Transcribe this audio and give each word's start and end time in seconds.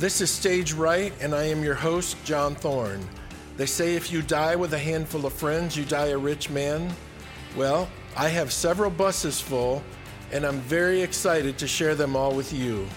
This 0.00 0.22
is 0.22 0.30
Stage 0.30 0.72
Right, 0.72 1.12
and 1.20 1.34
I 1.34 1.42
am 1.42 1.62
your 1.62 1.74
host, 1.74 2.16
John 2.24 2.54
Thorne. 2.54 3.06
They 3.58 3.66
say 3.66 3.96
if 3.96 4.10
you 4.10 4.22
die 4.22 4.56
with 4.56 4.72
a 4.72 4.78
handful 4.78 5.26
of 5.26 5.34
friends, 5.34 5.76
you 5.76 5.84
die 5.84 6.06
a 6.06 6.16
rich 6.16 6.48
man. 6.48 6.90
Well, 7.54 7.86
I 8.16 8.28
have 8.28 8.50
several 8.50 8.88
buses 8.88 9.42
full, 9.42 9.82
and 10.32 10.46
I'm 10.46 10.60
very 10.60 11.02
excited 11.02 11.58
to 11.58 11.68
share 11.68 11.94
them 11.94 12.16
all 12.16 12.34
with 12.34 12.50
you. 12.50 12.88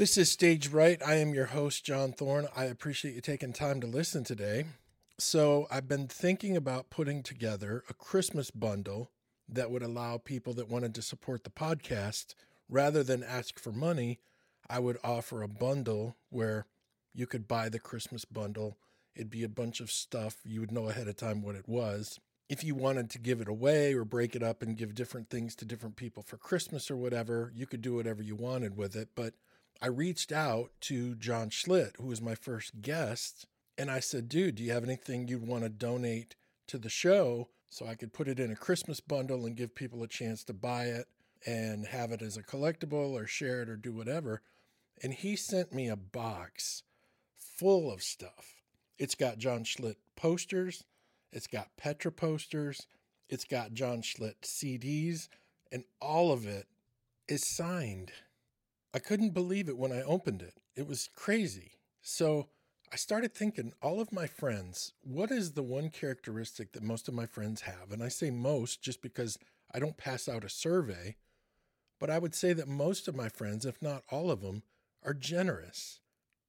This 0.00 0.16
is 0.16 0.30
Stage 0.30 0.68
Right. 0.68 0.98
I 1.06 1.16
am 1.16 1.34
your 1.34 1.44
host, 1.44 1.84
John 1.84 2.12
Thorne. 2.12 2.48
I 2.56 2.64
appreciate 2.64 3.14
you 3.14 3.20
taking 3.20 3.52
time 3.52 3.82
to 3.82 3.86
listen 3.86 4.24
today. 4.24 4.64
So, 5.18 5.66
I've 5.70 5.88
been 5.88 6.08
thinking 6.08 6.56
about 6.56 6.88
putting 6.88 7.22
together 7.22 7.84
a 7.86 7.92
Christmas 7.92 8.50
bundle 8.50 9.10
that 9.46 9.70
would 9.70 9.82
allow 9.82 10.16
people 10.16 10.54
that 10.54 10.70
wanted 10.70 10.94
to 10.94 11.02
support 11.02 11.44
the 11.44 11.50
podcast, 11.50 12.34
rather 12.66 13.02
than 13.02 13.22
ask 13.22 13.60
for 13.60 13.72
money, 13.72 14.20
I 14.70 14.78
would 14.78 14.96
offer 15.04 15.42
a 15.42 15.48
bundle 15.48 16.16
where 16.30 16.64
you 17.12 17.26
could 17.26 17.46
buy 17.46 17.68
the 17.68 17.78
Christmas 17.78 18.24
bundle. 18.24 18.78
It'd 19.14 19.28
be 19.28 19.44
a 19.44 19.50
bunch 19.50 19.80
of 19.80 19.90
stuff. 19.90 20.38
You 20.46 20.60
would 20.60 20.72
know 20.72 20.88
ahead 20.88 21.08
of 21.08 21.16
time 21.16 21.42
what 21.42 21.56
it 21.56 21.68
was. 21.68 22.18
If 22.48 22.64
you 22.64 22.74
wanted 22.74 23.10
to 23.10 23.18
give 23.18 23.42
it 23.42 23.48
away 23.48 23.92
or 23.92 24.06
break 24.06 24.34
it 24.34 24.42
up 24.42 24.62
and 24.62 24.78
give 24.78 24.94
different 24.94 25.28
things 25.28 25.54
to 25.56 25.66
different 25.66 25.96
people 25.96 26.22
for 26.22 26.38
Christmas 26.38 26.90
or 26.90 26.96
whatever, 26.96 27.52
you 27.54 27.66
could 27.66 27.82
do 27.82 27.96
whatever 27.96 28.22
you 28.22 28.34
wanted 28.34 28.78
with 28.78 28.96
it. 28.96 29.10
But 29.14 29.34
I 29.82 29.86
reached 29.86 30.30
out 30.30 30.72
to 30.82 31.14
John 31.14 31.48
Schlitt, 31.48 31.96
who 31.96 32.06
was 32.06 32.20
my 32.20 32.34
first 32.34 32.82
guest, 32.82 33.46
and 33.78 33.90
I 33.90 34.00
said, 34.00 34.28
dude, 34.28 34.56
do 34.56 34.62
you 34.62 34.72
have 34.72 34.84
anything 34.84 35.26
you'd 35.26 35.46
want 35.46 35.62
to 35.62 35.70
donate 35.70 36.36
to 36.66 36.76
the 36.76 36.90
show 36.90 37.48
so 37.70 37.86
I 37.86 37.94
could 37.94 38.12
put 38.12 38.28
it 38.28 38.38
in 38.38 38.50
a 38.50 38.56
Christmas 38.56 39.00
bundle 39.00 39.46
and 39.46 39.56
give 39.56 39.74
people 39.74 40.02
a 40.02 40.08
chance 40.08 40.44
to 40.44 40.52
buy 40.52 40.84
it 40.84 41.06
and 41.46 41.86
have 41.86 42.12
it 42.12 42.20
as 42.20 42.36
a 42.36 42.42
collectible 42.42 43.12
or 43.12 43.26
share 43.26 43.62
it 43.62 43.70
or 43.70 43.76
do 43.76 43.92
whatever? 43.92 44.42
And 45.02 45.14
he 45.14 45.34
sent 45.34 45.72
me 45.72 45.88
a 45.88 45.96
box 45.96 46.82
full 47.38 47.90
of 47.90 48.02
stuff. 48.02 48.56
It's 48.98 49.14
got 49.14 49.38
John 49.38 49.64
Schlitt 49.64 49.96
posters, 50.14 50.84
it's 51.32 51.46
got 51.46 51.74
Petra 51.78 52.12
posters, 52.12 52.86
it's 53.30 53.44
got 53.44 53.72
John 53.72 54.02
Schlitt 54.02 54.42
CDs, 54.42 55.28
and 55.72 55.84
all 56.02 56.32
of 56.32 56.46
it 56.46 56.66
is 57.28 57.46
signed. 57.46 58.12
I 58.92 58.98
couldn't 58.98 59.34
believe 59.34 59.68
it 59.68 59.78
when 59.78 59.92
I 59.92 60.02
opened 60.02 60.42
it. 60.42 60.54
It 60.74 60.86
was 60.86 61.08
crazy. 61.14 61.72
So 62.02 62.48
I 62.92 62.96
started 62.96 63.34
thinking, 63.34 63.72
all 63.80 64.00
of 64.00 64.12
my 64.12 64.26
friends, 64.26 64.94
what 65.02 65.30
is 65.30 65.52
the 65.52 65.62
one 65.62 65.90
characteristic 65.90 66.72
that 66.72 66.82
most 66.82 67.06
of 67.06 67.14
my 67.14 67.26
friends 67.26 67.62
have? 67.62 67.92
And 67.92 68.02
I 68.02 68.08
say 68.08 68.30
most 68.30 68.82
just 68.82 69.00
because 69.00 69.38
I 69.72 69.78
don't 69.78 69.96
pass 69.96 70.28
out 70.28 70.44
a 70.44 70.48
survey, 70.48 71.16
but 72.00 72.10
I 72.10 72.18
would 72.18 72.34
say 72.34 72.52
that 72.52 72.66
most 72.66 73.06
of 73.06 73.14
my 73.14 73.28
friends, 73.28 73.64
if 73.64 73.80
not 73.80 74.02
all 74.10 74.30
of 74.30 74.40
them, 74.40 74.64
are 75.04 75.14
generous. 75.14 76.00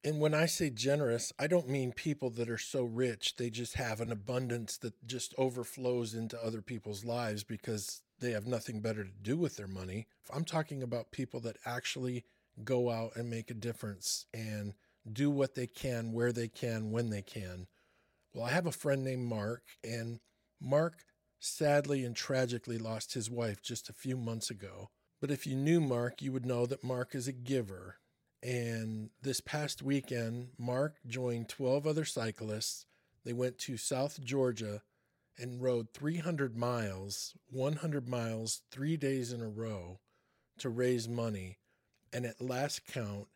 And 0.04 0.18
when 0.18 0.34
I 0.34 0.46
say 0.46 0.68
generous, 0.68 1.32
I 1.38 1.46
don't 1.46 1.68
mean 1.68 1.92
people 1.92 2.30
that 2.30 2.50
are 2.50 2.58
so 2.58 2.82
rich 2.82 3.36
they 3.36 3.50
just 3.50 3.74
have 3.74 4.00
an 4.00 4.10
abundance 4.10 4.76
that 4.78 4.94
just 5.06 5.32
overflows 5.38 6.12
into 6.12 6.42
other 6.44 6.60
people's 6.60 7.04
lives 7.04 7.44
because 7.44 8.02
they 8.22 8.30
have 8.30 8.46
nothing 8.46 8.80
better 8.80 9.04
to 9.04 9.10
do 9.22 9.36
with 9.36 9.56
their 9.56 9.68
money. 9.68 10.06
I'm 10.32 10.44
talking 10.44 10.82
about 10.82 11.10
people 11.10 11.40
that 11.40 11.58
actually 11.66 12.24
go 12.64 12.90
out 12.90 13.16
and 13.16 13.28
make 13.28 13.50
a 13.50 13.54
difference 13.54 14.24
and 14.32 14.74
do 15.10 15.30
what 15.30 15.54
they 15.54 15.66
can, 15.66 16.12
where 16.12 16.32
they 16.32 16.48
can, 16.48 16.90
when 16.90 17.10
they 17.10 17.22
can. 17.22 17.66
Well, 18.32 18.44
I 18.44 18.50
have 18.50 18.66
a 18.66 18.72
friend 18.72 19.04
named 19.04 19.24
Mark, 19.26 19.62
and 19.84 20.20
Mark 20.60 21.04
sadly 21.40 22.04
and 22.04 22.14
tragically 22.14 22.78
lost 22.78 23.14
his 23.14 23.28
wife 23.30 23.60
just 23.60 23.88
a 23.88 23.94
few 23.94 24.16
months 24.16 24.48
ago. 24.48 24.90
But 25.20 25.30
if 25.30 25.46
you 25.46 25.56
knew 25.56 25.80
Mark, 25.80 26.22
you 26.22 26.32
would 26.32 26.46
know 26.46 26.66
that 26.66 26.84
Mark 26.84 27.14
is 27.14 27.28
a 27.28 27.32
giver. 27.32 27.96
And 28.42 29.10
this 29.20 29.40
past 29.40 29.82
weekend, 29.82 30.48
Mark 30.58 30.96
joined 31.06 31.48
12 31.48 31.86
other 31.86 32.04
cyclists. 32.04 32.86
They 33.24 33.32
went 33.32 33.58
to 33.58 33.76
South 33.76 34.20
Georgia 34.20 34.82
and 35.38 35.62
rode 35.62 35.92
300 35.92 36.56
miles, 36.56 37.34
100 37.50 38.08
miles, 38.08 38.62
three 38.70 38.96
days 38.96 39.32
in 39.32 39.40
a 39.40 39.48
row 39.48 39.98
to 40.58 40.68
raise 40.68 41.08
money 41.08 41.58
and 42.12 42.26
at 42.26 42.40
last 42.40 42.86
count, 42.86 43.26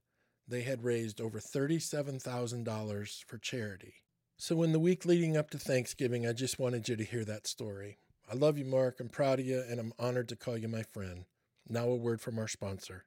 they 0.47 0.63
had 0.63 0.85
raised 0.85 1.21
over 1.21 1.41
$37,000 1.41 3.25
for 3.25 3.39
charity. 3.39 3.95
So, 4.37 4.63
in 4.63 4.73
the 4.73 4.79
week 4.79 5.07
leading 5.07 5.37
up 5.37 5.51
to 5.51 5.59
Thanksgiving, 5.59 6.27
I 6.27 6.33
just 6.33 6.59
wanted 6.59 6.89
you 6.89 6.97
to 6.97 7.05
hear 7.05 7.25
that 7.25 7.47
story. 7.47 7.97
I 8.31 8.35
love 8.35 8.59
you, 8.59 8.67
Mark. 8.67 9.01
I'm 9.01 9.09
proud 9.09 9.41
of 9.41 9.47
you, 9.47 9.63
and 9.67 9.81
I'm 9.81 9.95
honored 9.99 10.29
to 10.29 10.37
call 10.37 10.59
you 10.59 10.69
my 10.69 10.83
friend. 10.83 11.25
Now, 11.69 11.89
a 11.89 11.97
word 11.97 12.21
from 12.21 12.39
our 12.39 12.49
sponsor. 12.49 13.05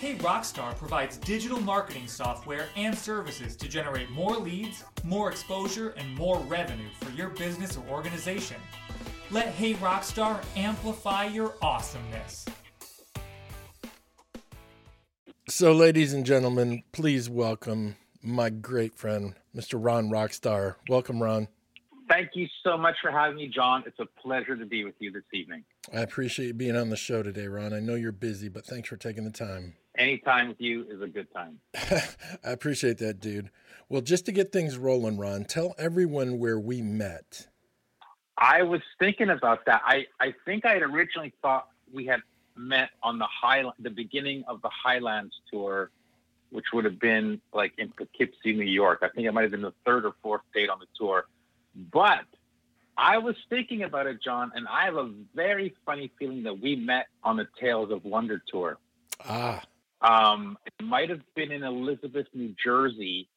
Hey 0.00 0.14
Rockstar 0.14 0.74
provides 0.78 1.18
digital 1.18 1.60
marketing 1.60 2.08
software 2.08 2.68
and 2.74 2.96
services 2.96 3.54
to 3.56 3.68
generate 3.68 4.08
more 4.08 4.34
leads, 4.34 4.82
more 5.04 5.30
exposure, 5.30 5.90
and 5.98 6.16
more 6.16 6.38
revenue 6.38 6.88
for 7.02 7.10
your 7.10 7.28
business 7.28 7.76
or 7.76 7.84
organization. 7.90 8.56
Let 9.30 9.48
Hey 9.48 9.74
Rockstar 9.74 10.42
amplify 10.56 11.26
your 11.26 11.52
awesomeness. 11.60 12.46
So, 15.50 15.74
ladies 15.74 16.14
and 16.14 16.24
gentlemen, 16.24 16.82
please 16.92 17.28
welcome 17.28 17.96
my 18.22 18.48
great 18.48 18.94
friend, 18.94 19.34
Mr. 19.54 19.74
Ron 19.78 20.08
Roxtar. 20.08 20.76
Welcome, 20.88 21.22
Ron. 21.22 21.46
Thank 22.08 22.30
you 22.32 22.46
so 22.64 22.78
much 22.78 22.96
for 23.02 23.10
having 23.10 23.36
me, 23.36 23.48
John. 23.54 23.84
It's 23.86 24.00
a 24.00 24.06
pleasure 24.22 24.56
to 24.56 24.64
be 24.64 24.82
with 24.82 24.94
you 24.98 25.12
this 25.12 25.24
evening. 25.34 25.62
I 25.94 26.00
appreciate 26.00 26.46
you 26.46 26.54
being 26.54 26.74
on 26.74 26.88
the 26.88 26.96
show 26.96 27.22
today, 27.22 27.48
Ron. 27.48 27.74
I 27.74 27.80
know 27.80 27.96
you're 27.96 28.12
busy, 28.12 28.48
but 28.48 28.64
thanks 28.64 28.88
for 28.88 28.96
taking 28.96 29.24
the 29.24 29.30
time. 29.30 29.74
Anytime 29.98 30.48
with 30.48 30.60
you 30.60 30.86
is 30.88 31.00
a 31.02 31.08
good 31.08 31.26
time. 31.34 31.58
I 31.74 32.50
appreciate 32.50 32.98
that, 32.98 33.20
dude. 33.20 33.50
Well, 33.88 34.02
just 34.02 34.26
to 34.26 34.32
get 34.32 34.52
things 34.52 34.78
rolling, 34.78 35.18
Ron, 35.18 35.44
tell 35.44 35.74
everyone 35.76 36.38
where 36.38 36.60
we 36.60 36.80
met. 36.80 37.48
I 38.38 38.62
was 38.62 38.80
thinking 38.98 39.30
about 39.30 39.66
that. 39.66 39.82
I, 39.84 40.06
I 40.20 40.32
think 40.44 40.64
I 40.64 40.74
had 40.74 40.82
originally 40.82 41.34
thought 41.42 41.68
we 41.92 42.06
had 42.06 42.20
met 42.56 42.90
on 43.02 43.18
the 43.18 43.26
high 43.26 43.64
the 43.78 43.90
beginning 43.90 44.44
of 44.46 44.62
the 44.62 44.70
Highlands 44.70 45.34
tour, 45.50 45.90
which 46.50 46.66
would 46.72 46.84
have 46.84 47.00
been 47.00 47.40
like 47.52 47.72
in 47.78 47.90
Poughkeepsie, 47.90 48.52
New 48.52 48.64
York. 48.64 49.00
I 49.02 49.08
think 49.08 49.26
it 49.26 49.32
might 49.32 49.42
have 49.42 49.50
been 49.50 49.62
the 49.62 49.74
third 49.84 50.06
or 50.06 50.14
fourth 50.22 50.42
date 50.54 50.70
on 50.70 50.78
the 50.78 50.86
tour. 50.96 51.26
But 51.92 52.24
I 52.96 53.18
was 53.18 53.36
thinking 53.48 53.82
about 53.82 54.06
it, 54.06 54.22
John, 54.22 54.52
and 54.54 54.68
I 54.68 54.84
have 54.84 54.96
a 54.96 55.10
very 55.34 55.74
funny 55.84 56.10
feeling 56.18 56.42
that 56.44 56.60
we 56.60 56.76
met 56.76 57.06
on 57.24 57.36
the 57.36 57.48
Tales 57.58 57.90
of 57.90 58.04
Wonder 58.04 58.42
tour. 58.46 58.78
Ah. 59.24 59.62
Um, 60.02 60.56
it 60.66 60.84
might 60.84 61.10
have 61.10 61.22
been 61.34 61.52
in 61.52 61.62
Elizabeth, 61.62 62.26
New 62.34 62.54
Jersey, 62.62 63.28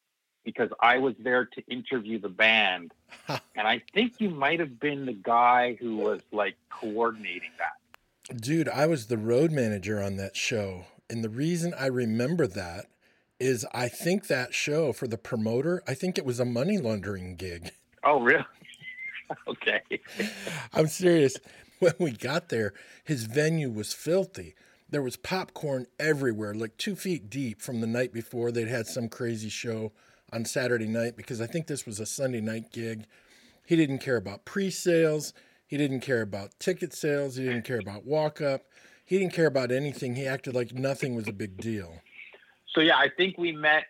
because 0.44 0.70
I 0.80 0.98
was 0.98 1.14
there 1.18 1.46
to 1.46 1.62
interview 1.68 2.18
the 2.18 2.28
band. 2.28 2.92
and 3.28 3.66
I 3.66 3.82
think 3.92 4.14
you 4.18 4.30
might 4.30 4.60
have 4.60 4.80
been 4.80 5.06
the 5.06 5.12
guy 5.12 5.76
who 5.80 5.96
was 5.96 6.20
like 6.32 6.56
coordinating 6.70 7.50
that. 7.58 8.40
Dude, 8.40 8.68
I 8.68 8.86
was 8.86 9.06
the 9.06 9.18
road 9.18 9.50
manager 9.52 10.02
on 10.02 10.16
that 10.16 10.36
show. 10.36 10.86
And 11.10 11.22
the 11.22 11.28
reason 11.28 11.74
I 11.78 11.86
remember 11.86 12.46
that 12.46 12.86
is 13.38 13.66
I 13.74 13.88
think 13.88 14.26
that 14.28 14.54
show 14.54 14.92
for 14.92 15.06
the 15.06 15.18
promoter, 15.18 15.82
I 15.86 15.94
think 15.94 16.16
it 16.16 16.24
was 16.24 16.40
a 16.40 16.44
money 16.44 16.78
laundering 16.78 17.36
gig. 17.36 17.72
Oh, 18.02 18.20
really? 18.20 18.44
okay. 19.48 19.82
I'm 20.72 20.86
serious. 20.86 21.36
When 21.80 21.94
we 21.98 22.12
got 22.12 22.48
there, 22.48 22.72
his 23.04 23.24
venue 23.24 23.70
was 23.70 23.92
filthy. 23.92 24.54
There 24.88 25.02
was 25.02 25.16
popcorn 25.16 25.86
everywhere, 25.98 26.54
like 26.54 26.76
two 26.76 26.94
feet 26.94 27.30
deep 27.30 27.60
from 27.60 27.80
the 27.80 27.86
night 27.86 28.12
before. 28.12 28.52
They'd 28.52 28.68
had 28.68 28.86
some 28.86 29.08
crazy 29.08 29.48
show 29.48 29.92
on 30.32 30.44
Saturday 30.44 30.86
night 30.86 31.16
because 31.16 31.40
I 31.40 31.46
think 31.46 31.66
this 31.66 31.86
was 31.86 32.00
a 32.00 32.06
Sunday 32.06 32.40
night 32.40 32.72
gig. 32.72 33.06
He 33.66 33.76
didn't 33.76 33.98
care 33.98 34.16
about 34.16 34.44
pre 34.44 34.70
sales. 34.70 35.32
He 35.66 35.76
didn't 35.76 36.00
care 36.00 36.20
about 36.20 36.58
ticket 36.58 36.92
sales. 36.92 37.36
He 37.36 37.44
didn't 37.44 37.64
care 37.64 37.78
about 37.78 38.04
walk 38.04 38.40
up. 38.40 38.62
He 39.04 39.18
didn't 39.18 39.32
care 39.32 39.46
about 39.46 39.70
anything. 39.70 40.14
He 40.14 40.26
acted 40.26 40.54
like 40.54 40.72
nothing 40.72 41.14
was 41.14 41.28
a 41.28 41.32
big 41.32 41.56
deal. 41.56 42.00
So 42.74 42.80
yeah, 42.80 42.96
I 42.96 43.08
think 43.16 43.38
we 43.38 43.52
met 43.52 43.84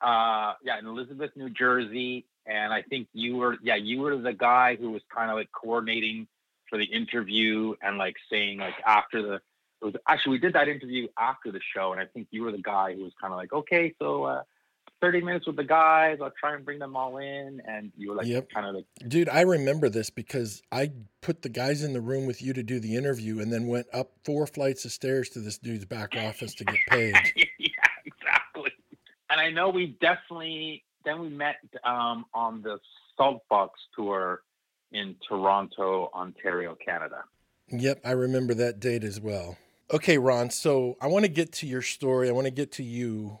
uh 0.00 0.54
yeah 0.62 0.78
in 0.78 0.86
Elizabeth, 0.86 1.30
New 1.36 1.50
Jersey, 1.50 2.26
and 2.46 2.72
I 2.72 2.82
think 2.82 3.08
you 3.12 3.36
were 3.36 3.56
yeah 3.62 3.76
you 3.76 4.00
were 4.00 4.16
the 4.16 4.32
guy 4.32 4.76
who 4.76 4.90
was 4.90 5.02
kind 5.14 5.30
of 5.30 5.36
like 5.36 5.50
coordinating 5.52 6.26
for 6.68 6.78
the 6.78 6.84
interview 6.84 7.74
and 7.82 7.98
like 7.98 8.16
saying 8.30 8.58
like 8.58 8.74
after 8.86 9.22
the 9.22 9.40
it 9.82 9.84
was 9.84 9.94
actually 10.08 10.32
we 10.32 10.38
did 10.38 10.52
that 10.54 10.68
interview 10.68 11.08
after 11.18 11.50
the 11.52 11.60
show 11.74 11.92
and 11.92 12.00
I 12.00 12.06
think 12.06 12.28
you 12.30 12.42
were 12.42 12.52
the 12.52 12.58
guy 12.58 12.94
who 12.94 13.04
was 13.04 13.12
kind 13.20 13.32
of 13.32 13.38
like 13.38 13.52
okay 13.52 13.94
so 13.98 14.24
uh 14.24 14.42
30 15.00 15.22
minutes 15.22 15.46
with 15.46 15.56
the 15.56 15.64
guys. 15.64 16.18
I'll 16.22 16.32
try 16.38 16.54
and 16.54 16.64
bring 16.64 16.78
them 16.78 16.96
all 16.96 17.18
in. 17.18 17.60
And 17.66 17.92
you 17.96 18.10
were 18.10 18.16
like, 18.16 18.26
yep. 18.26 18.50
kind 18.50 18.66
of 18.66 18.74
like, 18.74 18.84
dude, 19.06 19.28
I 19.28 19.42
remember 19.42 19.88
this 19.88 20.10
because 20.10 20.62
I 20.70 20.90
put 21.20 21.42
the 21.42 21.48
guys 21.48 21.82
in 21.82 21.92
the 21.92 22.00
room 22.00 22.26
with 22.26 22.42
you 22.42 22.52
to 22.52 22.62
do 22.62 22.80
the 22.80 22.96
interview 22.96 23.40
and 23.40 23.52
then 23.52 23.66
went 23.66 23.86
up 23.92 24.12
four 24.24 24.46
flights 24.46 24.84
of 24.84 24.92
stairs 24.92 25.30
to 25.30 25.40
this 25.40 25.58
dude's 25.58 25.86
back 25.86 26.14
office 26.16 26.54
to 26.56 26.64
get 26.64 26.76
paid. 26.88 27.14
Yeah, 27.34 27.66
exactly. 28.04 28.72
And 29.30 29.40
I 29.40 29.50
know 29.50 29.70
we 29.70 29.96
definitely 30.00 30.84
then 31.04 31.20
we 31.20 31.28
met 31.30 31.56
um, 31.84 32.26
on 32.34 32.62
the 32.62 32.78
Saltbox 33.18 33.70
tour 33.96 34.42
in 34.92 35.16
Toronto, 35.26 36.10
Ontario, 36.14 36.76
Canada. 36.84 37.24
Yep, 37.68 38.00
I 38.04 38.10
remember 38.10 38.54
that 38.54 38.80
date 38.80 39.04
as 39.04 39.20
well. 39.20 39.56
Okay, 39.92 40.18
Ron, 40.18 40.50
so 40.50 40.96
I 41.00 41.08
want 41.08 41.24
to 41.24 41.30
get 41.30 41.50
to 41.54 41.66
your 41.66 41.82
story. 41.82 42.28
I 42.28 42.32
want 42.32 42.44
to 42.46 42.52
get 42.52 42.70
to 42.72 42.84
you. 42.84 43.40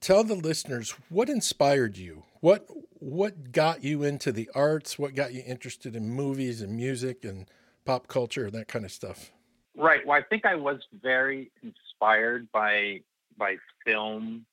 Tell 0.00 0.22
the 0.22 0.36
listeners 0.36 0.94
what 1.08 1.28
inspired 1.28 1.96
you. 1.96 2.22
What 2.40 2.68
what 3.00 3.50
got 3.50 3.82
you 3.82 4.04
into 4.04 4.30
the 4.30 4.48
arts? 4.54 4.98
What 4.98 5.16
got 5.16 5.34
you 5.34 5.42
interested 5.44 5.96
in 5.96 6.10
movies 6.10 6.60
and 6.60 6.76
music 6.76 7.24
and 7.24 7.46
pop 7.84 8.06
culture 8.06 8.46
and 8.46 8.52
that 8.52 8.68
kind 8.68 8.84
of 8.84 8.92
stuff? 8.92 9.32
Right. 9.76 10.06
Well, 10.06 10.16
I 10.16 10.22
think 10.22 10.46
I 10.46 10.54
was 10.54 10.78
very 11.02 11.50
inspired 11.62 12.46
by 12.52 13.00
by 13.36 13.56
film, 13.84 14.46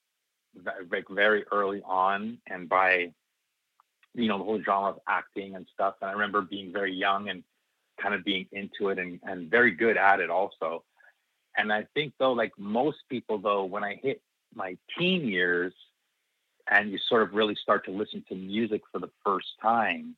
like 0.90 1.06
very 1.10 1.46
early 1.52 1.84
on, 1.86 2.40
and 2.48 2.68
by 2.68 3.14
you 4.16 4.28
know 4.28 4.40
the 4.40 4.44
whole 4.44 4.64
genre 4.64 4.90
of 4.90 5.00
acting 5.08 5.56
and 5.56 5.68
stuff. 5.72 5.96
And 6.02 6.10
I 6.10 6.14
remember 6.14 6.42
being 6.42 6.74
very 6.74 6.94
young 6.96 7.30
and 7.30 7.44
kind 8.02 8.16
of 8.16 8.24
being 8.24 8.48
into 8.54 8.90
it 8.90 8.98
and, 8.98 9.20
and 9.24 9.52
very 9.52 9.72
good 9.72 9.98
at 9.98 10.20
it 10.20 10.32
also. 10.32 10.84
And 11.58 11.72
I 11.72 11.86
think 11.94 12.14
though, 12.20 12.34
like 12.34 12.52
most 12.58 12.98
people 13.10 13.38
though, 13.38 13.66
when 13.66 13.84
I 13.84 14.00
hit 14.02 14.22
my 14.56 14.78
teen 14.98 15.28
years 15.28 15.74
and 16.70 16.92
you 16.92 16.98
sort 17.10 17.24
of 17.24 17.34
really 17.34 17.56
start 17.56 17.86
to 17.86 17.92
listen 17.92 18.24
to 18.30 18.36
music 18.36 18.82
for 18.92 19.00
the 19.00 19.10
first 19.26 19.48
time, 19.62 20.16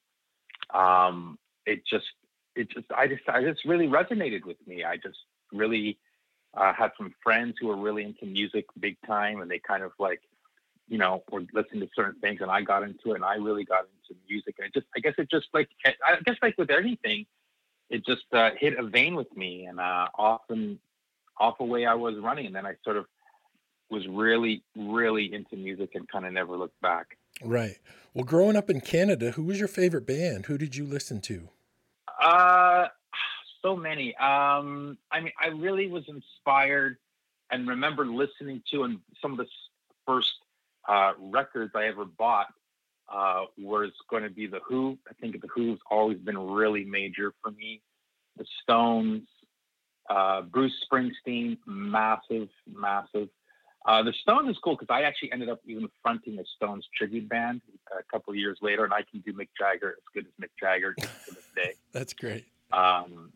um, 0.74 1.38
it 1.66 1.84
just 1.90 2.06
it 2.56 2.70
just 2.70 2.86
I 2.96 3.08
just 3.08 3.28
I 3.28 3.42
just 3.44 3.66
really 3.66 3.88
resonated 3.88 4.46
with 4.46 4.58
me. 4.68 4.84
I 4.84 4.98
just 4.98 5.18
really 5.52 5.98
uh, 6.56 6.74
had 6.74 6.92
some 6.98 7.14
friends 7.24 7.56
who 7.60 7.68
were 7.68 7.78
really 7.78 8.04
into 8.04 8.26
music 8.26 8.66
big 8.80 8.98
time, 9.06 9.42
and 9.42 9.50
they 9.50 9.60
kind 9.60 9.84
of 9.84 9.92
like 10.00 10.22
you 10.88 10.98
know 10.98 11.24
were 11.32 11.44
listening 11.54 11.82
to 11.82 11.90
certain 11.96 12.20
things, 12.22 12.42
and 12.42 12.52
I 12.52 12.62
got 12.62 12.84
into 12.84 13.12
it, 13.12 13.16
and 13.16 13.26
I 13.26 13.36
really 13.36 13.64
got 13.64 13.86
into 13.86 14.20
music, 14.30 14.56
and 14.60 14.68
it 14.68 14.74
just 14.74 14.88
I 14.96 15.00
guess 15.00 15.14
it 15.18 15.30
just 15.32 15.48
like 15.54 15.70
I 15.86 16.18
guess 16.26 16.36
like 16.42 16.58
with 16.58 16.70
anything, 16.70 17.26
it 17.90 18.06
just 18.06 18.26
uh, 18.34 18.52
hit 18.60 18.78
a 18.78 18.84
vein 18.84 19.16
with 19.16 19.36
me, 19.36 19.66
and 19.66 19.80
uh, 19.80 20.08
often 20.18 20.80
off 21.40 21.60
away 21.60 21.86
I 21.86 21.96
was 21.96 22.16
running, 22.18 22.46
and 22.46 22.56
then 22.56 22.66
I 22.66 22.74
sort 22.84 22.98
of 22.98 23.06
was 23.90 24.08
really 24.08 24.64
really 24.76 25.34
into 25.34 25.56
music 25.56 25.92
and 25.94 26.08
kind 26.10 26.26
of 26.26 26.34
never 26.34 26.58
looked 26.58 26.80
back. 26.82 27.18
Right. 27.44 27.78
Well, 28.14 28.26
growing 28.26 28.56
up 28.56 28.70
in 28.70 28.82
Canada, 28.82 29.32
who 29.32 29.44
was 29.44 29.60
your 29.60 29.68
favorite 29.68 30.06
band? 30.06 30.46
Who 30.46 30.58
did 30.58 30.76
you 30.76 30.86
listen 30.86 31.22
to? 31.22 31.50
Uh, 32.22 32.88
so 33.62 33.76
many. 33.76 34.16
Um, 34.16 34.98
I 35.12 35.22
mean, 35.22 35.34
I 35.42 35.48
really 35.48 35.88
was 35.88 36.04
inspired 36.08 36.98
and 37.52 37.68
remember 37.68 38.06
listening 38.06 38.62
to 38.72 38.84
and 38.84 39.00
some 39.22 39.32
of 39.32 39.38
the 39.38 39.48
first 40.08 40.34
uh, 40.88 41.14
records 41.20 41.72
I 41.76 41.86
ever 41.86 42.06
bought 42.06 42.48
uh, 43.12 43.46
was 43.58 43.92
going 44.10 44.24
to 44.24 44.30
be 44.30 44.48
the 44.48 44.60
Who. 44.68 44.98
I 45.10 45.14
think 45.14 45.40
the 45.42 45.48
Who's 45.48 45.80
always 45.90 46.18
been 46.20 46.38
really 46.38 46.84
major 46.84 47.34
for 47.42 47.52
me. 47.52 47.82
The 48.38 48.46
Stones, 48.64 49.28
uh, 50.10 50.42
Bruce 50.42 50.74
Springsteen, 50.92 51.58
massive, 51.66 52.50
massive. 52.68 53.30
Uh, 53.86 54.02
the 54.02 54.14
Stones 54.22 54.50
is 54.50 54.58
cool 54.64 54.76
because 54.76 54.94
I 54.94 55.04
actually 55.04 55.32
ended 55.34 55.50
up 55.50 55.60
even 55.66 55.90
fronting 56.02 56.40
a 56.40 56.44
Stones 56.56 56.88
tribute 56.96 57.28
band 57.28 57.62
a 57.98 58.04
couple 58.04 58.32
of 58.32 58.38
years 58.38 58.58
later, 58.62 58.86
and 58.86 58.94
I 58.94 59.02
can 59.10 59.20
do 59.20 59.34
Mick 59.34 59.50
Jagger 59.58 59.90
as 59.98 60.04
good 60.14 60.26
as 60.26 60.32
Mick 60.42 60.52
Jagger 60.60 60.94
to 60.94 61.08
this 61.34 61.48
day. 61.56 61.74
That's 61.92 62.14
great. 62.14 62.46
Um, 62.72 63.32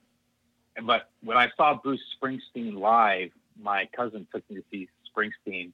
but 0.83 1.09
when 1.21 1.37
I 1.37 1.49
saw 1.57 1.73
Bruce 1.75 2.01
Springsteen 2.21 2.77
live, 2.77 3.31
my 3.59 3.89
cousin 3.95 4.25
took 4.33 4.49
me 4.49 4.57
to 4.57 4.63
see 4.71 4.87
Springsteen, 5.11 5.71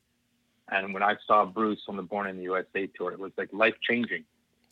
and 0.70 0.94
when 0.94 1.04
I 1.04 1.18
saw 1.28 1.46
Bruce 1.46 1.82
on 1.88 1.96
the 1.96 2.04
Born 2.04 2.28
in 2.28 2.38
the 2.38 2.44
USA 2.44 2.88
tour, 2.88 3.12
it 3.12 3.20
was 3.20 3.32
like 3.38 3.50
life 3.54 3.76
changing. 3.88 4.24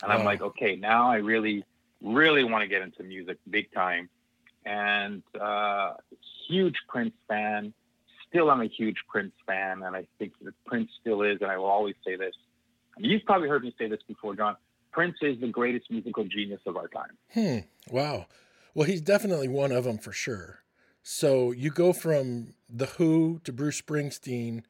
And 0.02 0.10
wow. 0.10 0.18
I'm 0.18 0.24
like, 0.24 0.40
okay, 0.40 0.74
now 0.74 1.08
I 1.08 1.16
really, 1.16 1.64
really 2.02 2.42
want 2.42 2.62
to 2.62 2.68
get 2.68 2.82
into 2.82 3.04
music 3.04 3.38
big 3.48 3.72
time. 3.72 4.08
And 4.64 5.22
uh, 5.40 5.94
huge 6.48 6.76
Prince 6.88 7.14
fan 7.28 7.74
still 8.32 8.50
I'm 8.50 8.62
a 8.62 8.66
huge 8.66 8.96
Prince 9.08 9.32
fan, 9.46 9.82
and 9.82 9.94
I 9.94 10.06
think 10.18 10.32
that 10.42 10.54
Prince 10.64 10.90
still 11.00 11.22
is, 11.22 11.38
and 11.40 11.50
I 11.50 11.58
will 11.58 11.66
always 11.66 11.94
say 12.04 12.16
this. 12.16 12.34
You've 12.98 13.24
probably 13.24 13.48
heard 13.48 13.62
me 13.62 13.74
say 13.78 13.88
this 13.88 14.00
before, 14.08 14.34
John. 14.34 14.56
Prince 14.90 15.16
is 15.22 15.40
the 15.40 15.48
greatest 15.48 15.90
musical 15.90 16.24
genius 16.24 16.60
of 16.66 16.76
our 16.76 16.88
time. 16.88 17.16
Hmm. 17.32 17.58
Wow. 17.94 18.26
Well, 18.74 18.86
he's 18.86 19.00
definitely 19.00 19.48
one 19.48 19.72
of 19.72 19.84
them 19.84 19.98
for 19.98 20.12
sure. 20.12 20.60
So 21.02 21.50
you 21.50 21.70
go 21.70 21.92
from 21.92 22.54
The 22.68 22.86
Who 22.86 23.40
to 23.44 23.52
Bruce 23.52 23.80
Springsteen 23.80 24.64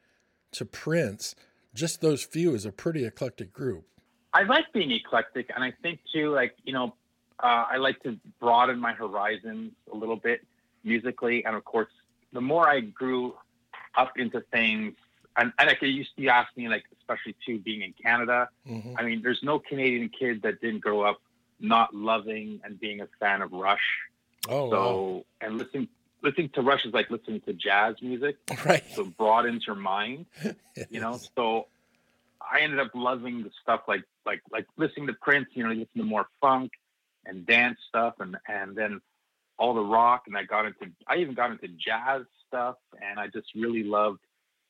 to 0.53 0.65
Prince. 0.65 1.35
Just 1.75 2.01
those 2.01 2.25
few 2.25 2.55
is 2.55 2.65
a 2.65 2.73
pretty 2.73 3.05
eclectic 3.05 3.53
group. 3.53 3.87
I 4.35 4.43
like 4.45 4.65
being 4.73 4.93
eclectic, 4.93 5.51
and 5.55 5.63
I 5.63 5.73
think 5.83 6.01
too, 6.13 6.33
like 6.33 6.55
you 6.65 6.73
know, 6.73 6.95
uh, 7.43 7.67
I 7.71 7.77
like 7.79 8.03
to 8.03 8.19
broaden 8.41 8.79
my 8.79 8.93
horizons 8.93 9.73
a 9.93 9.97
little 9.97 10.17
bit 10.17 10.47
musically, 10.85 11.45
and 11.45 11.57
of 11.57 11.65
course, 11.65 11.91
the 12.33 12.41
more 12.41 12.69
I 12.69 12.81
grew 12.81 13.35
up 13.97 14.13
into 14.17 14.41
things. 14.53 14.95
And, 15.37 15.53
and 15.59 15.69
like 15.69 15.81
you 15.83 15.89
used 15.89 16.11
to 16.19 16.29
ask 16.29 16.55
me, 16.57 16.69
like 16.69 16.85
especially 16.99 17.35
too 17.45 17.59
being 17.59 17.83
in 17.83 17.95
Canada. 18.03 18.49
Mm-hmm. 18.69 18.95
I 18.99 19.03
mean, 19.03 19.23
there's 19.23 19.41
no 19.43 19.59
Canadian 19.59 20.09
kid 20.09 20.43
that 20.43 20.61
didn't 20.61 20.81
grow 20.81 21.03
up 21.03 21.21
not 21.61 21.95
loving 21.95 22.61
and 22.65 22.79
being 22.79 23.01
a 23.01 23.09
fan 23.21 23.43
of 23.43 23.53
Rush. 23.53 23.81
Oh, 24.49 24.71
so 24.71 24.77
wow. 24.81 25.25
and 25.41 25.59
listening 25.59 25.89
listening 26.23 26.51
to 26.55 26.63
Rush 26.63 26.85
is 26.85 26.93
like 26.93 27.11
listening 27.11 27.41
to 27.43 27.53
jazz 27.53 27.97
music. 28.03 28.37
Right. 28.65 28.85
So 28.95 29.03
it 29.03 29.17
broadens 29.17 29.65
your 29.67 29.77
mind. 29.77 30.27
you 30.91 31.01
know. 31.01 31.19
So 31.37 31.69
I 32.41 32.61
ended 32.61 32.81
up 32.81 32.91
loving 32.95 33.43
the 33.43 33.51
stuff 33.63 33.83
like 33.89 34.03
like 34.27 34.43
like 34.51 34.67
listening 34.77 35.07
to 35.07 35.15
Prince. 35.15 35.49
You 35.55 35.65
know, 35.65 35.71
listen 35.71 35.99
to 35.99 36.05
more 36.05 36.27
funk 36.41 36.73
and 37.27 37.47
dance 37.47 37.79
stuff, 37.89 38.15
and 38.21 38.37
and 38.49 38.77
then 38.77 39.01
all 39.59 39.75
the 39.75 39.81
rock. 39.81 40.25
And 40.27 40.37
I 40.37 40.45
got 40.45 40.67
into 40.67 40.93
I 41.07 41.17
even 41.17 41.35
got 41.35 41.51
into 41.51 41.69
jazz 41.69 42.23
stuff, 42.47 42.77
and 43.01 43.19
I 43.19 43.29
just 43.29 43.49
really 43.55 43.85
loved 43.85 44.21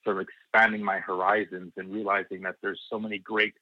sort 0.04 0.16
of 0.16 0.26
expanding 0.26 0.82
my 0.82 0.98
horizons 0.98 1.72
and 1.76 1.92
realizing 1.92 2.42
that 2.42 2.56
there's 2.62 2.80
so 2.90 2.98
many 2.98 3.18
great 3.18 3.54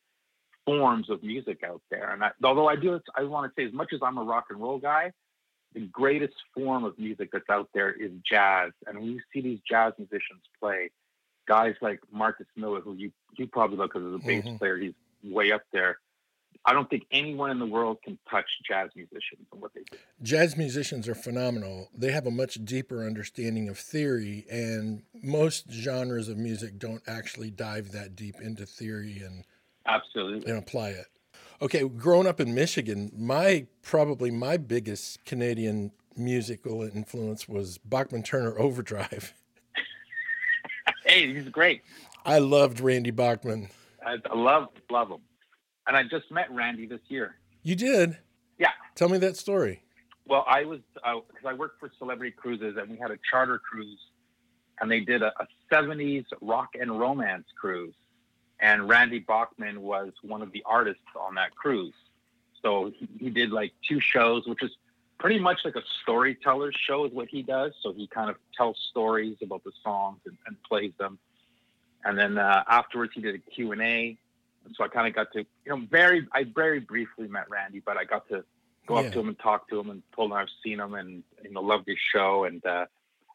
forms 0.64 1.10
of 1.10 1.22
music 1.22 1.62
out 1.64 1.82
there. 1.90 2.12
And 2.12 2.24
I, 2.24 2.30
although 2.42 2.68
I 2.68 2.76
do, 2.76 3.00
I 3.16 3.24
want 3.24 3.50
to 3.50 3.60
say 3.60 3.66
as 3.66 3.72
much 3.72 3.92
as 3.92 4.00
I'm 4.02 4.18
a 4.18 4.22
rock 4.22 4.46
and 4.50 4.60
roll 4.60 4.78
guy, 4.78 5.12
the 5.74 5.80
greatest 5.80 6.34
form 6.54 6.84
of 6.84 6.98
music 6.98 7.30
that's 7.32 7.48
out 7.50 7.68
there 7.74 7.92
is 7.92 8.10
jazz. 8.28 8.72
And 8.86 8.98
when 8.98 9.08
you 9.08 9.20
see 9.32 9.40
these 9.40 9.60
jazz 9.68 9.92
musicians 9.98 10.42
play, 10.58 10.90
guys 11.46 11.74
like 11.80 12.00
Marcus 12.12 12.46
Miller, 12.56 12.80
who 12.80 12.94
you 12.94 13.12
you 13.36 13.46
probably 13.46 13.76
know 13.76 13.84
because 13.84 14.04
as 14.04 14.14
a 14.14 14.26
bass 14.26 14.44
mm-hmm. 14.44 14.56
player, 14.56 14.76
he's 14.78 14.94
way 15.24 15.52
up 15.52 15.62
there. 15.72 15.98
I 16.64 16.74
don't 16.74 16.90
think 16.90 17.04
anyone 17.10 17.50
in 17.50 17.58
the 17.58 17.66
world 17.66 17.98
can 18.04 18.18
touch 18.30 18.44
jazz 18.68 18.90
musicians 18.94 19.46
and 19.50 19.62
what 19.62 19.72
they 19.74 19.80
do. 19.90 19.96
Jazz 20.22 20.56
musicians 20.56 21.08
are 21.08 21.14
phenomenal. 21.14 21.88
They 21.96 22.12
have 22.12 22.26
a 22.26 22.30
much 22.30 22.62
deeper 22.64 23.06
understanding 23.06 23.68
of 23.68 23.78
theory, 23.78 24.44
and 24.50 25.02
most 25.22 25.70
genres 25.70 26.28
of 26.28 26.36
music 26.36 26.78
don't 26.78 27.02
actually 27.06 27.50
dive 27.50 27.92
that 27.92 28.14
deep 28.14 28.36
into 28.42 28.66
theory 28.66 29.22
and 29.24 29.44
absolutely 29.86 30.50
and 30.50 30.58
apply 30.58 30.90
it. 30.90 31.06
Okay, 31.62 31.88
growing 31.88 32.26
up 32.26 32.40
in 32.40 32.54
Michigan, 32.54 33.10
my 33.16 33.66
probably 33.82 34.30
my 34.30 34.58
biggest 34.58 35.24
Canadian 35.24 35.92
musical 36.14 36.82
influence 36.82 37.48
was 37.48 37.78
Bachman 37.78 38.22
Turner 38.22 38.58
Overdrive. 38.58 39.32
hey, 41.06 41.32
he's 41.32 41.48
great. 41.48 41.82
I 42.26 42.38
loved 42.38 42.80
Randy 42.80 43.10
Bachman. 43.10 43.70
I 44.04 44.16
love 44.34 44.68
love 44.90 45.10
him 45.10 45.20
and 45.90 45.96
I 45.96 46.04
just 46.04 46.30
met 46.30 46.48
Randy 46.52 46.86
this 46.86 47.00
year. 47.08 47.34
You 47.64 47.74
did? 47.74 48.16
Yeah. 48.58 48.70
Tell 48.94 49.08
me 49.08 49.18
that 49.18 49.36
story. 49.36 49.82
Well, 50.24 50.44
I 50.48 50.64
was 50.64 50.78
because 50.94 51.24
uh, 51.44 51.48
I 51.48 51.52
worked 51.52 51.80
for 51.80 51.90
Celebrity 51.98 52.30
Cruises, 52.30 52.76
and 52.78 52.88
we 52.88 52.96
had 52.96 53.10
a 53.10 53.18
charter 53.28 53.58
cruise, 53.58 53.98
and 54.80 54.88
they 54.88 55.00
did 55.00 55.22
a, 55.22 55.32
a 55.40 55.48
'70s 55.68 56.26
rock 56.40 56.68
and 56.80 56.96
romance 56.96 57.46
cruise, 57.60 57.94
and 58.60 58.88
Randy 58.88 59.18
Bachman 59.18 59.82
was 59.82 60.12
one 60.22 60.42
of 60.42 60.52
the 60.52 60.62
artists 60.64 61.02
on 61.18 61.34
that 61.34 61.56
cruise. 61.56 61.94
So 62.62 62.92
he, 62.96 63.08
he 63.18 63.30
did 63.30 63.50
like 63.50 63.72
two 63.88 63.98
shows, 63.98 64.46
which 64.46 64.62
is 64.62 64.70
pretty 65.18 65.40
much 65.40 65.58
like 65.64 65.74
a 65.74 65.82
storyteller's 66.02 66.76
show 66.86 67.04
is 67.04 67.12
what 67.12 67.26
he 67.26 67.42
does. 67.42 67.72
So 67.82 67.92
he 67.92 68.06
kind 68.06 68.30
of 68.30 68.36
tells 68.56 68.78
stories 68.90 69.38
about 69.42 69.64
the 69.64 69.72
songs 69.82 70.20
and, 70.24 70.38
and 70.46 70.56
plays 70.62 70.92
them. 71.00 71.18
And 72.04 72.16
then 72.16 72.38
uh, 72.38 72.62
afterwards, 72.68 73.10
he 73.12 73.20
did 73.20 73.34
a 73.34 73.38
Q 73.38 73.72
and 73.72 73.82
A 73.82 74.16
so 74.76 74.84
I 74.84 74.88
kind 74.88 75.06
of 75.06 75.14
got 75.14 75.32
to, 75.32 75.40
you 75.40 75.46
know, 75.66 75.86
very, 75.90 76.26
I 76.32 76.44
very 76.44 76.80
briefly 76.80 77.28
met 77.28 77.48
Randy, 77.50 77.82
but 77.84 77.96
I 77.96 78.04
got 78.04 78.28
to 78.28 78.44
go 78.86 79.00
yeah. 79.00 79.06
up 79.06 79.12
to 79.12 79.20
him 79.20 79.28
and 79.28 79.38
talk 79.38 79.68
to 79.70 79.80
him 79.80 79.90
and 79.90 80.02
told 80.14 80.30
him 80.30 80.36
I've 80.36 80.48
seen 80.64 80.80
him 80.80 80.94
and, 80.94 81.22
you 81.42 81.50
know, 81.50 81.60
loved 81.60 81.84
his 81.86 81.98
show. 82.12 82.44
And 82.44 82.64
uh, 82.64 82.86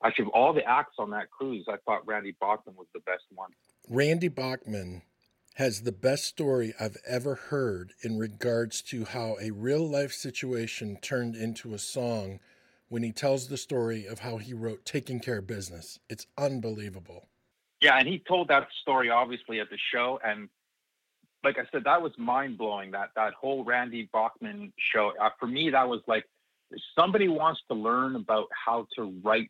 actually, 0.04 0.26
of 0.26 0.32
all 0.32 0.54
the 0.54 0.64
acts 0.64 0.96
on 1.00 1.12
that 1.12 1.32
cruise, 1.32 1.66
I 1.68 1.78
thought 1.86 2.06
Randy 2.08 2.36
Bachman 2.40 2.76
was 2.76 2.88
the 2.94 3.02
best 3.02 3.24
one. 3.34 3.52
Randy 3.90 4.28
Bachman 4.28 5.04
has 5.56 5.82
the 5.82 5.92
best 5.92 6.26
story 6.26 6.74
I've 6.80 6.98
ever 7.08 7.36
heard 7.36 7.94
in 8.02 8.18
regards 8.18 8.82
to 8.84 9.06
how 9.06 9.38
a 9.42 9.52
real 9.52 9.88
life 9.88 10.12
situation 10.12 10.98
turned 11.02 11.36
into 11.36 11.74
a 11.74 11.80
song 11.80 12.40
when 12.90 13.04
he 13.04 13.12
tells 13.12 13.48
the 13.48 13.58
story 13.58 14.06
of 14.06 14.20
how 14.20 14.38
he 14.38 14.54
wrote 14.54 14.86
Taking 14.86 15.20
Care 15.20 15.40
of 15.40 15.48
Business. 15.48 16.00
It's 16.10 16.28
unbelievable. 16.38 17.30
Yeah, 17.82 17.98
and 17.98 18.08
he 18.08 18.20
told 18.28 18.48
that 18.50 18.68
story 18.82 19.10
obviously 19.10 19.60
at 19.60 19.70
the 19.70 19.78
show, 19.94 20.20
and 20.24 20.50
like 21.46 21.58
I 21.58 21.64
said, 21.72 21.84
that 21.86 22.02
was 22.02 22.12
mind 22.18 22.58
blowing. 22.58 22.92
That 22.92 23.12
that 23.16 23.34
whole 23.34 23.64
Randy 23.64 24.10
Bachman 24.12 24.74
show 24.78 25.14
uh, 25.22 25.30
for 25.40 25.48
me, 25.48 25.70
that 25.70 25.88
was 25.88 26.02
like 26.08 26.26
if 26.72 26.82
somebody 26.98 27.30
wants 27.30 27.62
to 27.70 27.76
learn 27.76 28.16
about 28.16 28.48
how 28.52 28.88
to 28.98 29.14
write 29.24 29.50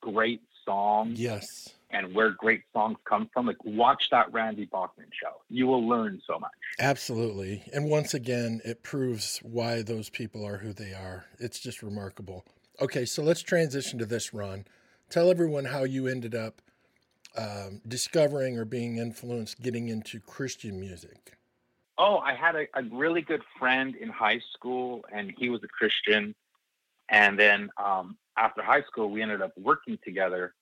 great 0.00 0.40
songs. 0.64 1.20
Yes. 1.20 1.74
And 1.90 2.14
where 2.14 2.32
great 2.32 2.60
songs 2.74 2.98
come 3.08 3.30
from, 3.32 3.46
like 3.46 3.64
watch 3.64 4.08
that 4.10 4.30
Randy 4.30 4.66
Bachman 4.66 5.06
show. 5.10 5.40
You 5.48 5.66
will 5.66 5.88
learn 5.88 6.20
so 6.26 6.38
much. 6.38 6.50
Absolutely. 6.78 7.62
And 7.72 7.88
once 7.88 8.12
again, 8.12 8.60
it 8.62 8.82
proves 8.82 9.38
why 9.42 9.80
those 9.80 10.10
people 10.10 10.46
are 10.46 10.58
who 10.58 10.74
they 10.74 10.92
are. 10.92 11.24
It's 11.38 11.58
just 11.58 11.82
remarkable. 11.82 12.44
Okay, 12.78 13.06
so 13.06 13.22
let's 13.22 13.40
transition 13.40 13.98
to 14.00 14.04
this, 14.04 14.34
Ron. 14.34 14.66
Tell 15.08 15.30
everyone 15.30 15.64
how 15.64 15.84
you 15.84 16.06
ended 16.06 16.34
up 16.34 16.60
um, 17.36 17.80
discovering 17.86 18.58
or 18.58 18.64
being 18.64 18.98
influenced 18.98 19.60
getting 19.60 19.88
into 19.88 20.20
Christian 20.20 20.80
music. 20.80 21.36
Oh, 21.96 22.18
I 22.18 22.34
had 22.34 22.54
a, 22.54 22.66
a 22.74 22.82
really 22.92 23.22
good 23.22 23.42
friend 23.58 23.96
in 23.96 24.08
high 24.08 24.40
school, 24.54 25.04
and 25.12 25.32
he 25.36 25.50
was 25.50 25.62
a 25.64 25.68
Christian. 25.68 26.34
And 27.10 27.38
then 27.38 27.70
um, 27.76 28.16
after 28.36 28.62
high 28.62 28.82
school, 28.82 29.10
we 29.10 29.22
ended 29.22 29.42
up 29.42 29.52
working 29.58 29.98
together, 30.04 30.54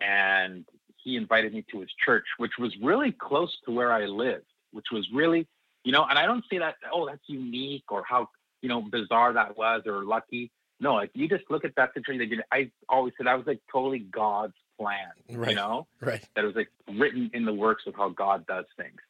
and 0.00 0.64
he 1.02 1.16
invited 1.16 1.52
me 1.52 1.64
to 1.70 1.80
his 1.80 1.90
church, 2.04 2.24
which 2.38 2.52
was 2.58 2.74
really 2.82 3.12
close 3.12 3.54
to 3.66 3.70
where 3.70 3.92
I 3.92 4.06
lived, 4.06 4.46
which 4.72 4.86
was 4.90 5.06
really, 5.12 5.46
you 5.84 5.92
know, 5.92 6.06
and 6.08 6.18
I 6.18 6.24
don't 6.24 6.44
say 6.50 6.58
that, 6.58 6.76
oh, 6.92 7.06
that's 7.06 7.22
unique 7.26 7.84
or 7.90 8.02
how, 8.08 8.28
you 8.62 8.70
know, 8.70 8.80
bizarre 8.80 9.34
that 9.34 9.56
was 9.56 9.82
or 9.86 10.04
lucky. 10.04 10.50
No, 10.80 10.94
like 10.94 11.10
you 11.14 11.28
just 11.28 11.44
look 11.50 11.64
at 11.64 11.74
that 11.76 11.92
situation. 11.94 12.42
I 12.50 12.70
always 12.88 13.12
said 13.16 13.26
that 13.26 13.36
was 13.36 13.46
like 13.46 13.60
totally 13.70 14.00
God's 14.00 14.54
plan, 14.78 15.08
right. 15.38 15.50
you 15.50 15.56
know, 15.56 15.86
right? 16.00 16.26
That 16.36 16.44
was 16.44 16.54
like 16.54 16.70
written 16.88 17.30
in 17.34 17.44
the 17.44 17.54
works 17.54 17.84
of 17.86 17.94
how 17.94 18.10
God 18.10 18.46
does 18.46 18.66
things. 18.76 19.00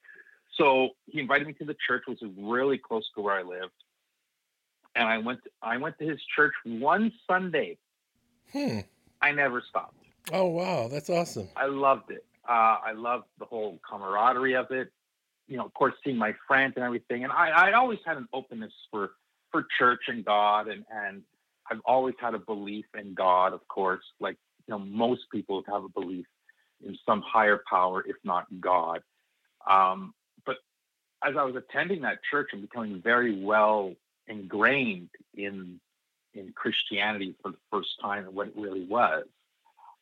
So 0.57 0.91
he 1.07 1.21
invited 1.21 1.47
me 1.47 1.53
to 1.55 1.65
the 1.65 1.77
church, 1.87 2.05
which 2.07 2.21
was 2.21 2.31
really 2.39 2.79
close 2.79 3.05
to 3.17 3.23
where 3.23 3.35
I 3.35 3.43
lived, 3.43 3.73
and 4.95 5.09
I 5.09 5.19
went. 5.19 5.43
To, 5.45 5.51
I 5.63 5.77
went 5.77 5.99
to 5.99 6.07
his 6.07 6.21
church 6.37 6.53
one 6.65 7.13
Sunday. 7.29 7.79
Hmm. 8.53 8.81
I 9.21 9.33
never 9.33 9.63
stopped. 9.69 9.97
Oh 10.33 10.47
wow, 10.47 10.89
that's 10.89 11.11
awesome. 11.11 11.49
I 11.57 11.67
loved 11.67 12.11
it. 12.11 12.25
Uh, 12.49 12.77
I 12.85 12.93
loved 12.93 13.25
the 13.39 13.45
whole 13.47 13.81
camaraderie 13.89 14.55
of 14.55 14.71
it. 14.71 14.93
You 15.49 15.57
know, 15.57 15.67
of 15.67 15.75
course, 15.75 15.95
seeing 16.05 16.17
my 16.17 16.35
friends 16.47 16.75
and 16.77 16.85
everything. 16.85 17.25
And 17.25 17.33
I, 17.33 17.49
I 17.49 17.73
always 17.73 17.99
had 18.07 18.17
an 18.17 18.29
openness 18.33 18.73
for 18.91 19.13
for 19.51 19.67
church 19.79 20.03
and 20.09 20.25
God, 20.25 20.69
and 20.69 20.85
and 20.91 21.23
I've 21.71 21.81
always 21.85 22.15
had 22.21 22.35
a 22.35 22.39
belief 22.39 22.87
in 22.99 23.15
God. 23.15 23.53
Of 23.53 23.67
course, 23.69 24.05
like 24.21 24.37
you 24.67 24.73
know, 24.73 24.79
most 24.79 25.23
people 25.33 25.63
have 25.69 25.85
a 25.85 25.89
belief 25.89 26.27
in 26.85 26.97
some 27.07 27.23
higher 27.23 27.63
power, 27.69 28.05
if 28.07 28.17
not 28.25 28.47
God. 28.61 29.01
Um, 29.69 30.15
but 30.45 30.57
as 31.25 31.37
I 31.37 31.45
was 31.45 31.57
attending 31.57 32.03
that 32.03 32.19
church 32.31 32.51
and 32.53 32.63
becoming 32.63 33.01
very 33.03 33.43
well 33.43 33.95
ingrained 34.27 35.11
in 35.35 35.81
in 36.35 36.53
Christianity 36.53 37.37
for 37.41 37.53
the 37.53 37.59
first 37.71 37.91
time 38.03 38.27
and 38.27 38.35
what 38.35 38.49
it 38.49 38.55
really 38.57 38.85
was, 38.85 39.25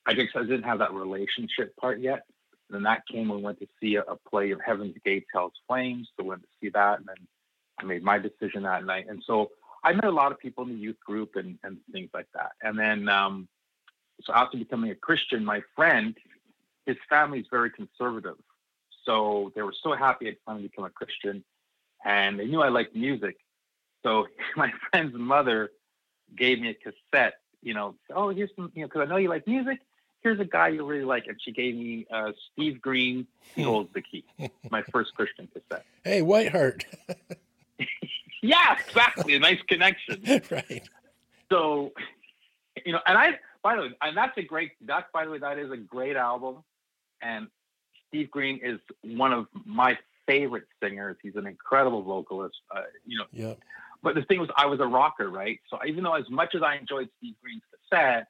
I 0.07 0.15
guess 0.15 0.29
I 0.35 0.41
didn't 0.41 0.63
have 0.63 0.79
that 0.79 0.95
relationship 0.95 1.77
part 1.77 2.01
yet. 2.01 2.23
And 2.69 2.77
then 2.77 2.83
that 2.85 3.07
came 3.07 3.29
when 3.29 3.39
we 3.39 3.45
went 3.45 3.61
to 3.61 3.69
see 3.81 3.97
a, 3.97 4.03
a 4.03 4.17
play 4.31 4.51
of 4.51 4.61
Heaven's 4.65 4.97
Gates, 5.05 5.27
Hell's 5.31 5.53
Flames. 5.67 6.09
So 6.17 6.23
we 6.23 6.31
went 6.31 6.43
to 6.43 6.49
see 6.59 6.71
that, 6.71 7.01
and 7.01 7.07
then 7.07 7.17
I 7.79 7.85
made 7.85 8.03
my 8.03 8.19
decision 8.19 8.63
that 8.63 8.87
night. 8.87 9.07
And 9.11 9.23
so 9.27 9.51
I 9.85 9.93
met 9.93 10.05
a 10.05 10.11
lot 10.11 10.33
of 10.33 10.39
people 10.39 10.65
in 10.65 10.71
the 10.71 10.77
youth 10.77 10.99
group 11.05 11.37
and, 11.37 11.59
and 11.63 11.77
things 11.93 12.09
like 12.15 12.29
that. 12.35 12.53
And 12.63 12.79
then 12.79 13.11
um, 13.11 13.47
so 14.25 14.33
after 14.35 14.59
becoming 14.59 14.91
a 14.91 14.95
Christian, 14.95 15.45
my 15.45 15.63
friend, 15.75 16.15
his 16.87 16.97
family 17.09 17.41
is 17.41 17.47
very 17.51 17.71
conservative. 17.71 18.37
So 19.05 19.53
they 19.55 19.63
were 19.63 19.75
so 19.83 19.95
happy 19.95 20.29
I'd 20.29 20.37
finally 20.45 20.69
become 20.69 20.85
a 20.85 20.91
Christian. 20.91 21.45
And 22.05 22.39
they 22.39 22.47
knew 22.47 22.63
I 22.63 22.69
liked 22.69 22.95
music. 22.95 23.37
So 24.03 24.27
my 24.57 24.73
friend's 24.91 25.15
mother 25.17 25.71
gave 26.37 26.61
me 26.61 26.71
a 26.71 26.75
cassette, 26.75 27.35
you 27.63 27.75
know, 27.75 27.95
oh, 28.15 28.31
here's 28.31 28.51
some, 28.57 28.73
you 28.75 28.83
know, 28.83 28.89
because 28.89 29.03
I 29.03 29.05
know 29.05 29.17
you 29.17 29.29
like 29.29 29.47
music. 29.47 29.81
Here's 30.23 30.39
a 30.39 30.45
guy 30.45 30.69
you 30.69 30.87
really 30.87 31.05
like. 31.05 31.27
And 31.27 31.37
she 31.43 31.51
gave 31.51 31.75
me 31.75 32.07
uh, 32.13 32.33
Steve 32.53 32.81
Green, 32.81 33.27
He 33.55 33.63
Holds 33.63 33.93
the 33.93 34.03
Key, 34.03 34.25
my 34.71 34.83
first 34.93 35.15
Christian 35.15 35.49
cassette. 35.53 35.85
Hey, 36.05 36.21
Whiteheart. 36.21 36.85
yeah, 38.43 38.77
exactly. 38.87 39.35
A 39.35 39.41
nice 39.41 39.61
connection. 39.69 40.23
right. 40.51 40.89
So, 41.51 41.93
you 42.87 42.93
know, 42.93 43.01
and 43.07 43.19
I, 43.19 43.39
by 43.63 43.77
the 43.77 43.83
way, 43.83 43.89
and 44.01 44.17
that's 44.17 44.37
a 44.39 44.43
great. 44.43 44.73
That 44.87 45.07
by 45.13 45.25
the 45.25 45.31
way, 45.31 45.39
that 45.39 45.59
is 45.59 45.71
a 45.71 45.77
great 45.77 46.17
album, 46.17 46.65
and 47.21 47.49
Steve 48.09 48.31
Green 48.31 48.61
is 48.63 48.79
one 49.03 49.33
of 49.33 49.47
my 49.65 49.99
favorite 50.27 50.65
singers. 50.83 51.17
He's 51.23 51.37
an 51.37 51.47
incredible 51.47 52.03
vocalist. 52.03 52.57
Uh, 52.75 52.83
you 53.07 53.19
know. 53.19 53.25
Yeah. 53.33 53.55
But 54.03 54.17
the 54.17 54.23
thing 54.23 54.41
was, 54.41 54.49
I 54.57 54.67
was 54.67 54.81
a 54.81 54.87
rocker, 54.87 55.31
right? 55.31 55.61
So 55.71 55.79
even 55.87 56.03
though 56.03 56.15
as 56.15 56.29
much 56.29 56.55
as 56.57 56.63
I 56.63 56.77
enjoyed 56.77 57.09
Steve 57.19 57.35
Green's 57.41 57.63
cassette, 57.71 58.27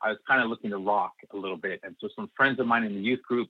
I 0.00 0.10
was 0.10 0.18
kind 0.26 0.42
of 0.42 0.48
looking 0.48 0.70
to 0.70 0.78
rock 0.78 1.14
a 1.32 1.36
little 1.36 1.56
bit. 1.56 1.80
And 1.82 1.96
so 2.00 2.08
some 2.14 2.30
friends 2.36 2.60
of 2.60 2.66
mine 2.66 2.84
in 2.84 2.94
the 2.94 3.00
youth 3.00 3.22
group, 3.22 3.48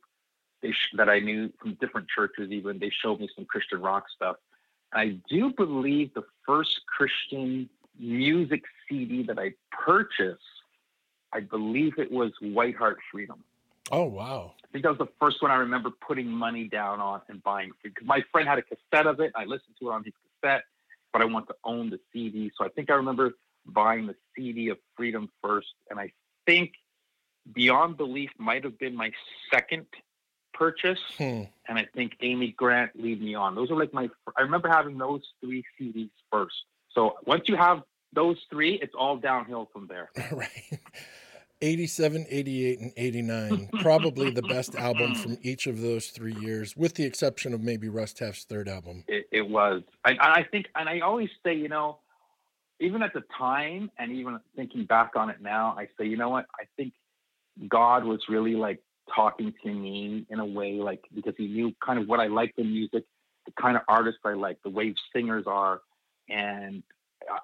they 0.63 0.73
sh- 0.73 0.95
that 0.97 1.09
I 1.09 1.21
knew 1.21 1.53
from 1.61 1.75
different 1.75 2.09
churches, 2.09 2.51
even 2.51 2.79
they 2.79 2.91
showed 2.91 3.21
me 3.21 3.29
some 3.37 3.45
Christian 3.45 3.81
rock 3.83 4.05
stuff. 4.15 4.37
And 4.93 5.01
I 5.01 5.17
do 5.29 5.53
believe 5.53 6.15
the 6.15 6.25
first 6.47 6.81
Christian 6.87 7.69
music 7.99 8.63
CD 8.89 9.23
that 9.25 9.39
I 9.39 9.53
purchased 9.71 10.41
I 11.33 11.41
believe 11.41 11.99
it 11.99 12.11
was 12.11 12.33
White 12.41 12.77
Whiteheart 12.77 12.97
Freedom. 13.11 13.45
Oh 13.93 14.05
wow! 14.05 14.55
I 14.63 14.67
think 14.73 14.85
that 14.85 14.91
was 14.91 14.99
the 14.99 15.09
first 15.21 15.43
one 15.43 15.51
I 15.51 15.57
remember 15.57 15.91
putting 15.91 16.29
money 16.29 16.69
down 16.69 17.01
on 17.01 17.21
and 17.29 17.43
buying. 17.43 17.73
Because 17.83 18.07
my 18.07 18.23
friend 18.31 18.49
had 18.49 18.59
a 18.59 18.63
cassette 18.63 19.07
of 19.07 19.21
it. 19.21 19.33
I 19.35 19.45
listened 19.45 19.75
to 19.81 19.91
it 19.91 19.93
on 19.93 20.05
his 20.05 20.15
cassette, 20.41 20.65
but 21.13 21.23
I 21.23 21.25
want 21.25 21.49
to 21.49 21.55
own 21.65 21.91
the 21.91 21.99
CD. 22.13 22.53
So 22.57 22.65
I 22.65 22.69
think 22.69 22.91
I 22.91 22.95
remember 22.95 23.33
buying 23.67 24.07
the 24.07 24.15
CD 24.37 24.69
of 24.69 24.79
Freedom 24.97 25.29
first, 25.43 25.69
and 25.91 25.99
I 25.99 26.13
think 26.47 26.73
Beyond 27.53 27.97
Belief 27.97 28.31
might 28.39 28.65
have 28.65 28.79
been 28.79 28.95
my 28.95 29.11
second 29.53 29.87
purchase, 30.53 31.01
hmm. 31.17 31.45
and 31.69 31.79
I 31.79 31.87
think 31.95 32.13
Amy 32.21 32.53
Grant 32.53 32.93
Lead 32.95 33.21
Me 33.23 33.35
On. 33.35 33.55
Those 33.55 33.71
are 33.71 33.77
like 33.77 33.93
my. 33.93 34.09
I 34.37 34.43
remember 34.43 34.69
having 34.69 34.99
those 34.99 35.23
three 35.41 35.65
CDs 35.79 36.11
first. 36.31 36.55
So 36.95 37.17
once 37.25 37.49
you 37.49 37.57
have 37.57 37.83
those 38.13 38.37
three, 38.51 38.79
it's 38.83 38.95
all 38.99 39.17
downhill 39.17 39.69
from 39.73 39.87
there. 39.87 40.11
right. 40.33 40.81
87, 41.63 42.27
88, 42.31 42.81
and 42.81 42.93
89. 42.97 43.69
Probably 43.81 44.31
the 44.31 44.43
best 44.43 44.75
album 44.75 45.15
from 45.15 45.37
each 45.43 45.67
of 45.67 45.81
those 45.81 46.09
three 46.09 46.35
years, 46.35 46.77
with 46.77 46.95
the 46.95 47.05
exception 47.05 47.53
of 47.53 47.61
maybe 47.61 47.89
Taff's 47.89 48.45
third 48.45 48.69
album. 48.69 49.05
It, 49.09 49.27
it 49.31 49.49
was. 49.49 49.83
I, 50.05 50.17
I 50.21 50.47
think, 50.51 50.67
and 50.75 50.89
I 50.89 51.01
always 51.01 51.29
say, 51.45 51.55
you 51.55 51.69
know, 51.69 51.99
even 52.81 53.03
at 53.03 53.13
the 53.13 53.23
time, 53.37 53.91
and 53.99 54.11
even 54.13 54.41
thinking 54.57 54.87
back 54.87 55.13
on 55.17 55.29
it 55.29 55.43
now, 55.43 55.75
I 55.79 55.89
say, 55.99 56.07
you 56.07 56.17
know 56.17 56.31
what? 56.31 56.47
I 56.59 56.65
think 56.77 56.95
God 57.69 58.05
was 58.05 58.21
really 58.29 58.55
like 58.55 58.81
talking 59.15 59.53
to 59.63 59.73
me 59.73 60.25
in 60.31 60.41
a 60.41 60.47
way, 60.47 60.73
like 60.75 61.05
because 61.15 61.35
He 61.37 61.47
knew 61.47 61.75
kind 61.85 61.99
of 61.99 62.09
what 62.09 62.21
I 62.21 62.29
liked 62.29 62.59
in 62.59 62.73
music, 62.73 63.05
the 63.45 63.53
kind 63.61 63.77
of 63.77 63.83
artists 63.87 64.21
I 64.25 64.33
like, 64.33 64.63
the 64.63 64.71
way 64.71 64.95
singers 65.15 65.45
are, 65.47 65.83
and 66.31 66.83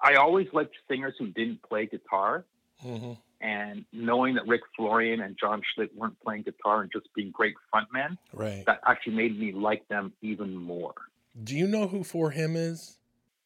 I 0.03 0.15
always 0.15 0.47
liked 0.53 0.75
singers 0.89 1.13
who 1.17 1.27
didn't 1.27 1.61
play 1.63 1.85
guitar. 1.85 2.45
Mm-hmm. 2.85 3.13
And 3.39 3.85
knowing 3.93 4.33
that 4.35 4.47
Rick 4.47 4.61
Florian 4.75 5.21
and 5.21 5.37
John 5.39 5.61
Schlitt 5.61 5.95
weren't 5.95 6.19
playing 6.21 6.43
guitar 6.43 6.81
and 6.81 6.91
just 6.91 7.05
being 7.13 7.29
great 7.31 7.53
frontmen, 7.73 8.17
right. 8.33 8.63
that 8.65 8.81
actually 8.87 9.13
made 9.13 9.39
me 9.39 9.51
like 9.51 9.87
them 9.89 10.11
even 10.21 10.55
more. 10.55 10.95
Do 11.43 11.55
you 11.55 11.67
know 11.67 11.87
who 11.87 11.99
4Him 11.99 12.55
is? 12.55 12.97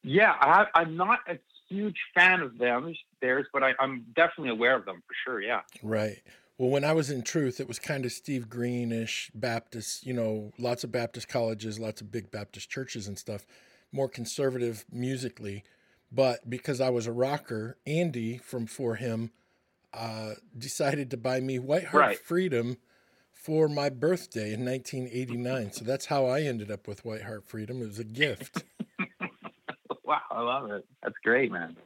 Yeah, 0.02 0.34
I, 0.40 0.66
am 0.74 0.96
not 0.96 1.20
a 1.28 1.38
huge 1.68 1.98
fan 2.14 2.40
of 2.40 2.58
them, 2.58 2.94
theirs, 3.20 3.46
but 3.52 3.62
I, 3.62 3.72
I'm 3.78 4.06
definitely 4.16 4.50
aware 4.50 4.76
of 4.76 4.86
them 4.86 5.02
for 5.06 5.14
sure. 5.24 5.42
Yeah. 5.42 5.60
Right. 5.82 6.22
Well, 6.58 6.70
when 6.70 6.84
I 6.84 6.92
was 6.92 7.10
in 7.10 7.22
Truth, 7.22 7.60
it 7.60 7.68
was 7.68 7.78
kind 7.78 8.04
of 8.04 8.12
Steve 8.12 8.48
Greenish 8.48 9.30
Baptist, 9.34 10.06
you 10.06 10.12
know, 10.12 10.52
lots 10.58 10.84
of 10.84 10.92
Baptist 10.92 11.28
colleges, 11.28 11.78
lots 11.78 12.00
of 12.00 12.10
big 12.10 12.30
Baptist 12.30 12.70
churches 12.70 13.08
and 13.08 13.18
stuff, 13.18 13.46
more 13.90 14.08
conservative 14.08 14.84
musically. 14.90 15.64
But 16.14 16.48
because 16.48 16.80
I 16.80 16.90
was 16.90 17.06
a 17.06 17.12
rocker, 17.12 17.78
Andy 17.86 18.36
from 18.38 18.66
4Him 18.66 19.30
uh, 19.94 20.32
decided 20.56 21.10
to 21.10 21.16
buy 21.16 21.40
me 21.40 21.58
Whiteheart 21.58 21.92
right. 21.92 22.18
Freedom 22.18 22.76
for 23.30 23.68
my 23.68 23.88
birthday 23.88 24.52
in 24.52 24.64
1989. 24.64 25.72
So 25.72 25.84
that's 25.84 26.06
how 26.06 26.26
I 26.26 26.42
ended 26.42 26.70
up 26.70 26.86
with 26.86 27.02
Whiteheart 27.02 27.44
Freedom. 27.44 27.80
It 27.82 27.86
was 27.86 27.98
a 27.98 28.04
gift. 28.04 28.64
wow, 30.04 30.20
I 30.30 30.40
love 30.40 30.70
it. 30.70 30.84
That's 31.02 31.16
great, 31.24 31.50
man. 31.50 31.76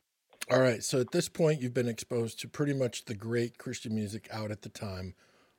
All 0.50 0.60
right. 0.60 0.82
So 0.82 1.00
at 1.00 1.12
this 1.12 1.28
point, 1.28 1.60
you've 1.60 1.74
been 1.74 1.88
exposed 1.88 2.40
to 2.40 2.48
pretty 2.48 2.74
much 2.74 3.04
the 3.04 3.14
great 3.14 3.58
Christian 3.58 3.94
music 3.94 4.28
out 4.32 4.50
at 4.50 4.62
the 4.62 4.68
time. 4.68 5.14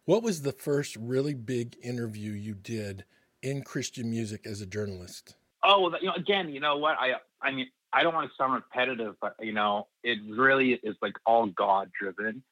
What 0.05 0.23
was 0.23 0.41
the 0.41 0.53
first 0.53 0.95
really 0.95 1.33
big 1.33 1.75
interview 1.81 2.31
you 2.31 2.53
did 2.53 3.05
in 3.41 3.63
Christian 3.63 4.09
music 4.09 4.45
as 4.45 4.61
a 4.61 4.65
journalist? 4.65 5.35
Oh, 5.63 5.81
well, 5.81 5.99
you 5.99 6.07
know, 6.07 6.13
again, 6.13 6.49
you 6.49 6.59
know 6.59 6.77
what? 6.77 6.95
I, 6.99 7.13
I 7.41 7.51
mean, 7.51 7.67
I 7.93 8.03
don't 8.03 8.13
want 8.13 8.29
to 8.29 8.35
sound 8.35 8.53
repetitive, 8.53 9.15
but 9.21 9.35
you 9.39 9.53
know, 9.53 9.87
it 10.03 10.19
really 10.29 10.73
is 10.83 10.95
like 11.01 11.13
all 11.25 11.47
God 11.47 11.89
driven. 11.99 12.43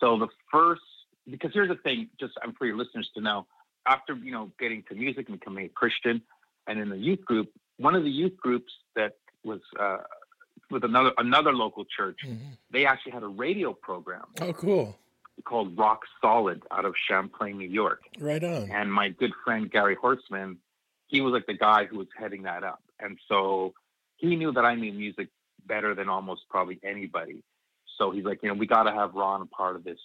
So 0.00 0.18
the 0.18 0.28
first 0.52 0.82
because 1.30 1.50
here's 1.52 1.68
the 1.68 1.76
thing, 1.76 2.08
just 2.18 2.34
I'm 2.42 2.54
for 2.54 2.66
your 2.66 2.76
listeners 2.76 3.08
to 3.14 3.20
know. 3.20 3.46
After 3.86 4.14
you 4.14 4.32
know 4.32 4.50
getting 4.58 4.82
to 4.88 4.94
music 4.94 5.28
and 5.28 5.38
becoming 5.40 5.66
a 5.66 5.68
Christian, 5.70 6.20
and 6.66 6.78
in 6.78 6.88
the 6.90 6.96
youth 6.98 7.24
group, 7.24 7.50
one 7.78 7.94
of 7.94 8.02
the 8.04 8.10
youth 8.10 8.36
groups 8.36 8.72
that 8.96 9.16
was 9.44 9.60
uh, 9.80 9.98
with 10.70 10.84
another 10.84 11.12
another 11.18 11.52
local 11.54 11.84
church, 11.84 12.18
Mhm. 12.26 12.38
they 12.70 12.84
actually 12.84 13.12
had 13.12 13.22
a 13.22 13.28
radio 13.28 13.72
program 13.72 14.26
Oh, 14.42 14.52
cool. 14.52 14.98
called 15.44 15.76
Rock 15.78 16.02
Solid 16.20 16.62
out 16.70 16.84
of 16.84 16.94
Champlain, 16.96 17.56
New 17.56 17.68
York. 17.68 18.02
Right 18.18 18.42
on. 18.44 18.70
And 18.70 18.92
my 18.92 19.08
good 19.08 19.32
friend 19.44 19.70
Gary 19.70 19.94
Horseman, 19.94 20.58
he 21.06 21.20
was 21.22 21.32
like 21.32 21.46
the 21.46 21.54
guy 21.54 21.86
who 21.86 21.96
was 21.98 22.08
heading 22.18 22.42
that 22.42 22.64
up. 22.64 22.82
And 23.00 23.18
so 23.28 23.72
he 24.18 24.36
knew 24.36 24.52
that 24.52 24.64
I 24.64 24.74
knew 24.74 24.92
music 24.92 25.28
better 25.66 25.94
than 25.94 26.08
almost 26.08 26.42
probably 26.50 26.78
anybody. 26.82 27.42
So 27.96 28.10
he's 28.10 28.24
like, 28.24 28.42
you 28.42 28.48
know, 28.48 28.54
we 28.54 28.66
got 28.66 28.84
to 28.84 28.92
have 28.92 29.14
Ron 29.14 29.42
a 29.42 29.46
part 29.46 29.76
of 29.76 29.84
this 29.84 29.98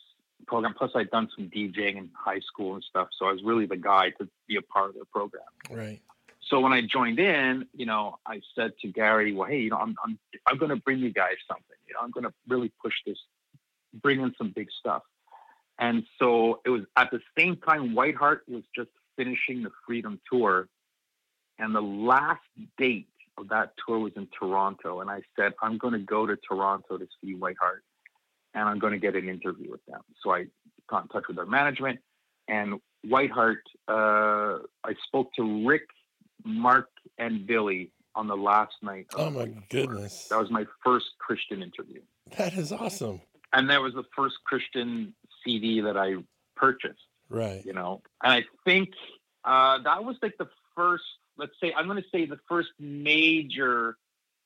program. 0.48 0.74
Plus, 0.74 0.92
I'd 0.96 1.12
done 1.12 1.30
some 1.36 1.50
DJing 1.50 1.98
in 1.98 2.10
high 2.14 2.40
school 2.40 2.76
and 2.76 2.84
stuff. 2.84 3.10
So 3.18 3.26
I 3.26 3.32
was 3.32 3.44
really 3.44 3.66
the 3.66 3.78
guy 3.78 4.12
to 4.20 4.28
be 4.48 4.56
a 4.56 4.62
part 4.62 4.90
of 4.90 4.96
their 4.96 5.06
program. 5.06 5.44
Right. 5.70 6.02
So 6.50 6.60
when 6.60 6.74
I 6.74 6.82
joined 6.82 7.20
in, 7.20 7.68
you 7.74 7.86
know, 7.86 8.20
I 8.26 8.42
said 8.56 8.74
to 8.82 8.88
Gary, 8.88 9.34
well, 9.34 9.48
hey, 9.48 9.62
you 9.62 9.70
know, 9.70 9.78
I'm, 9.78 9.96
I'm, 10.04 10.20
I'm 10.46 10.58
going 10.58 10.70
to 10.70 10.76
bring 10.76 11.00
you 11.00 11.12
guys 11.12 11.36
something. 11.48 11.78
You 11.88 11.94
know, 11.94 12.02
I'm 12.04 12.12
going 12.12 12.26
to 12.26 12.34
really 12.48 12.72
push 12.82 12.94
this, 13.06 13.18
bring 14.02 14.20
in 14.22 14.34
some 14.38 14.52
big 14.56 14.68
stuff. 14.80 15.04
And 15.80 16.04
so 16.20 16.62
it 16.66 16.70
was 16.70 16.84
at 16.98 17.12
the 17.12 17.20
same 17.38 17.58
time, 17.58 17.96
Whiteheart 17.96 18.40
was 18.48 18.64
just 18.76 18.90
finishing 19.16 19.64
the 19.64 19.72
Freedom 19.86 20.20
Tour. 20.30 20.68
And 21.60 21.74
the 21.74 21.82
last 21.82 22.42
date 22.78 23.08
that 23.50 23.74
tour 23.86 24.00
was 24.00 24.14
in 24.16 24.28
Toronto. 24.38 25.02
And 25.02 25.10
I 25.10 25.22
said, 25.38 25.54
I'm 25.62 25.78
going 25.78 25.94
to 25.94 26.00
go 26.00 26.26
to 26.26 26.36
Toronto 26.48 26.98
to 26.98 27.08
see 27.22 27.36
Whiteheart 27.36 27.82
and 28.54 28.70
I'm 28.70 28.80
going 28.80 28.94
to 28.94 29.00
get 29.00 29.16
an 29.16 29.28
interview 29.28 29.72
with 29.72 29.84
them. 29.88 30.02
So 30.24 30.32
I 30.34 30.46
got 30.90 31.04
in 31.04 31.08
touch 31.10 31.24
with 31.28 31.38
their 31.38 31.46
management 31.46 32.00
and 32.48 32.80
Whiteheart, 33.06 33.58
uh, 33.88 34.60
I 34.86 34.94
spoke 35.08 35.34
to 35.36 35.68
Rick, 35.68 35.84
Mark, 36.46 36.90
and 37.18 37.46
Billy 37.48 37.92
on 38.16 38.28
the 38.28 38.36
last 38.38 38.74
night. 38.82 39.08
of 39.16 39.20
Oh 39.28 39.30
my 39.40 39.46
Tour. 39.46 39.56
goodness. 39.70 40.28
That 40.30 40.40
was 40.40 40.52
my 40.52 40.66
first 40.86 41.06
Christian 41.20 41.62
interview 41.64 42.02
That 42.38 42.54
is 42.54 42.72
awesome. 42.72 43.22
and 43.54 43.70
that 43.70 43.82
was 43.82 43.94
the 43.94 44.04
first 44.16 44.36
Christian 44.46 45.14
CD 45.44 45.82
that 45.82 45.98
I 45.98 46.16
purchased, 46.56 47.00
Right. 47.30 47.66
you 47.66 47.74
know. 47.74 48.02
And 48.24 48.34
I 48.34 48.44
think 48.64 48.90
uh, 49.44 49.80
that 49.84 50.04
was 50.06 50.16
like 50.22 50.38
the 50.38 50.48
first, 50.76 51.04
let's 51.38 51.54
say, 51.62 51.74
I'm 51.76 51.88
going 51.88 52.02
to 52.02 52.10
say 52.12 52.26
the 52.26 52.40
first 52.48 52.70
major 52.80 53.98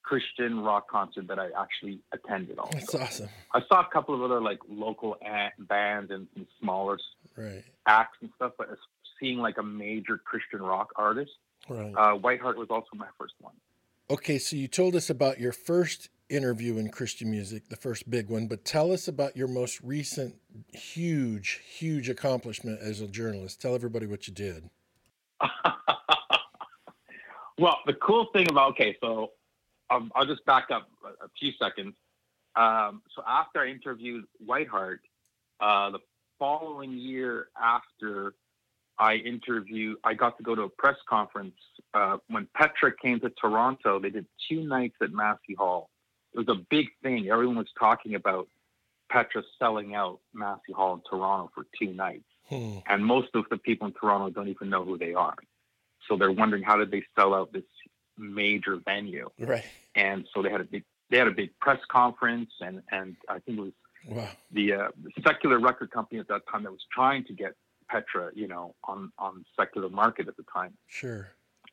Christian 0.03 0.62
rock 0.62 0.89
concert 0.89 1.27
that 1.27 1.38
I 1.39 1.50
actually 1.60 2.00
attended. 2.13 2.58
Also, 2.60 2.77
That's 2.77 2.96
awesome. 2.96 3.29
I 3.53 3.62
saw 3.67 3.82
a 3.82 3.89
couple 3.91 4.15
of 4.15 4.22
other 4.22 4.41
like 4.41 4.60
local 4.70 5.17
bands 5.60 6.12
and 6.12 6.27
some 6.34 6.48
smaller 6.62 6.98
Right. 7.36 7.63
acts 7.86 8.17
and 8.22 8.29
stuff, 8.36 8.53
but 8.58 8.72
as 8.72 8.77
seeing 9.20 9.38
like 9.39 9.58
a 9.58 9.63
major 9.63 10.17
Christian 10.17 10.62
rock 10.62 10.91
artist, 10.96 11.32
Right. 11.67 11.94
uh, 11.96 12.15
Whiteheart 12.17 12.56
was 12.56 12.67
also 12.70 12.88
my 12.96 13.08
first 13.20 13.34
one. 13.41 13.53
Okay, 14.10 14.38
so 14.39 14.56
you 14.56 14.70
told 14.70 14.96
us 14.96 15.10
about 15.10 15.39
your 15.39 15.51
first 15.51 16.10
interview 16.29 16.77
in 16.77 16.89
Christian 16.89 17.29
music, 17.29 17.67
the 17.67 17.75
first 17.75 18.10
big 18.10 18.29
one, 18.29 18.48
but 18.48 18.63
tell 18.63 18.94
us 18.94 19.08
about 19.10 19.36
your 19.36 19.50
most 19.50 19.82
recent 19.82 20.36
huge, 20.74 21.62
huge 21.67 22.08
accomplishment 22.10 22.79
as 22.82 23.01
a 23.01 23.08
journalist. 23.08 23.62
Tell 23.62 23.75
everybody 23.75 24.06
what 24.06 24.27
you 24.27 24.34
did. 24.34 24.70
well, 27.57 27.79
the 27.85 27.93
cool 27.93 28.27
thing 28.33 28.47
about 28.49 28.71
okay, 28.71 28.97
so 29.01 29.31
um, 29.89 30.11
I'll 30.15 30.25
just 30.25 30.45
back 30.45 30.67
up 30.71 30.89
a, 31.03 31.25
a 31.25 31.29
few 31.39 31.51
seconds. 31.59 31.95
Um, 32.55 33.01
so 33.15 33.23
after 33.27 33.59
I 33.59 33.67
interviewed 33.67 34.25
Whiteheart, 34.45 34.99
uh, 35.59 35.91
the 35.91 35.99
following 36.39 36.93
year 36.93 37.47
after 37.61 38.33
I 38.97 39.15
interviewed, 39.15 39.97
I 40.03 40.13
got 40.15 40.37
to 40.37 40.43
go 40.43 40.55
to 40.55 40.63
a 40.63 40.69
press 40.69 40.97
conference 41.08 41.55
uh, 41.93 42.17
when 42.29 42.47
Petra 42.55 42.91
came 42.95 43.19
to 43.19 43.29
Toronto. 43.29 43.99
They 43.99 44.10
did 44.10 44.25
two 44.49 44.63
nights 44.63 44.95
at 45.01 45.12
Massey 45.12 45.53
Hall. 45.58 45.89
It 46.34 46.39
was 46.39 46.49
a 46.49 46.62
big 46.69 46.88
thing. 47.03 47.29
Everyone 47.29 47.58
was 47.58 47.67
talking 47.79 48.15
about 48.15 48.47
Petra 49.10 49.43
selling 49.60 49.95
out 49.95 50.19
Massey 50.34 50.73
Hall 50.73 50.95
in 50.95 51.01
Toronto 51.10 51.51
for 51.53 51.65
two 51.79 51.93
nights 51.93 52.25
Hmm. 52.49 52.77
and 52.88 53.05
most 53.05 53.29
of 53.34 53.43
the 53.49 53.58
people 53.58 53.88
in 53.88 53.93
Toronto 53.93 54.29
don't 54.29 54.47
even 54.47 54.69
know 54.69 54.86
who 54.86 54.97
they 54.97 55.13
are. 55.13 55.36
So 56.08 56.17
they're 56.17 56.32
wondering 56.32 56.63
how 56.63 56.78
did 56.78 56.91
they 56.91 57.04
sell 57.17 57.34
out 57.34 57.52
this 57.54 57.63
major 58.17 58.78
venue? 58.84 59.30
Right. 59.39 59.65
And 59.96 60.26
so 60.34 60.41
they 60.41 60.50
had 60.50 60.62
a 60.62 60.65
big 60.65 60.84
they 61.10 61.17
had 61.17 61.28
a 61.28 61.32
big 61.32 61.52
press 61.60 61.80
conference, 61.89 62.52
and 62.62 62.82
and 62.91 63.15
I 63.30 63.39
think 63.39 63.58
it 63.60 63.62
was 63.62 63.74
Wow. 64.10 64.30
the, 64.52 64.74
uh, 64.74 64.88
the 65.04 65.12
secular 65.22 65.60
record 65.60 65.91
company 65.91 66.20
at 66.20 66.28
that 66.30 66.43
time 66.50 66.63
that 66.63 66.72
was 66.72 66.86
trying 66.93 67.26
to 67.26 67.34
get 67.34 67.54
Petra, 67.89 68.32
you 68.36 68.48
know, 68.48 68.76
on 68.86 69.12
on 69.17 69.43
secular 69.60 69.89
market 69.89 70.28
at 70.28 70.38
the 70.38 70.43
time. 70.54 70.74
Sure. 70.88 71.30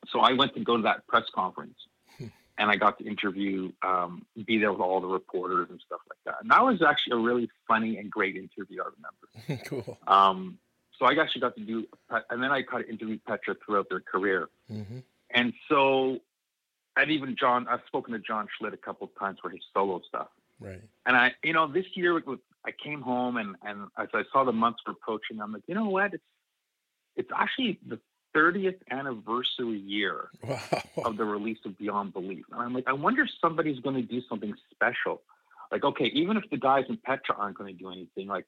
So 0.09 0.19
I 0.19 0.33
went 0.33 0.53
to 0.55 0.59
go 0.61 0.75
to 0.77 0.83
that 0.83 1.05
press 1.07 1.23
conference, 1.33 1.77
Hmm. 2.17 2.27
and 2.57 2.69
I 2.71 2.75
got 2.77 2.97
to 2.99 3.05
interview, 3.05 3.71
um, 3.83 4.25
be 4.45 4.57
there 4.57 4.71
with 4.71 4.81
all 4.81 4.99
the 5.01 5.07
reporters 5.07 5.67
and 5.69 5.79
stuff 5.85 6.01
like 6.09 6.19
that. 6.25 6.41
And 6.41 6.49
that 6.51 6.63
was 6.63 6.81
actually 6.81 7.13
a 7.19 7.23
really 7.23 7.49
funny 7.67 7.97
and 7.97 8.09
great 8.11 8.35
interview. 8.35 8.81
I 8.81 8.89
remember. 8.97 9.63
cool. 9.69 9.97
Um, 10.07 10.57
so 10.97 11.05
I 11.05 11.13
actually 11.21 11.41
got 11.41 11.55
to 11.55 11.63
do, 11.63 11.85
and 12.29 12.41
then 12.41 12.51
I 12.51 12.61
got 12.61 12.79
to 12.79 12.89
interview 12.89 13.17
Petra 13.27 13.55
throughout 13.65 13.87
their 13.89 13.99
career. 14.01 14.49
hmm 14.67 14.99
And 15.33 15.53
so, 15.69 16.19
and 16.97 17.11
even 17.11 17.35
John, 17.37 17.67
I've 17.67 17.81
spoken 17.87 18.13
to 18.13 18.19
John 18.19 18.47
Schlitt 18.57 18.73
a 18.73 18.77
couple 18.77 19.07
of 19.07 19.19
times 19.19 19.39
for 19.41 19.49
his 19.49 19.61
solo 19.73 20.01
stuff. 20.07 20.27
Right. 20.59 20.81
And 21.05 21.17
I, 21.17 21.33
you 21.43 21.53
know, 21.53 21.67
this 21.67 21.85
year 21.95 22.13
with, 22.25 22.39
I 22.65 22.71
came 22.71 23.01
home 23.01 23.37
and, 23.37 23.55
and 23.63 23.87
as 23.97 24.07
I 24.13 24.23
saw 24.31 24.43
the 24.45 24.53
months 24.53 24.79
were 24.85 24.93
approaching, 24.93 25.41
I'm 25.41 25.51
like, 25.51 25.63
you 25.67 25.75
know 25.75 25.89
what? 25.89 26.13
It's, 26.13 26.23
it's 27.17 27.29
actually 27.35 27.79
the 27.85 27.99
30th 28.35 28.77
anniversary 28.91 29.77
year 29.79 30.29
Wow. 30.43 30.59
of 31.03 31.17
the 31.17 31.25
release 31.25 31.59
of 31.65 31.77
Beyond 31.77 32.13
Belief. 32.13 32.45
And 32.51 32.61
I'm 32.61 32.73
like, 32.73 32.85
I 32.87 32.93
wonder 32.93 33.23
if 33.23 33.29
somebody's 33.41 33.79
going 33.79 33.95
to 33.95 34.01
do 34.01 34.21
something 34.29 34.53
special. 34.71 35.21
Like, 35.71 35.83
okay, 35.83 36.05
even 36.13 36.37
if 36.37 36.43
the 36.49 36.57
guys 36.57 36.85
in 36.89 36.97
Petra 36.97 37.35
aren't 37.37 37.57
going 37.57 37.73
to 37.75 37.77
do 37.83 37.91
anything, 37.91 38.27
like, 38.27 38.45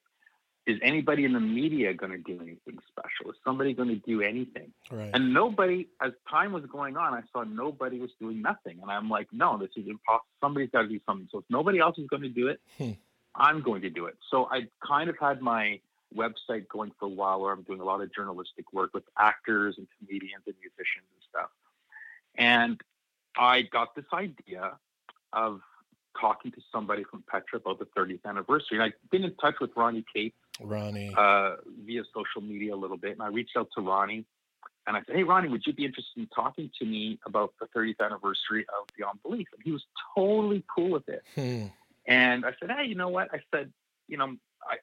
is 0.68 0.78
anybody 0.82 1.24
in 1.24 1.32
the 1.32 1.40
media 1.40 1.94
going 1.94 2.12
to 2.12 2.18
do 2.18 2.34
anything 2.34 2.78
special? 2.88 3.30
Is 3.30 3.36
somebody 3.42 3.72
going 3.72 3.88
to 3.88 3.96
do 3.96 4.20
anything? 4.20 4.70
Right. 4.90 5.10
And 5.14 5.32
nobody, 5.32 5.88
as 6.02 6.12
time 6.30 6.52
was 6.52 6.64
going 6.66 6.96
on, 6.96 7.14
I 7.14 7.22
saw 7.32 7.42
nobody 7.42 7.98
was 7.98 8.10
doing 8.20 8.42
nothing. 8.42 8.78
And 8.82 8.90
I'm 8.90 9.08
like, 9.08 9.28
no, 9.32 9.56
this 9.56 9.70
is 9.76 9.88
impossible. 9.88 10.26
Somebody's 10.42 10.68
got 10.70 10.82
to 10.82 10.88
do 10.88 11.00
something. 11.06 11.26
So 11.32 11.38
if 11.38 11.44
nobody 11.48 11.78
else 11.78 11.96
is 11.98 12.06
going 12.08 12.22
to 12.22 12.28
do 12.28 12.48
it, 12.48 12.60
Hmm. 12.76 12.92
I'm 13.34 13.62
going 13.62 13.82
to 13.82 13.90
do 13.90 14.06
it. 14.06 14.16
So 14.30 14.48
I 14.50 14.66
kind 14.86 15.08
of 15.08 15.16
had 15.18 15.40
my 15.40 15.80
website 16.14 16.68
going 16.68 16.92
for 16.98 17.06
a 17.06 17.10
while 17.10 17.40
where 17.40 17.52
I'm 17.52 17.62
doing 17.62 17.80
a 17.80 17.84
lot 17.84 18.00
of 18.02 18.14
journalistic 18.14 18.72
work 18.72 18.90
with 18.92 19.04
actors 19.18 19.76
and 19.78 19.86
comedians 19.98 20.42
and 20.46 20.54
musicians 20.60 21.06
and 21.14 21.22
stuff. 21.30 21.50
And 22.36 22.80
I 23.36 23.62
got 23.62 23.94
this 23.94 24.04
idea 24.12 24.72
of 25.32 25.60
talking 26.20 26.50
to 26.52 26.60
somebody 26.72 27.04
from 27.04 27.22
Petra 27.30 27.58
about 27.58 27.78
the 27.78 27.86
30th 27.96 28.24
anniversary. 28.24 28.78
And 28.78 28.82
I've 28.82 29.10
been 29.10 29.24
in 29.24 29.34
touch 29.36 29.56
with 29.60 29.70
Ronnie 29.76 30.04
Cates 30.12 30.36
Ronnie. 30.60 31.14
uh, 31.16 31.56
via 31.84 32.02
social 32.14 32.42
media 32.42 32.74
a 32.74 32.76
little 32.76 32.96
bit. 32.96 33.12
And 33.12 33.22
I 33.22 33.28
reached 33.28 33.56
out 33.56 33.68
to 33.76 33.82
Ronnie 33.82 34.24
and 34.86 34.96
I 34.96 35.02
said, 35.06 35.16
Hey, 35.16 35.22
Ronnie, 35.22 35.48
would 35.48 35.66
you 35.66 35.72
be 35.72 35.84
interested 35.84 36.18
in 36.18 36.26
talking 36.34 36.70
to 36.78 36.86
me 36.86 37.18
about 37.26 37.52
the 37.60 37.66
30th 37.78 38.00
anniversary 38.00 38.64
of 38.68 38.88
Beyond 38.96 39.22
Belief? 39.22 39.46
And 39.52 39.62
he 39.62 39.70
was 39.70 39.84
totally 40.16 40.64
cool 40.74 40.90
with 40.90 41.08
it. 41.08 41.22
Hmm. 41.34 41.66
And 42.06 42.46
I 42.46 42.52
said, 42.58 42.70
Hey, 42.70 42.86
you 42.86 42.94
know 42.94 43.08
what? 43.08 43.28
I 43.32 43.40
said, 43.54 43.70
You 44.08 44.16
know, 44.16 44.36
I, 44.62 44.76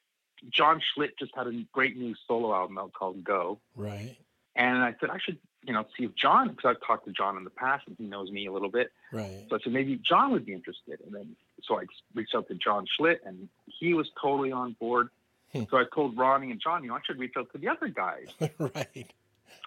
John 0.52 0.80
Schlitt 0.80 1.18
just 1.18 1.32
had 1.36 1.48
a 1.48 1.66
great 1.74 1.98
new 1.98 2.14
solo 2.28 2.54
album 2.54 2.78
out 2.78 2.94
called 2.94 3.24
Go. 3.24 3.60
Right. 3.76 4.16
And 4.56 4.78
I 4.78 4.96
said, 5.00 5.10
I 5.10 5.18
should, 5.18 5.38
you 5.64 5.74
know, 5.74 5.86
see 5.98 6.06
if 6.06 6.16
John, 6.16 6.50
because 6.50 6.76
I've 6.76 6.88
talked 6.88 7.06
to 7.08 7.12
John 7.12 7.36
in 7.38 7.44
the 7.44 7.50
past 7.50 7.88
and 7.88 7.96
he 7.98 8.06
knows 8.06 8.32
me 8.32 8.46
a 8.46 8.52
little 8.52 8.70
bit. 8.70 8.92
Right. 9.12 9.46
So 9.50 9.56
I 9.56 9.60
said, 9.64 9.74
maybe 9.74 10.00
John 10.08 10.32
would 10.32 10.46
be 10.46 10.54
interested. 10.54 11.00
And 11.04 11.14
then, 11.14 11.36
so 11.64 11.80
I 11.80 11.86
reached 12.14 12.36
out 12.36 12.48
to 12.50 12.56
John 12.56 12.86
Schlitt 12.98 13.18
and 13.26 13.50
he 13.66 13.94
was 13.94 14.08
totally 14.22 14.52
on 14.52 14.76
board. 14.80 15.10
Hmm. 15.56 15.64
So 15.70 15.78
I 15.78 15.86
told 15.94 16.18
Ronnie 16.18 16.52
and 16.52 16.62
John, 16.62 16.84
you 16.84 16.90
know, 16.90 16.96
I 16.96 17.00
should 17.06 17.18
reach 17.20 17.34
out 17.38 17.52
to 17.54 17.58
the 17.58 17.70
other 17.70 17.88
guys. 17.88 18.28
right. 18.58 19.08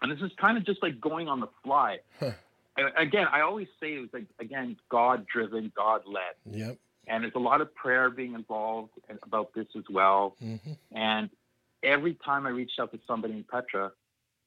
And 0.02 0.12
this 0.12 0.20
is 0.20 0.30
kind 0.38 0.56
of 0.56 0.64
just 0.64 0.82
like 0.82 1.00
going 1.00 1.28
on 1.28 1.40
the 1.40 1.48
fly. 1.64 1.98
Huh. 2.20 2.32
And 2.76 2.92
again, 2.96 3.26
I 3.32 3.40
always 3.40 3.66
say 3.80 3.94
it 3.94 4.00
was 4.00 4.10
like, 4.12 4.26
again, 4.38 4.76
God 4.88 5.26
driven, 5.26 5.72
God 5.76 6.02
led. 6.06 6.56
Yep. 6.56 6.78
And 7.08 7.24
there's 7.24 7.34
a 7.34 7.40
lot 7.40 7.60
of 7.60 7.74
prayer 7.74 8.10
being 8.10 8.34
involved 8.34 8.92
about 9.22 9.54
this 9.54 9.66
as 9.76 9.84
well. 9.90 10.36
hmm 10.38 10.56
And 10.92 11.30
every 11.82 12.14
time 12.14 12.46
I 12.46 12.50
reached 12.50 12.78
out 12.78 12.92
to 12.92 13.00
somebody 13.06 13.34
in 13.34 13.44
Petra, 13.44 13.90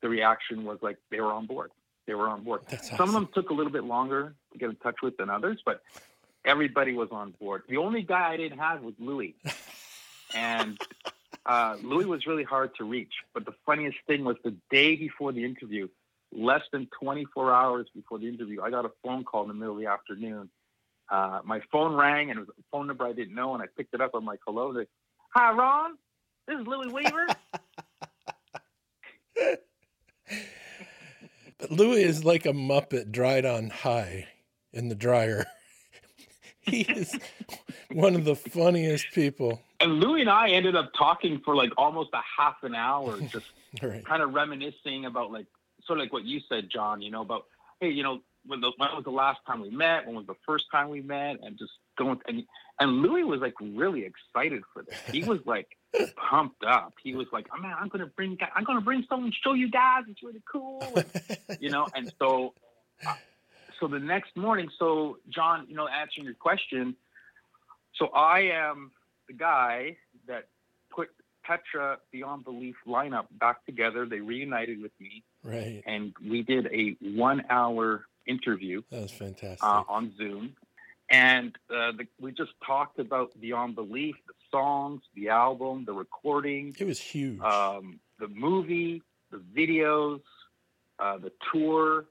the 0.02 0.10
reaction 0.10 0.64
was 0.64 0.78
like 0.82 0.98
they 1.10 1.20
were 1.20 1.32
on 1.34 1.46
board. 1.46 1.72
They 2.06 2.14
were 2.14 2.30
on 2.30 2.44
board. 2.44 2.62
That's 2.70 2.90
Some 2.96 3.10
of 3.10 3.14
them 3.14 3.30
took 3.34 3.50
a 3.50 3.54
little 3.54 3.72
bit 3.72 3.84
longer 3.84 4.34
to 4.52 4.58
get 4.58 4.70
in 4.70 4.76
touch 4.78 5.02
with 5.04 5.18
than 5.18 5.30
others, 5.30 5.62
but 5.66 5.82
everybody 6.46 6.94
was 6.94 7.10
on 7.12 7.32
board. 7.40 7.64
The 7.68 7.78
only 7.78 8.02
guy 8.02 8.32
I 8.32 8.38
didn't 8.38 8.60
have 8.60 8.82
was 8.82 8.94
Louis. 9.00 9.36
And 10.34 10.80
uh, 11.46 11.78
Louis 11.84 12.06
was 12.06 12.26
really 12.26 12.44
hard 12.44 12.76
to 12.76 12.84
reach. 12.84 13.14
But 13.34 13.46
the 13.46 13.54
funniest 13.66 13.98
thing 14.08 14.24
was 14.24 14.38
the 14.44 14.56
day 14.70 14.96
before 14.96 15.32
the 15.32 15.44
interview, 15.44 15.88
less 16.32 16.62
than 16.72 16.88
24 17.02 17.54
hours 17.54 17.88
before 17.94 18.20
the 18.20 18.28
interview, 18.28 18.62
I 18.62 18.70
got 18.70 18.86
a 18.86 18.92
phone 19.04 19.24
call 19.24 19.44
in 19.44 19.48
the 19.50 19.54
middle 19.54 19.74
of 19.74 19.80
the 19.80 19.88
afternoon. 19.88 20.50
Uh, 21.10 21.42
my 21.44 21.62
phone 21.72 21.94
rang 21.94 22.30
and 22.30 22.40
it 22.40 22.42
was 22.42 22.50
a 22.50 22.64
phone 22.72 22.88
number 22.88 23.06
I 23.06 23.12
didn't 23.12 23.36
know, 23.36 23.54
and 23.54 23.62
I 23.62 23.66
picked 23.76 23.94
it 23.94 24.00
up. 24.00 24.12
I'm 24.14 24.26
like, 24.26 24.40
"Hello, 24.48 24.70
like, 24.70 24.88
hi, 25.36 25.52
Ron. 25.52 25.98
This 26.48 26.60
is 26.60 26.66
Louis 26.66 26.88
Weaver." 26.88 27.28
but 31.60 31.72
Louis 31.72 32.04
is 32.04 32.24
like 32.24 32.46
a 32.46 32.54
muppet 32.54 33.12
dried 33.12 33.46
on 33.46 33.70
high 33.70 34.28
in 34.74 34.90
the 34.90 34.96
dryer. 34.96 35.46
he 36.62 36.82
is 36.82 37.18
one 37.92 38.16
of 38.16 38.26
the 38.26 38.36
funniest 38.36 39.08
people. 39.14 39.62
And 39.82 40.00
Louis 40.00 40.22
and 40.22 40.30
I 40.30 40.50
ended 40.50 40.76
up 40.76 40.92
talking 40.98 41.42
for 41.44 41.56
like 41.56 41.72
almost 41.78 42.10
a 42.14 42.22
half 42.38 42.58
an 42.64 42.76
hour, 42.76 43.20
just 43.32 43.46
Right. 43.82 44.06
kind 44.06 44.22
of 44.22 44.34
reminiscing 44.34 45.06
about 45.06 45.32
like 45.32 45.46
sort 45.86 46.00
of 46.00 46.04
like 46.04 46.14
what 46.14 46.26
you 46.26 46.42
said, 46.50 46.70
John. 46.70 47.02
You 47.02 47.10
know 47.12 47.22
about 47.22 47.46
hey, 47.80 47.90
you 47.90 48.04
know 48.04 48.20
when 48.46 48.60
the 48.60 48.72
when 48.78 48.90
was 48.96 49.04
the 49.06 49.12
last 49.12 49.40
time 49.48 49.62
we 49.62 49.70
met? 49.70 50.06
When 50.06 50.16
was 50.16 50.26
the 50.28 50.36
first 50.46 50.66
time 50.72 50.90
we 50.90 51.02
met? 51.02 51.38
And 51.42 51.58
just 51.58 51.72
going 51.98 52.20
and 52.28 52.44
and 52.80 53.02
Louis 53.02 53.24
was 53.24 53.40
like 53.40 53.54
really 53.62 54.04
excited 54.06 54.64
for 54.74 54.84
this. 54.84 55.00
He 55.12 55.24
was 55.24 55.40
like 55.46 55.68
pumped 56.18 56.64
up. 56.66 56.94
He 57.02 57.16
was 57.16 57.28
like, 57.32 57.48
oh 57.56 57.62
man, 57.62 57.76
I'm 57.80 57.88
gonna 57.88 58.08
bring 58.08 58.38
I'm 58.56 58.64
gonna 58.66 58.82
bring 58.82 59.06
someone 59.10 59.32
show 59.44 59.54
you 59.54 59.70
guys. 59.72 60.04
It's 60.10 60.22
really 60.22 60.44
cool. 60.52 60.84
And, 60.96 61.58
you 61.62 61.70
know, 61.70 61.88
and 61.96 62.12
so 62.20 62.54
uh, 63.08 63.16
so 63.80 63.88
the 63.88 64.00
next 64.00 64.36
morning, 64.36 64.70
so 64.78 65.18
John, 65.30 65.66
you 65.70 65.76
know, 65.76 65.88
answering 65.88 66.26
your 66.26 66.36
question, 66.36 66.96
so 67.96 68.08
I 68.08 68.42
am 68.54 68.92
the 69.32 69.38
guy 69.38 69.96
that 70.28 70.48
put 70.90 71.10
Petra 71.44 71.98
Beyond 72.12 72.44
Belief 72.44 72.76
lineup 72.88 73.26
back 73.40 73.66
together. 73.66 74.06
They 74.06 74.20
reunited 74.20 74.82
with 74.82 74.92
me, 75.00 75.24
right. 75.44 75.82
and 75.86 76.14
we 76.28 76.44
did 76.44 76.68
a 76.68 76.96
one-hour 77.16 78.06
interview 78.28 78.82
That 78.92 79.02
was 79.02 79.12
fantastic. 79.12 79.64
uh, 79.64 79.84
on 79.88 80.14
Zoom, 80.18 80.56
and 81.10 81.56
uh, 81.70 81.94
the, 81.94 82.08
we 82.20 82.32
just 82.32 82.52
talked 82.66 83.00
about 83.00 83.40
Beyond 83.40 83.76
Belief, 83.76 84.16
the 84.28 84.34
songs, 84.52 85.02
the 85.16 85.30
album, 85.30 85.86
the 85.86 85.94
recording, 85.94 86.76
it 86.78 86.86
was 86.86 87.00
huge. 87.00 87.40
um, 87.42 88.00
the 88.20 88.28
movie, 88.28 89.02
the 89.32 89.38
videos, 89.38 90.22
uh, 91.00 91.18
the 91.18 91.32
tour, 91.52 92.06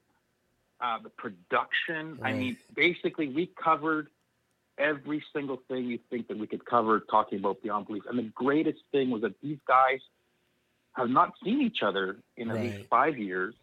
uh, 0.80 0.98
the 1.02 1.11
production. 1.11 2.18
I 2.22 2.33
mean, 2.33 2.56
basically, 2.74 3.28
we 3.28 3.46
covered 3.62 4.09
every 4.81 5.23
single 5.33 5.59
thing 5.69 5.85
you 5.85 5.99
think 6.11 6.27
that 6.29 6.38
we 6.38 6.47
could 6.47 6.64
cover 6.64 7.01
talking 7.01 7.38
about 7.38 7.62
Beyond 7.62 7.87
Belief. 7.87 8.05
And 8.09 8.19
the 8.19 8.31
greatest 8.35 8.81
thing 8.93 9.11
was 9.11 9.23
that 9.23 9.35
these 9.43 9.59
guys 9.69 10.01
have 10.95 11.11
not 11.11 11.35
seen 11.45 11.61
each 11.61 11.83
other 11.83 12.16
in 12.37 12.51
at 12.51 12.57
Right. 12.57 12.75
least 12.77 12.88
five 12.88 13.16
years. 13.19 13.55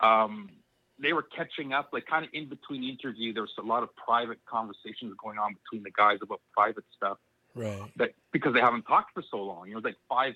Um, 0.00 0.50
they 0.98 1.12
were 1.12 1.22
catching 1.22 1.72
up, 1.72 1.90
like 1.92 2.06
kind 2.06 2.24
of 2.24 2.30
in 2.32 2.48
between 2.48 2.84
interview. 2.84 3.32
There 3.32 3.42
was 3.42 3.52
a 3.58 3.62
lot 3.62 3.82
of 3.82 3.94
private 3.96 4.38
conversations 4.46 5.14
going 5.22 5.38
on 5.38 5.54
between 5.54 5.82
the 5.82 5.90
guys 5.90 6.18
about 6.22 6.40
private 6.54 6.84
stuff 6.96 7.18
right. 7.54 7.90
that 7.96 8.14
because 8.32 8.54
they 8.54 8.60
haven't 8.60 8.82
talked 8.84 9.12
for 9.14 9.22
so 9.30 9.38
long. 9.38 9.66
You 9.66 9.72
know, 9.72 9.78
it's 9.78 9.84
like 9.84 9.96
five 10.08 10.34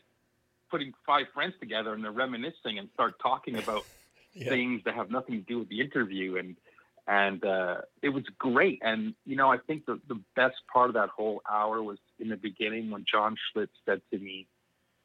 putting 0.71 0.93
five 1.07 1.27
friends 1.35 1.55
together 1.61 1.95
and 1.95 2.05
they're 2.05 2.13
reminiscing 2.13 2.79
and 2.79 2.89
start 2.95 3.15
talking 3.21 3.57
about 3.57 3.85
Yeah. 4.33 4.49
things 4.51 4.83
that 4.85 4.95
have 4.95 5.11
nothing 5.11 5.35
to 5.35 5.41
do 5.45 5.59
with 5.59 5.69
the 5.71 5.81
interview 5.81 6.37
and 6.37 6.57
and 7.11 7.45
uh, 7.45 7.79
it 8.03 8.11
was 8.11 8.23
great. 8.39 8.79
And 8.83 9.15
you 9.27 9.37
know, 9.37 9.51
I 9.51 9.59
think 9.67 9.85
the 9.85 10.01
the 10.09 10.21
best 10.37 10.57
part 10.73 10.89
of 10.89 10.95
that 10.95 11.09
whole 11.09 11.43
hour 11.51 11.83
was 11.83 11.99
in 12.21 12.29
the 12.29 12.37
beginning 12.37 12.91
when 12.91 13.05
John 13.11 13.35
Schlitt 13.35 13.69
said 13.85 14.01
to 14.13 14.19
me, 14.19 14.47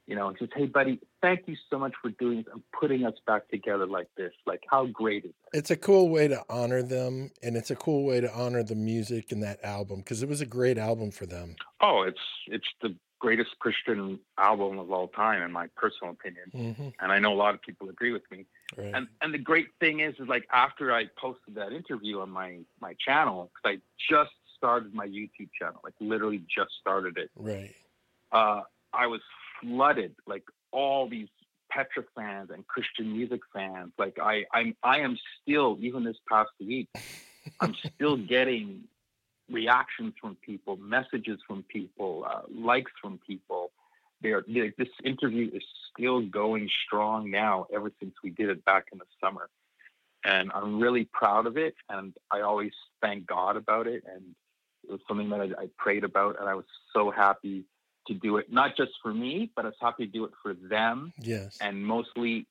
you 0.05 0.15
know, 0.15 0.29
he 0.29 0.35
says, 0.37 0.49
"Hey, 0.55 0.67
buddy, 0.67 0.99
thank 1.23 1.47
you 1.47 1.55
so 1.67 1.79
much 1.79 1.93
for 1.99 2.11
doing 2.11 2.37
this 2.37 2.45
and 2.53 2.61
putting 2.79 3.05
us 3.05 3.15
back 3.25 3.49
together 3.49 3.87
like 3.87 4.07
this. 4.15 4.31
Like, 4.45 4.61
how 4.69 4.85
great 4.85 5.25
is 5.25 5.31
that?" 5.43 5.57
It's 5.57 5.71
a 5.71 5.75
cool 5.75 6.09
way 6.09 6.27
to 6.27 6.45
honor 6.47 6.83
them, 6.83 7.31
and 7.41 7.57
it's 7.57 7.71
a 7.71 7.75
cool 7.75 8.05
way 8.05 8.21
to 8.21 8.31
honor 8.31 8.61
the 8.61 8.75
music 8.75 9.31
in 9.31 9.39
that 9.39 9.63
album 9.63 9.97
because 9.97 10.21
it 10.21 10.29
was 10.29 10.41
a 10.41 10.45
great 10.45 10.77
album 10.77 11.09
for 11.09 11.25
them. 11.25 11.55
Oh, 11.81 12.03
it's 12.03 12.19
it's 12.45 12.67
the 12.83 12.95
greatest 13.17 13.57
Christian 13.57 14.19
album 14.37 14.77
of 14.77 14.91
all 14.91 15.07
time, 15.07 15.41
in 15.41 15.51
my 15.51 15.67
personal 15.75 16.13
opinion. 16.13 16.51
hmm 16.51 16.89
And 16.99 17.11
I 17.11 17.17
know 17.17 17.33
a 17.33 17.39
lot 17.45 17.55
of 17.55 17.61
people 17.63 17.89
agree 17.89 18.11
with 18.11 18.29
me. 18.29 18.45
Right. 18.77 18.91
And 18.93 19.07
and 19.21 19.33
the 19.33 19.37
great 19.39 19.67
thing 19.79 19.99
is, 19.99 20.15
is 20.19 20.27
like 20.27 20.47
after 20.51 20.93
I 20.93 21.05
posted 21.17 21.55
that 21.55 21.71
interview 21.71 22.19
on 22.19 22.29
my 22.29 22.59
my 22.81 22.95
channel, 23.05 23.51
because 23.53 23.77
I 23.77 24.13
just 24.13 24.31
started 24.57 24.93
my 24.93 25.05
YouTube 25.07 25.49
channel, 25.59 25.79
like 25.83 25.93
literally 25.99 26.43
just 26.53 26.71
started 26.79 27.17
it. 27.17 27.29
right. 27.35 27.73
Uh, 28.31 28.61
I 28.93 29.07
was 29.07 29.21
flooded, 29.61 30.15
like 30.25 30.43
all 30.71 31.07
these 31.07 31.27
Petra 31.69 32.03
fans 32.15 32.49
and 32.51 32.65
Christian 32.67 33.11
music 33.11 33.41
fans. 33.53 33.91
Like 33.97 34.17
I 34.21 34.45
I'm 34.53 34.75
I 34.83 34.99
am 34.99 35.17
still 35.41 35.77
even 35.79 36.03
this 36.03 36.17
past 36.29 36.51
week, 36.59 36.89
I'm 37.59 37.75
still 37.95 38.17
getting 38.35 38.83
reactions 39.49 40.13
from 40.19 40.35
people, 40.43 40.77
messages 40.77 41.39
from 41.47 41.63
people, 41.63 42.25
uh, 42.27 42.41
likes 42.53 42.91
from 43.01 43.19
people. 43.27 43.71
They 44.21 44.33
this 44.77 44.87
interview 45.03 45.51
is 45.53 45.63
still 45.91 46.21
going 46.21 46.69
strong 46.85 47.29
now, 47.29 47.67
ever 47.73 47.91
since 47.99 48.13
we 48.23 48.29
did 48.31 48.49
it 48.49 48.63
back 48.65 48.87
in 48.91 48.97
the 48.97 49.05
summer, 49.23 49.49
and 50.23 50.51
I'm 50.53 50.79
really 50.79 51.07
proud 51.11 51.45
of 51.45 51.57
it. 51.57 51.75
And 51.89 52.13
I 52.31 52.41
always 52.41 52.73
thank 53.01 53.27
God 53.27 53.57
about 53.57 53.87
it, 53.87 54.03
and 54.11 54.23
it 54.83 54.91
was 54.91 55.01
something 55.07 55.29
that 55.29 55.41
I, 55.41 55.63
I 55.63 55.67
prayed 55.77 56.03
about, 56.03 56.39
and 56.39 56.49
I 56.49 56.55
was 56.55 56.65
so 56.93 57.11
happy 57.11 57.65
to 58.07 58.13
do 58.13 58.37
it, 58.37 58.51
not 58.51 58.77
just 58.77 58.91
for 59.01 59.13
me, 59.13 59.51
but 59.55 59.65
I 59.65 59.69
was 59.69 59.77
happy 59.81 60.05
to 60.05 60.11
do 60.11 60.25
it 60.25 60.31
for 60.41 60.53
them, 60.53 61.11
Yes. 61.19 61.57
and 61.59 61.83
mostly 61.83 62.47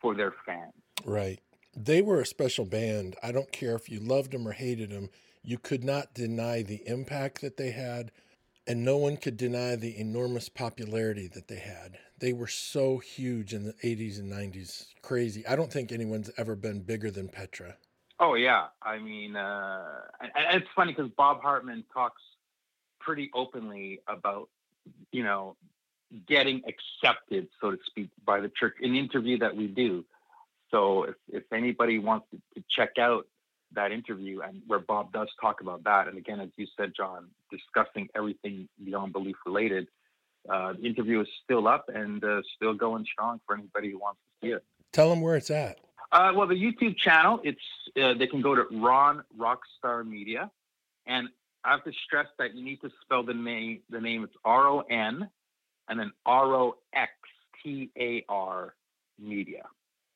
for 0.00 0.14
their 0.14 0.34
fans. 0.44 0.72
Right. 1.04 1.40
They 1.76 2.00
were 2.00 2.20
a 2.20 2.26
special 2.26 2.64
band. 2.64 3.16
I 3.22 3.32
don't 3.32 3.52
care 3.52 3.74
if 3.74 3.90
you 3.90 4.00
loved 4.00 4.32
them 4.32 4.48
or 4.48 4.52
hated 4.52 4.90
them. 4.90 5.10
You 5.42 5.58
could 5.58 5.84
not 5.84 6.14
deny 6.14 6.62
the 6.62 6.82
impact 6.88 7.42
that 7.42 7.58
they 7.58 7.70
had, 7.72 8.10
and 8.66 8.84
no 8.84 8.96
one 8.96 9.16
could 9.16 9.36
deny 9.36 9.76
the 9.76 9.98
enormous 9.98 10.48
popularity 10.48 11.28
that 11.28 11.48
they 11.48 11.58
had. 11.58 11.98
They 12.18 12.32
were 12.32 12.46
so 12.46 12.98
huge 12.98 13.52
in 13.52 13.64
the 13.64 13.74
80s 13.84 14.18
and 14.18 14.32
90s. 14.32 14.86
Crazy. 15.02 15.46
I 15.46 15.54
don't 15.54 15.72
think 15.72 15.92
anyone's 15.92 16.30
ever 16.36 16.56
been 16.56 16.80
bigger 16.80 17.10
than 17.10 17.28
Petra. 17.28 17.76
Oh 18.18 18.34
yeah, 18.34 18.68
I 18.82 18.98
mean, 18.98 19.36
uh, 19.36 19.84
and, 20.20 20.30
it's 20.52 20.66
funny 20.74 20.94
because 20.94 21.10
Bob 21.18 21.42
Hartman 21.42 21.84
talks 21.92 22.22
pretty 22.98 23.30
openly 23.34 24.00
about, 24.08 24.48
you 25.12 25.22
know, 25.22 25.56
getting 26.26 26.62
accepted, 26.66 27.48
so 27.60 27.72
to 27.72 27.78
speak, 27.84 28.08
by 28.24 28.40
the 28.40 28.48
church 28.48 28.76
in 28.80 28.94
the 28.94 28.98
interview 28.98 29.38
that 29.38 29.54
we 29.54 29.66
do. 29.66 30.04
So 30.70 31.04
if, 31.04 31.14
if 31.28 31.52
anybody 31.52 31.98
wants 31.98 32.26
to 32.54 32.64
check 32.70 32.98
out 32.98 33.26
that 33.72 33.92
interview 33.92 34.40
and 34.40 34.62
where 34.66 34.78
Bob 34.78 35.12
does 35.12 35.28
talk 35.40 35.60
about 35.60 35.84
that, 35.84 36.08
and 36.08 36.16
again, 36.16 36.40
as 36.40 36.50
you 36.56 36.66
said, 36.76 36.92
John, 36.96 37.28
discussing 37.50 38.08
everything 38.16 38.68
beyond 38.84 39.12
belief 39.12 39.36
related, 39.44 39.88
uh, 40.48 40.74
the 40.74 40.86
interview 40.86 41.20
is 41.20 41.28
still 41.44 41.66
up 41.66 41.88
and 41.92 42.22
uh, 42.24 42.40
still 42.54 42.74
going 42.74 43.04
strong 43.12 43.40
for 43.46 43.56
anybody 43.56 43.90
who 43.90 43.98
wants 43.98 44.20
to 44.24 44.46
see 44.46 44.52
it. 44.52 44.64
Tell 44.92 45.10
them 45.10 45.20
where 45.20 45.36
it's 45.36 45.50
at. 45.50 45.78
Uh, 46.12 46.32
well, 46.34 46.46
the 46.46 46.54
YouTube 46.54 46.96
channel, 46.96 47.40
it's 47.42 47.60
uh, 48.00 48.14
they 48.14 48.28
can 48.28 48.40
go 48.40 48.54
to 48.54 48.64
Ron 48.70 49.24
Roxtar 49.36 50.06
Media, 50.06 50.50
and 51.06 51.28
I 51.64 51.72
have 51.72 51.84
to 51.84 51.92
stress 52.04 52.26
that 52.38 52.54
you 52.54 52.64
need 52.64 52.80
to 52.82 52.90
spell 53.02 53.24
the 53.24 53.34
name. 53.34 53.80
The 53.90 54.00
name 54.00 54.22
it's 54.22 54.36
R 54.44 54.68
O 54.68 54.80
N, 54.88 55.28
and 55.88 55.98
then 55.98 56.12
R 56.24 56.54
O 56.54 56.76
X 56.94 57.10
T 57.62 57.90
A 57.98 58.24
R 58.28 58.74
Media, 59.18 59.64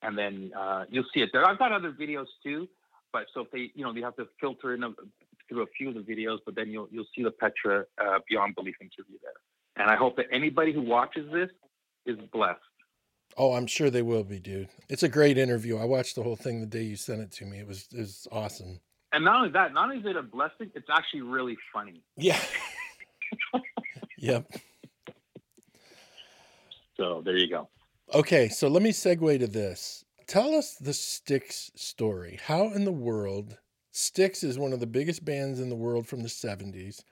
and 0.03 0.17
then 0.17 0.53
uh, 0.57 0.85
you'll 0.89 1.05
see 1.13 1.21
it 1.21 1.31
there. 1.33 1.45
I've 1.45 1.59
got 1.59 1.73
other 1.73 1.91
videos 1.91 2.27
too, 2.45 2.69
but 3.13 3.27
so 3.35 3.43
if 3.43 3.51
they, 3.51 3.71
you 3.75 3.85
know, 3.85 3.93
they 3.93 4.01
have 4.01 4.17
to 4.17 4.27
filter 4.41 4.75
in 4.75 4.83
a, 4.83 4.91
through 5.49 5.63
a 5.63 5.67
few 5.77 5.89
of 5.89 5.95
the 5.95 6.01
videos, 6.01 6.39
but 6.45 6.55
then 6.55 6.71
you'll 6.71 6.89
you'll 6.91 7.07
see 7.15 7.23
the 7.23 7.31
Petra 7.31 7.85
uh, 8.01 8.19
Beyond 8.29 8.55
Belief 8.55 8.77
interview 8.81 9.19
there. 9.23 9.33
And 9.77 9.91
I 9.91 9.97
hope 9.97 10.17
that 10.17 10.27
anybody 10.33 10.73
who 10.73 10.83
watches 10.83 11.31
this 11.33 11.51
is 12.07 12.19
blessed. 12.33 12.61
Oh, 13.37 13.55
I'm 13.55 13.67
sure 13.67 13.91
they 13.91 14.03
will 14.03 14.25
be, 14.25 14.41
dude. 14.41 14.69
It's 14.89 15.03
a 15.03 15.09
great 15.09 15.39
interview. 15.39 15.77
I 15.77 15.85
watched 15.85 16.17
the 16.17 16.23
whole 16.23 16.37
thing 16.37 16.61
the 16.61 16.67
day 16.67 16.83
you 16.83 16.97
sent 16.97 17.21
it 17.21 17.31
to 17.33 17.47
me. 17.47 17.59
It 17.59 17.67
was 17.67 17.87
it 17.93 18.01
was 18.01 18.29
awesome. 18.33 18.81
And 19.13 19.25
not 19.25 19.37
only 19.37 19.51
that, 19.51 19.73
not 19.73 19.85
only 19.85 19.99
is 19.99 20.07
it 20.07 20.17
a 20.17 20.23
blessing, 20.23 20.71
it's 20.75 20.87
actually 20.91 21.23
really 21.23 21.57
funny. 21.73 22.03
Yeah. 22.17 22.39
yep. 24.19 24.47
So 26.97 27.23
there 27.25 27.37
you 27.37 27.49
go. 27.49 27.69
Okay, 28.13 28.49
so 28.49 28.69
let 28.69 28.83
me 28.83 28.91
segue 28.91 29.39
to 29.39 29.47
this. 29.47 30.05
Tell 30.31 30.55
us 30.55 30.77
the 30.77 30.93
Styx 30.93 31.73
story. 31.75 32.39
How 32.41 32.73
in 32.73 32.85
the 32.85 32.93
world 32.93 33.59
Styx 33.91 34.45
is 34.45 34.61
one 34.61 34.73
of 34.73 34.79
the 34.79 34.87
biggest 34.87 35.25
bands 35.25 35.59
in 35.59 35.71
the 35.71 35.75
world 35.75 36.07
from 36.07 36.23
the 36.23 36.29
70s. 36.29 37.03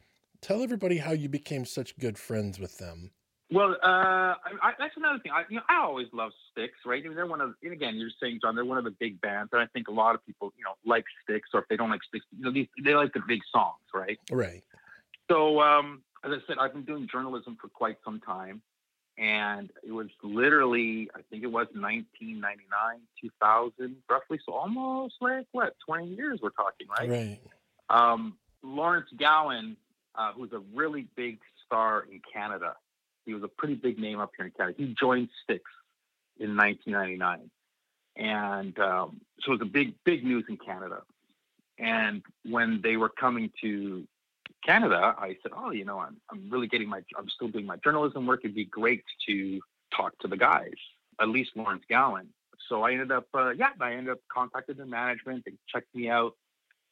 Tell 0.40 0.62
everybody 0.62 0.98
how 0.98 1.10
you 1.10 1.28
became 1.28 1.64
such 1.64 1.98
good 1.98 2.16
friends 2.16 2.60
with 2.60 2.78
them. 2.78 3.10
Well, 3.50 3.72
uh, 3.82 4.36
I, 4.36 4.36
I, 4.62 4.72
that's 4.78 4.96
another 4.96 5.18
thing. 5.18 5.32
I, 5.32 5.42
you 5.50 5.56
know, 5.56 5.62
I 5.68 5.82
always 5.82 6.06
love 6.12 6.30
Styx, 6.52 6.74
right? 6.86 7.02
I 7.04 7.08
mean, 7.08 7.16
they're 7.16 7.26
one 7.26 7.40
of, 7.40 7.54
and 7.60 7.72
again, 7.72 7.96
you're 7.96 8.10
saying, 8.22 8.38
John, 8.40 8.54
they're 8.54 8.64
one 8.64 8.78
of 8.78 8.84
the 8.84 8.94
big 9.00 9.20
bands, 9.20 9.50
and 9.52 9.60
I 9.60 9.66
think 9.66 9.88
a 9.88 9.92
lot 9.92 10.14
of 10.14 10.24
people, 10.24 10.52
you 10.56 10.62
know, 10.62 10.74
like 10.86 11.04
Styx, 11.24 11.48
or 11.52 11.62
if 11.62 11.66
they 11.68 11.76
don't 11.76 11.90
like 11.90 12.04
Styx, 12.06 12.24
you 12.38 12.44
know, 12.44 12.52
these, 12.52 12.68
they 12.84 12.94
like 12.94 13.12
the 13.14 13.22
big 13.26 13.40
songs, 13.50 13.82
right? 13.92 14.20
Right. 14.30 14.62
So, 15.28 15.60
um, 15.60 16.04
as 16.22 16.30
I 16.30 16.36
said, 16.46 16.58
I've 16.60 16.72
been 16.72 16.84
doing 16.84 17.08
journalism 17.10 17.56
for 17.60 17.66
quite 17.66 17.96
some 18.04 18.20
time, 18.20 18.62
and 19.18 19.70
it 19.82 19.90
was 19.90 20.06
literally, 20.22 21.10
I 21.14 21.20
think 21.28 21.42
it 21.42 21.48
was 21.48 21.66
1999, 21.74 23.00
2000, 23.20 23.96
roughly. 24.08 24.38
So 24.46 24.52
almost 24.52 25.16
like 25.20 25.46
what, 25.50 25.74
20 25.86 26.14
years 26.14 26.38
we're 26.40 26.50
talking, 26.50 26.86
right? 26.88 27.10
Right. 27.10 27.40
Um, 27.90 28.36
Lawrence 28.62 29.08
Gowan, 29.18 29.76
uh, 30.14 30.32
who's 30.34 30.52
a 30.52 30.60
really 30.72 31.08
big 31.16 31.40
star 31.66 32.06
in 32.10 32.20
Canada, 32.32 32.74
he 33.26 33.34
was 33.34 33.42
a 33.42 33.48
pretty 33.48 33.74
big 33.74 33.98
name 33.98 34.20
up 34.20 34.30
here 34.36 34.46
in 34.46 34.52
Canada. 34.52 34.76
He 34.78 34.94
joined 34.98 35.28
Styx 35.42 35.62
in 36.38 36.56
1999, 36.56 37.50
and 38.16 38.78
um, 38.78 39.20
so 39.40 39.52
it 39.52 39.60
was 39.60 39.62
a 39.62 39.70
big, 39.70 39.94
big 40.04 40.24
news 40.24 40.44
in 40.48 40.56
Canada. 40.56 41.02
And 41.78 42.22
when 42.44 42.80
they 42.82 42.96
were 42.96 43.08
coming 43.08 43.50
to 43.62 44.06
Canada, 44.64 45.14
I 45.18 45.36
said, 45.42 45.52
"Oh, 45.56 45.70
you 45.70 45.84
know, 45.84 45.98
I'm 45.98 46.16
I'm 46.30 46.50
really 46.50 46.66
getting 46.66 46.88
my 46.88 47.02
I'm 47.16 47.28
still 47.28 47.48
doing 47.48 47.66
my 47.66 47.76
journalism 47.76 48.26
work. 48.26 48.40
It'd 48.44 48.54
be 48.54 48.64
great 48.64 49.04
to 49.28 49.60
talk 49.96 50.18
to 50.20 50.28
the 50.28 50.36
guys, 50.36 50.74
at 51.20 51.28
least 51.28 51.50
Lawrence 51.54 51.84
Gowan." 51.88 52.28
So 52.68 52.82
I 52.82 52.92
ended 52.92 53.12
up, 53.12 53.26
uh, 53.32 53.50
yeah, 53.50 53.70
I 53.80 53.92
ended 53.92 54.12
up 54.12 54.18
contacting 54.32 54.76
the 54.76 54.84
management. 54.86 55.44
They 55.46 55.52
checked 55.72 55.94
me 55.94 56.10
out. 56.10 56.34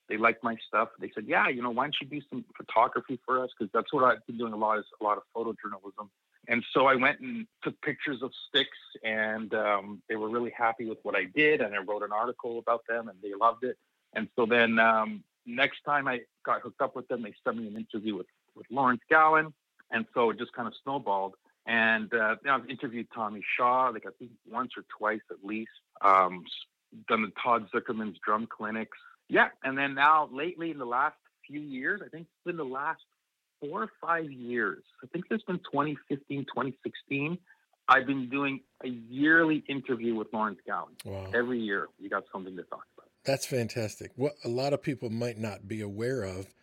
They 0.09 0.17
liked 0.17 0.43
my 0.43 0.57
stuff. 0.67 0.89
They 1.01 1.11
said, 1.15 1.25
"Yeah, 1.27 1.49
you 1.49 1.63
know, 1.63 1.71
why 1.71 1.85
don't 1.85 1.97
you 2.01 2.07
do 2.07 2.21
some 2.31 2.45
photography 2.57 3.19
for 3.27 3.43
us? 3.43 3.51
Because 3.59 3.71
that's 3.73 3.93
what 3.93 4.05
I've 4.05 4.25
been 4.27 4.39
doing 4.39 4.53
a 4.53 4.57
lot 4.57 4.79
is 4.79 4.85
a 5.01 5.05
lot 5.05 5.19
of 5.19 5.25
photojournalism." 5.37 6.09
And 6.49 6.65
so 6.73 6.87
I 6.87 6.95
went 6.95 7.21
and 7.21 7.47
took 7.63 7.81
pictures 7.83 8.23
of 8.23 8.31
Styx, 8.49 8.71
and 9.03 9.53
um, 9.55 10.03
they 10.09 10.17
were 10.17 10.29
really 10.29 10.53
happy 10.57 10.85
with 10.87 10.99
what 11.03 11.17
I 11.17 11.25
did. 11.25 11.61
And 11.61 11.75
I 11.75 11.79
wrote 11.79 12.03
an 12.03 12.13
article 12.13 12.59
about 12.59 12.83
them, 12.89 13.09
and 13.09 13.19
they 13.23 13.33
loved 13.39 13.65
it. 13.65 13.77
And 14.15 14.29
so 14.37 14.47
then 14.47 14.79
um, 14.79 15.25
next 15.47 15.79
time 15.85 16.09
I 16.09 16.21
got 16.45 16.63
hooked 16.63 16.81
up 16.81 16.97
with 16.97 17.09
them, 17.09 17.23
they 17.23 17.35
sent 17.45 17.57
me 17.57 17.67
an 17.67 17.77
interview 17.77 18.17
with, 18.17 18.27
with 18.55 18.67
Lawrence 18.71 19.03
Gowan. 19.11 19.53
And 19.91 20.05
so 20.15 20.31
it 20.31 20.39
just 20.39 20.53
kind 20.53 20.67
of 20.67 20.75
snowballed. 20.83 21.35
And 21.67 22.13
uh, 22.13 22.37
you 22.43 22.51
know, 22.51 22.55
I've 22.55 22.69
interviewed 22.69 23.09
Tommy 23.15 23.43
Shaw, 23.57 23.91
like 23.93 24.05
I 24.07 24.11
think 24.19 24.33
once 24.51 24.73
or 24.77 24.85
twice 24.99 25.21
at 25.31 25.45
least. 25.45 25.71
Um, 26.03 26.45
done 27.09 27.23
the 27.23 27.33
Todd 27.43 27.69
Sucherman's 27.75 28.19
drum 28.25 28.47
clinics. 28.47 28.99
Yeah. 29.29 29.49
And 29.65 29.77
then 29.77 29.95
now 29.95 30.29
lately 30.33 30.71
in 30.71 30.79
the 30.79 30.87
last 30.87 31.17
few 31.47 31.61
years, 31.61 32.01
I 32.05 32.09
think 32.09 32.23
it's 32.23 32.45
been 32.45 32.57
the 32.57 32.65
last 32.65 33.03
four 33.61 33.83
or 33.83 33.91
five 34.01 34.31
years. 34.31 34.83
I 35.03 35.07
think 35.09 35.25
it's 35.31 35.45
been 35.45 35.59
2015, 35.59 36.45
2016. 36.45 37.39
I've 37.89 38.07
been 38.07 38.29
doing 38.29 38.61
a 38.85 38.89
yearly 38.89 39.65
interview 39.69 40.15
with 40.15 40.29
Lawrence 40.33 40.59
Gowan. 40.67 40.95
Wow. 41.05 41.31
Every 41.33 41.61
year, 41.61 41.89
we 42.01 42.09
got 42.09 42.25
something 42.33 42.57
to 42.57 42.63
talk 42.65 42.85
about. 42.96 42.96
That's 43.27 43.47
fantastic. 43.47 44.12
What 44.17 44.37
a 44.45 44.49
lot 44.49 44.73
of 44.73 44.83
people 44.83 45.11
might 45.11 45.39
not 45.39 45.69
be 45.69 45.81
aware 45.81 46.23
of, 46.23 46.55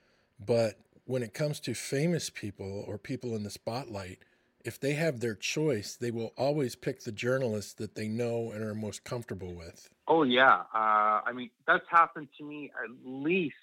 but 0.43 0.79
when 1.05 1.21
it 1.21 1.33
comes 1.33 1.59
to 1.61 1.73
famous 1.73 2.29
people 2.29 2.85
or 2.87 2.97
people 2.97 3.35
in 3.35 3.43
the 3.43 3.49
spotlight, 3.49 4.19
if 4.63 4.79
they 4.79 4.93
have 4.93 5.19
their 5.19 5.35
choice, 5.35 5.97
they 5.97 6.09
will 6.09 6.31
always 6.37 6.75
pick 6.75 7.03
the 7.03 7.11
journalists 7.11 7.73
that 7.73 7.95
they 7.95 8.07
know 8.07 8.51
and 8.51 8.63
are 8.63 8.73
most 8.73 9.03
comfortable 9.03 9.53
with. 9.53 9.89
Oh 10.07 10.23
yeah, 10.23 10.61
uh, 10.73 11.21
I 11.25 11.33
mean 11.33 11.49
that's 11.67 11.85
happened 11.89 12.29
to 12.37 12.45
me 12.45 12.71
at 12.81 12.89
least 13.05 13.55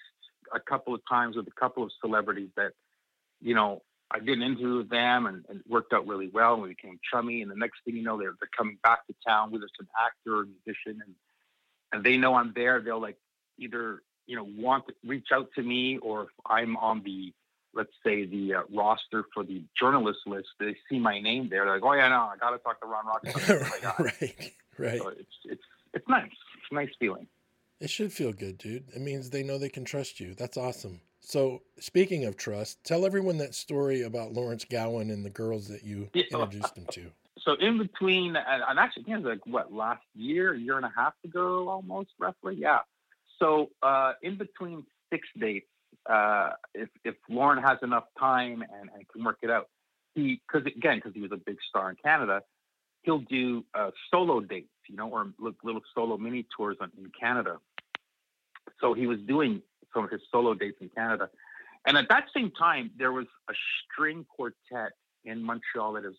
a 0.53 0.59
couple 0.59 0.93
of 0.93 1.01
times 1.09 1.35
with 1.35 1.47
a 1.47 1.59
couple 1.59 1.83
of 1.83 1.91
celebrities 2.01 2.49
that 2.55 2.73
you 3.41 3.55
know, 3.55 3.81
I 4.11 4.19
did 4.19 4.37
an 4.37 4.43
interview 4.43 4.77
with 4.77 4.89
them 4.89 5.25
and, 5.25 5.45
it 5.49 5.63
worked 5.67 5.93
out 5.93 6.07
really 6.07 6.29
well. 6.31 6.53
And 6.53 6.63
we 6.63 6.69
became 6.69 6.99
chummy. 7.11 7.41
And 7.41 7.49
the 7.49 7.55
next 7.55 7.79
thing 7.83 7.95
you 7.95 8.03
know, 8.03 8.17
they're, 8.17 8.35
they're 8.39 8.49
coming 8.55 8.77
back 8.83 9.07
to 9.07 9.15
town 9.27 9.51
with 9.51 9.63
us, 9.63 9.69
an 9.79 9.87
actor 9.99 10.37
or 10.39 10.45
musician. 10.45 11.01
And, 11.05 11.15
and 11.91 12.03
they 12.03 12.17
know 12.17 12.35
I'm 12.35 12.53
there. 12.55 12.81
They'll 12.81 13.01
like 13.01 13.17
either, 13.57 14.01
you 14.27 14.35
know, 14.35 14.47
want 14.57 14.87
to 14.87 14.93
reach 15.05 15.27
out 15.33 15.49
to 15.55 15.63
me 15.63 15.97
or 15.97 16.23
if 16.23 16.29
I'm 16.45 16.77
on 16.77 17.03
the, 17.03 17.33
let's 17.73 17.91
say 18.05 18.25
the 18.25 18.55
uh, 18.55 18.61
roster 18.73 19.25
for 19.33 19.43
the 19.43 19.63
journalist 19.79 20.19
list, 20.25 20.47
they 20.59 20.75
see 20.89 20.99
my 20.99 21.19
name 21.19 21.49
there. 21.49 21.65
They're 21.65 21.75
like, 21.75 21.83
oh 21.83 21.93
yeah, 21.93 22.09
no, 22.09 22.29
I 22.33 22.37
got 22.39 22.51
to 22.51 22.57
talk 22.59 22.79
to 22.81 22.87
Ron 22.87 23.05
Rock. 23.05 23.99
right. 23.99 24.53
Right. 24.77 24.99
So 24.99 25.09
it's, 25.09 25.29
it's, 25.45 25.61
it's 25.93 26.07
nice. 26.07 26.25
It's 26.25 26.71
a 26.71 26.75
nice 26.75 26.89
feeling. 26.99 27.27
It 27.79 27.89
should 27.89 28.13
feel 28.13 28.31
good, 28.31 28.57
dude. 28.57 28.85
It 28.95 29.01
means 29.01 29.29
they 29.29 29.43
know 29.43 29.57
they 29.57 29.69
can 29.69 29.85
trust 29.85 30.19
you. 30.19 30.35
That's 30.35 30.55
awesome. 30.55 31.01
So, 31.19 31.61
speaking 31.79 32.25
of 32.25 32.35
trust, 32.35 32.83
tell 32.83 33.05
everyone 33.05 33.37
that 33.37 33.55
story 33.55 34.01
about 34.01 34.33
Lawrence 34.33 34.65
Gowan 34.65 35.09
and 35.09 35.23
the 35.23 35.29
girls 35.29 35.67
that 35.67 35.83
you 35.83 36.09
yeah. 36.13 36.23
introduced 36.31 36.77
him 36.77 36.85
to. 36.91 37.11
So, 37.45 37.53
in 37.53 37.77
between, 37.77 38.35
and 38.35 38.79
actually, 38.79 39.05
it 39.07 39.15
was 39.17 39.25
like 39.25 39.45
what 39.47 39.73
last 39.73 40.03
year, 40.13 40.53
a 40.53 40.59
year 40.59 40.77
and 40.77 40.85
a 40.85 40.91
half 40.95 41.13
ago, 41.23 41.69
almost 41.69 42.11
roughly, 42.19 42.55
yeah. 42.55 42.79
So, 43.39 43.69
uh, 43.81 44.13
in 44.21 44.37
between 44.37 44.85
Styx 45.07 45.27
dates, 45.39 45.67
uh, 46.09 46.51
if 46.73 46.89
if 47.03 47.15
Lauren 47.29 47.61
has 47.61 47.77
enough 47.81 48.05
time 48.19 48.61
and, 48.61 48.89
and 48.93 49.07
can 49.09 49.23
work 49.23 49.39
it 49.41 49.49
out, 49.49 49.69
he 50.13 50.41
because 50.47 50.67
again 50.67 50.97
because 50.97 51.13
he 51.13 51.21
was 51.21 51.31
a 51.31 51.37
big 51.37 51.57
star 51.67 51.89
in 51.89 51.95
Canada, 52.03 52.41
he'll 53.03 53.19
do 53.19 53.65
uh, 53.73 53.91
solo 54.11 54.39
dates, 54.39 54.69
you 54.87 54.95
know, 54.95 55.09
or 55.09 55.31
little 55.39 55.81
solo 55.95 56.17
mini 56.17 56.45
tours 56.55 56.77
in 56.81 57.11
Canada. 57.19 57.57
So 58.79 58.93
he 58.93 59.07
was 59.07 59.19
doing 59.27 59.61
some 59.93 60.03
of 60.03 60.11
his 60.11 60.21
solo 60.31 60.53
dates 60.53 60.77
in 60.81 60.89
Canada. 60.89 61.29
And 61.85 61.97
at 61.97 62.09
that 62.09 62.25
same 62.35 62.51
time, 62.51 62.91
there 62.97 63.11
was 63.11 63.25
a 63.49 63.53
string 63.83 64.25
quartet 64.29 64.93
in 65.25 65.43
Montreal 65.43 65.93
that 65.93 66.03
has 66.03 66.13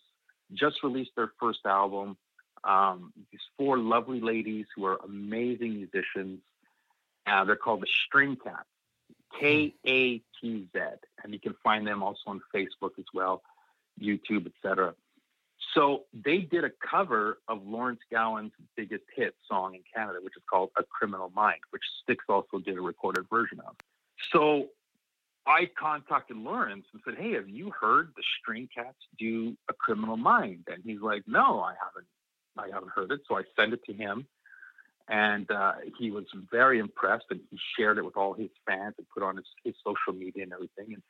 just 0.53 0.83
released 0.83 1.11
their 1.15 1.31
first 1.39 1.65
album. 1.65 2.17
Um, 2.63 3.13
these 3.31 3.41
four 3.57 3.77
lovely 3.77 4.21
ladies 4.21 4.65
who 4.75 4.85
are 4.85 4.97
amazing 5.03 5.75
musicians. 5.75 6.39
Uh, 7.25 7.43
they're 7.45 7.55
called 7.55 7.81
the 7.81 7.87
String 8.05 8.37
Katz, 8.41 8.67
K 9.39 9.73
A 9.85 10.17
T 10.39 10.67
Z, 10.73 10.79
and 11.23 11.33
you 11.33 11.39
can 11.39 11.55
find 11.63 11.87
them 11.87 12.03
also 12.03 12.21
on 12.27 12.41
Facebook 12.53 12.91
as 12.99 13.05
well, 13.13 13.41
YouTube, 14.01 14.45
etc. 14.47 14.93
So 15.73 16.03
they 16.13 16.39
did 16.39 16.63
a 16.65 16.71
cover 16.89 17.39
of 17.47 17.65
Lawrence 17.65 18.01
Gowan's 18.11 18.51
biggest 18.75 19.05
hit 19.15 19.33
song 19.49 19.75
in 19.75 19.81
Canada, 19.93 20.19
which 20.21 20.35
is 20.37 20.43
called 20.49 20.69
A 20.77 20.83
Criminal 20.83 21.31
Mind, 21.35 21.59
which 21.71 21.83
Styx 22.01 22.23
also 22.27 22.59
did 22.59 22.77
a 22.77 22.81
recorded 22.81 23.25
version 23.29 23.59
of. 23.61 23.75
So 24.31 24.67
I 25.45 25.69
contacted 25.77 26.37
Lawrence 26.37 26.85
and 26.93 27.01
said, 27.03 27.15
Hey, 27.17 27.33
have 27.33 27.49
you 27.49 27.71
heard 27.71 28.13
the 28.15 28.23
String 28.39 28.69
Katz 28.73 28.97
do 29.19 29.55
A 29.69 29.73
Criminal 29.73 30.17
Mind? 30.17 30.67
And 30.67 30.81
he's 30.83 31.01
like, 31.01 31.23
No, 31.27 31.59
I 31.59 31.73
haven't. 31.83 32.07
I 32.57 32.73
haven't 32.73 32.91
heard 32.91 33.11
it. 33.11 33.21
So 33.27 33.37
I 33.37 33.43
sent 33.57 33.73
it 33.73 33.83
to 33.85 33.93
him. 33.93 34.25
And 35.09 35.49
uh, 35.51 35.73
he 35.99 36.11
was 36.11 36.25
very 36.49 36.79
impressed 36.79 37.25
and 37.29 37.41
he 37.51 37.59
shared 37.77 37.97
it 37.97 38.05
with 38.05 38.15
all 38.15 38.33
his 38.33 38.49
fans 38.65 38.95
and 38.97 39.07
put 39.13 39.21
on 39.21 39.35
his, 39.35 39.45
his 39.65 39.73
social 39.83 40.17
media 40.17 40.43
and 40.43 40.53
everything. 40.53 40.93
And, 40.93 41.03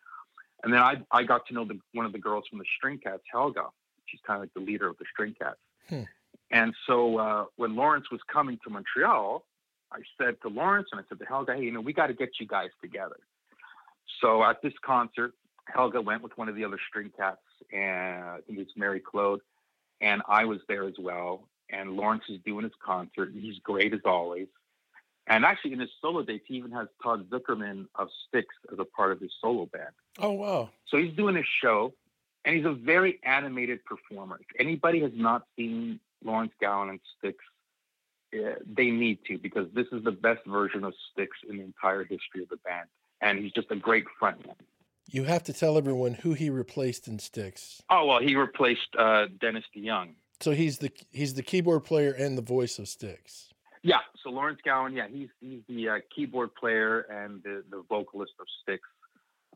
and 0.63 0.73
then 0.73 0.79
I, 0.79 0.95
I 1.11 1.23
got 1.23 1.45
to 1.47 1.53
know 1.53 1.65
the, 1.65 1.79
one 1.93 2.05
of 2.05 2.11
the 2.11 2.17
girls 2.17 2.45
from 2.49 2.57
the 2.57 2.65
String 2.77 2.99
Katz, 3.03 3.21
Helga. 3.31 3.65
She's 4.07 4.19
kind 4.25 4.37
of 4.37 4.41
like 4.41 4.53
the 4.55 4.61
leader 4.61 4.87
of 4.87 4.97
the 4.97 5.05
String 5.11 5.35
Katz. 5.39 5.59
Hmm. 5.89 6.03
And 6.49 6.73
so 6.87 7.17
uh, 7.17 7.45
when 7.57 7.75
Lawrence 7.75 8.09
was 8.11 8.21
coming 8.31 8.57
to 8.63 8.71
Montreal, 8.71 9.45
I 9.91 9.99
said 10.17 10.37
to 10.41 10.49
Lawrence 10.49 10.87
and 10.91 10.99
I 10.99 11.03
said 11.07 11.19
to 11.19 11.25
Helga, 11.25 11.55
hey, 11.55 11.63
you 11.63 11.71
know, 11.71 11.81
we 11.81 11.93
got 11.93 12.07
to 12.07 12.13
get 12.13 12.29
you 12.39 12.47
guys 12.47 12.69
together. 12.81 13.17
So 14.21 14.43
at 14.43 14.61
this 14.61 14.73
concert, 14.85 15.33
Helga 15.65 16.01
went 16.01 16.21
with 16.21 16.37
one 16.37 16.49
of 16.49 16.55
the 16.55 16.65
other 16.65 16.79
string 16.89 17.11
cats, 17.17 17.41
and 17.71 18.23
I 18.23 18.39
think 18.45 18.59
it's 18.59 18.71
Marie-Claude, 18.75 19.39
and 20.01 20.21
I 20.27 20.45
was 20.45 20.59
there 20.67 20.85
as 20.85 20.95
well. 20.99 21.47
And 21.69 21.91
Lawrence 21.91 22.23
is 22.29 22.39
doing 22.45 22.63
his 22.63 22.73
concert, 22.83 23.31
and 23.31 23.41
he's 23.41 23.57
great 23.59 23.93
as 23.93 24.01
always. 24.05 24.47
And 25.25 25.45
actually, 25.45 25.73
in 25.73 25.79
his 25.79 25.89
solo 26.01 26.21
dates, 26.21 26.43
he 26.47 26.55
even 26.55 26.71
has 26.71 26.87
Todd 27.01 27.29
Sucherman 27.29 27.87
of 27.95 28.09
Styx 28.27 28.47
as 28.71 28.79
a 28.79 28.85
part 28.85 29.13
of 29.13 29.21
his 29.21 29.31
solo 29.39 29.65
band. 29.67 29.93
Oh 30.19 30.33
wow! 30.33 30.69
So 30.87 30.97
he's 30.97 31.13
doing 31.15 31.35
his 31.35 31.45
show, 31.61 31.93
and 32.43 32.55
he's 32.55 32.65
a 32.65 32.73
very 32.73 33.19
animated 33.23 33.85
performer. 33.85 34.39
If 34.41 34.59
anybody 34.59 34.99
has 35.01 35.11
not 35.15 35.43
seen 35.55 36.01
Lawrence 36.23 36.51
Gowan 36.59 36.89
and 36.89 36.99
Styx, 37.17 37.37
uh, 38.33 38.55
they 38.65 38.91
need 38.91 39.19
to 39.27 39.37
because 39.37 39.67
this 39.73 39.87
is 39.93 40.03
the 40.03 40.11
best 40.11 40.45
version 40.45 40.83
of 40.83 40.93
Styx 41.11 41.37
in 41.49 41.57
the 41.57 41.63
entire 41.63 42.03
history 42.03 42.43
of 42.43 42.49
the 42.49 42.57
band, 42.57 42.89
and 43.23 43.39
he's 43.39 43.51
just 43.53 43.71
a 43.71 43.75
great 43.75 44.05
frontman. 44.21 44.55
You 45.07 45.23
have 45.23 45.43
to 45.43 45.53
tell 45.53 45.77
everyone 45.77 46.13
who 46.13 46.33
he 46.33 46.49
replaced 46.49 47.07
in 47.07 47.19
Styx. 47.19 47.81
Oh 47.89 48.05
well, 48.05 48.19
he 48.19 48.35
replaced 48.35 48.95
uh, 48.97 49.27
Dennis 49.39 49.63
DeYoung. 49.75 50.13
So 50.39 50.51
he's 50.51 50.79
the 50.79 50.91
he's 51.11 51.33
the 51.33 51.43
keyboard 51.43 51.83
player 51.83 52.11
and 52.11 52.37
the 52.37 52.41
voice 52.41 52.79
of 52.79 52.87
Styx. 52.87 53.49
Yeah. 53.81 53.99
So 54.23 54.29
Lawrence 54.29 54.59
Gowan, 54.63 54.93
yeah, 54.93 55.07
he's 55.09 55.29
he's 55.39 55.61
the 55.67 55.89
uh, 55.89 55.97
keyboard 56.15 56.55
player 56.55 57.01
and 57.01 57.43
the, 57.43 57.63
the 57.69 57.83
vocalist 57.89 58.33
of 58.39 58.47
Styx, 58.61 58.81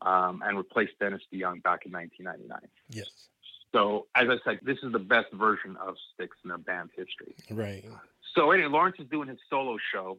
um, 0.02 0.42
and 0.46 0.56
replaced 0.56 0.92
Dennis 1.00 1.22
DeYoung 1.32 1.62
back 1.62 1.86
in 1.86 1.92
1999. 1.92 2.58
Yes. 2.90 3.08
So 3.72 4.06
as 4.14 4.28
I 4.28 4.36
said, 4.44 4.60
this 4.62 4.78
is 4.82 4.92
the 4.92 4.98
best 4.98 5.32
version 5.32 5.76
of 5.76 5.96
Styx 6.14 6.36
in 6.44 6.48
their 6.48 6.58
band's 6.58 6.92
history. 6.96 7.34
Right. 7.50 7.84
So 8.34 8.50
anyway, 8.50 8.68
Lawrence 8.68 8.96
is 8.98 9.08
doing 9.10 9.28
his 9.28 9.38
solo 9.50 9.76
show, 9.92 10.18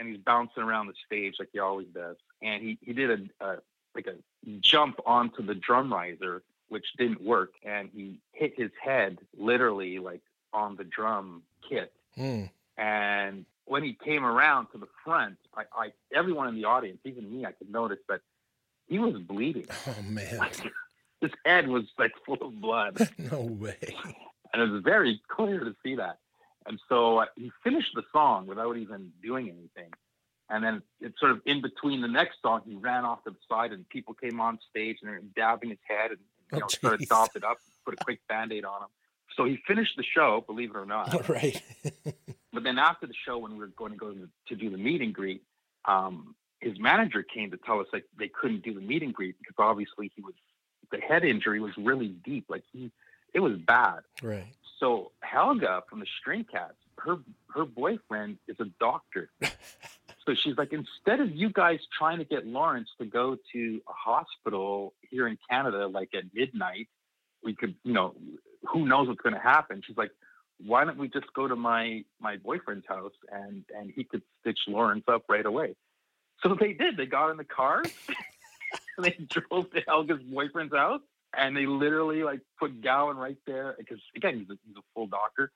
and 0.00 0.08
he's 0.08 0.18
bouncing 0.18 0.62
around 0.62 0.86
the 0.86 0.94
stage 1.06 1.36
like 1.38 1.50
he 1.52 1.58
always 1.58 1.86
does. 1.88 2.16
And 2.42 2.62
he 2.62 2.78
he 2.80 2.92
did 2.92 3.10
a, 3.40 3.44
a 3.44 3.56
like 3.94 4.06
a 4.06 4.14
jump 4.60 4.98
onto 5.06 5.44
the 5.44 5.54
drum 5.54 5.92
riser, 5.92 6.42
which 6.68 6.86
didn't 6.98 7.22
work, 7.22 7.52
and 7.64 7.90
he 7.94 8.18
hit 8.32 8.54
his 8.56 8.70
head 8.82 9.18
literally 9.36 9.98
like 9.98 10.22
on 10.52 10.76
the 10.76 10.84
drum 10.84 11.42
kit. 11.68 11.92
Mm. 12.18 12.50
And 12.78 13.44
when 13.66 13.84
he 13.84 13.92
came 13.92 14.24
around 14.24 14.68
to 14.72 14.78
the 14.78 14.88
front, 15.04 15.36
I, 15.54 15.64
I 15.76 15.92
everyone 16.12 16.48
in 16.48 16.54
the 16.56 16.64
audience, 16.64 16.98
even 17.04 17.30
me, 17.30 17.44
I 17.44 17.52
could 17.52 17.70
notice 17.70 18.00
that 18.08 18.22
he 18.88 18.98
was 18.98 19.14
bleeding. 19.20 19.66
Oh 19.86 20.02
man. 20.02 20.38
Like, 20.38 20.56
his 21.20 21.30
head 21.44 21.68
was 21.68 21.84
like 21.98 22.12
full 22.24 22.38
of 22.40 22.58
blood. 22.60 22.96
no 23.18 23.42
way. 23.42 23.76
And 24.52 24.62
it 24.62 24.70
was 24.70 24.82
very 24.82 25.20
clear 25.28 25.60
to 25.60 25.76
see 25.82 25.96
that. 25.96 26.18
And 26.66 26.80
so 26.88 27.18
uh, 27.18 27.26
he 27.36 27.50
finished 27.64 27.90
the 27.94 28.02
song 28.12 28.46
without 28.46 28.76
even 28.76 29.12
doing 29.22 29.48
anything. 29.48 29.92
And 30.48 30.64
then 30.64 30.82
it's 31.00 31.18
sort 31.20 31.32
of 31.32 31.40
in 31.46 31.62
between 31.62 32.00
the 32.00 32.08
next 32.08 32.42
song, 32.42 32.62
he 32.66 32.74
ran 32.74 33.04
off 33.04 33.22
to 33.24 33.30
the 33.30 33.36
side 33.48 33.72
and 33.72 33.88
people 33.88 34.14
came 34.14 34.40
on 34.40 34.58
stage 34.68 34.98
and 35.00 35.10
they're 35.10 35.20
dabbing 35.36 35.70
his 35.70 35.78
head 35.88 36.10
and 36.10 36.18
you 36.52 36.58
know, 36.58 36.64
oh, 36.64 36.68
started 36.68 37.08
dolled 37.08 37.30
it 37.36 37.44
up, 37.44 37.58
put 37.84 37.94
a 37.94 38.04
quick 38.04 38.20
band 38.28 38.52
aid 38.52 38.64
on 38.64 38.82
him. 38.82 38.88
So 39.36 39.44
he 39.44 39.58
finished 39.66 39.96
the 39.96 40.02
show, 40.02 40.42
believe 40.46 40.70
it 40.70 40.76
or 40.76 40.86
not. 40.86 41.28
Right. 41.28 41.62
but 42.04 42.14
but 42.52 42.64
then 42.64 42.78
after 42.78 43.06
the 43.06 43.14
show, 43.24 43.38
when 43.38 43.52
we 43.52 43.58
were 43.58 43.68
going 43.68 43.92
to 43.92 43.96
go 43.96 44.12
to, 44.12 44.28
to 44.48 44.56
do 44.56 44.70
the 44.70 44.76
meet 44.76 45.00
and 45.00 45.14
greet, 45.14 45.42
um, 45.84 46.34
his 46.58 46.78
manager 46.78 47.22
came 47.22 47.52
to 47.52 47.56
tell 47.56 47.80
us 47.80 47.86
like 47.92 48.04
they 48.18 48.28
couldn't 48.28 48.62
do 48.62 48.74
the 48.74 48.80
meet 48.80 49.02
and 49.02 49.14
greet 49.14 49.36
because 49.38 49.54
obviously 49.58 50.10
he 50.14 50.20
was 50.20 50.34
the 50.90 50.98
head 50.98 51.24
injury 51.24 51.60
was 51.60 51.72
really 51.78 52.08
deep. 52.08 52.46
Like 52.48 52.64
he, 52.72 52.90
it 53.32 53.40
was 53.40 53.56
bad. 53.56 54.00
Right. 54.22 54.52
So 54.80 55.12
Helga 55.20 55.82
from 55.88 56.00
the 56.00 56.06
String 56.18 56.44
Katz, 56.50 56.74
her 56.98 57.18
her 57.54 57.64
boyfriend 57.64 58.38
is 58.48 58.56
a 58.60 58.66
doctor. 58.80 59.30
so 59.42 60.34
she's 60.34 60.56
like, 60.56 60.72
instead 60.72 61.20
of 61.20 61.30
you 61.34 61.50
guys 61.50 61.78
trying 61.96 62.18
to 62.18 62.24
get 62.24 62.46
Lawrence 62.46 62.88
to 62.98 63.04
go 63.06 63.36
to 63.52 63.80
a 63.88 63.92
hospital 63.92 64.94
here 65.10 65.28
in 65.28 65.38
Canada, 65.48 65.86
like 65.86 66.10
at 66.14 66.24
midnight, 66.34 66.88
we 67.44 67.54
could, 67.54 67.74
you 67.84 67.92
know, 67.92 68.14
who 68.72 68.86
knows 68.86 69.08
what's 69.08 69.20
going 69.20 69.34
to 69.34 69.40
happen? 69.40 69.82
She's 69.86 69.96
like, 69.96 70.10
why 70.64 70.84
don't 70.84 70.98
we 70.98 71.08
just 71.08 71.32
go 71.34 71.46
to 71.46 71.56
my 71.56 72.02
my 72.20 72.38
boyfriend's 72.38 72.86
house 72.88 73.14
and 73.30 73.64
and 73.76 73.92
he 73.94 74.04
could 74.04 74.22
stitch 74.40 74.60
Lawrence 74.66 75.04
up 75.08 75.24
right 75.28 75.46
away? 75.46 75.76
So 76.42 76.56
they 76.58 76.72
did. 76.72 76.96
They 76.96 77.06
got 77.06 77.30
in 77.30 77.36
the 77.36 77.44
car 77.44 77.82
and 77.82 77.92
they 78.98 79.16
drove 79.28 79.70
to 79.72 79.80
Helga's 79.82 80.22
boyfriend's 80.22 80.74
house 80.74 81.00
and 81.36 81.56
they 81.56 81.66
literally 81.66 82.22
like 82.22 82.40
put 82.58 82.80
Gowan 82.82 83.16
right 83.16 83.38
there 83.46 83.74
because 83.78 84.00
again 84.16 84.38
he's 84.38 84.50
a, 84.50 84.58
he's 84.66 84.76
a 84.76 84.82
full 84.94 85.06
doctor 85.06 85.50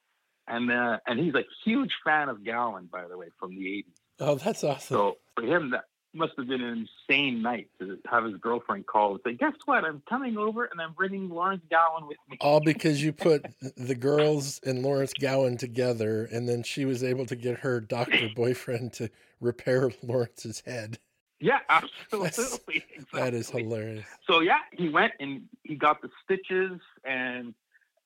and 0.46 0.70
uh, 0.70 0.98
and 1.06 1.18
he's 1.18 1.34
a 1.34 1.44
huge 1.64 1.92
fan 2.04 2.28
of 2.28 2.44
Gowan 2.44 2.88
by 2.90 3.06
the 3.08 3.16
way 3.16 3.28
from 3.38 3.50
the 3.50 3.64
80s. 3.64 3.84
Oh, 4.20 4.34
that's 4.36 4.62
awesome. 4.64 4.94
So 4.94 5.16
for 5.34 5.44
him 5.44 5.70
that 5.70 5.84
must 6.14 6.32
have 6.38 6.46
been 6.46 6.62
an 6.62 6.86
insane 7.08 7.42
night 7.42 7.68
to 7.80 7.98
have 8.08 8.24
his 8.24 8.36
girlfriend 8.36 8.86
call 8.86 9.12
and 9.12 9.20
say, 9.24 9.34
"Guess 9.34 9.54
what? 9.64 9.84
I'm 9.84 10.02
coming 10.08 10.38
over 10.38 10.64
and 10.64 10.80
I'm 10.80 10.92
bringing 10.92 11.28
Lawrence 11.28 11.62
Gowan 11.70 12.06
with 12.06 12.18
me." 12.28 12.38
All 12.40 12.60
because 12.60 13.02
you 13.02 13.12
put 13.12 13.44
the 13.76 13.94
girls 13.94 14.60
and 14.64 14.82
Lawrence 14.82 15.12
Gowan 15.12 15.56
together, 15.56 16.24
and 16.24 16.48
then 16.48 16.62
she 16.62 16.84
was 16.84 17.02
able 17.02 17.26
to 17.26 17.36
get 17.36 17.60
her 17.60 17.80
doctor 17.80 18.28
boyfriend 18.36 18.92
to 18.94 19.10
repair 19.40 19.90
Lawrence's 20.02 20.62
head. 20.64 20.98
Yeah, 21.44 21.58
absolutely. 21.68 22.28
Exactly. 22.28 22.84
That 23.12 23.34
is 23.34 23.50
hilarious. 23.50 24.06
So 24.26 24.40
yeah, 24.40 24.60
he 24.72 24.88
went 24.88 25.12
and 25.20 25.42
he 25.62 25.74
got 25.74 26.00
the 26.00 26.08
stitches 26.24 26.80
and 27.04 27.54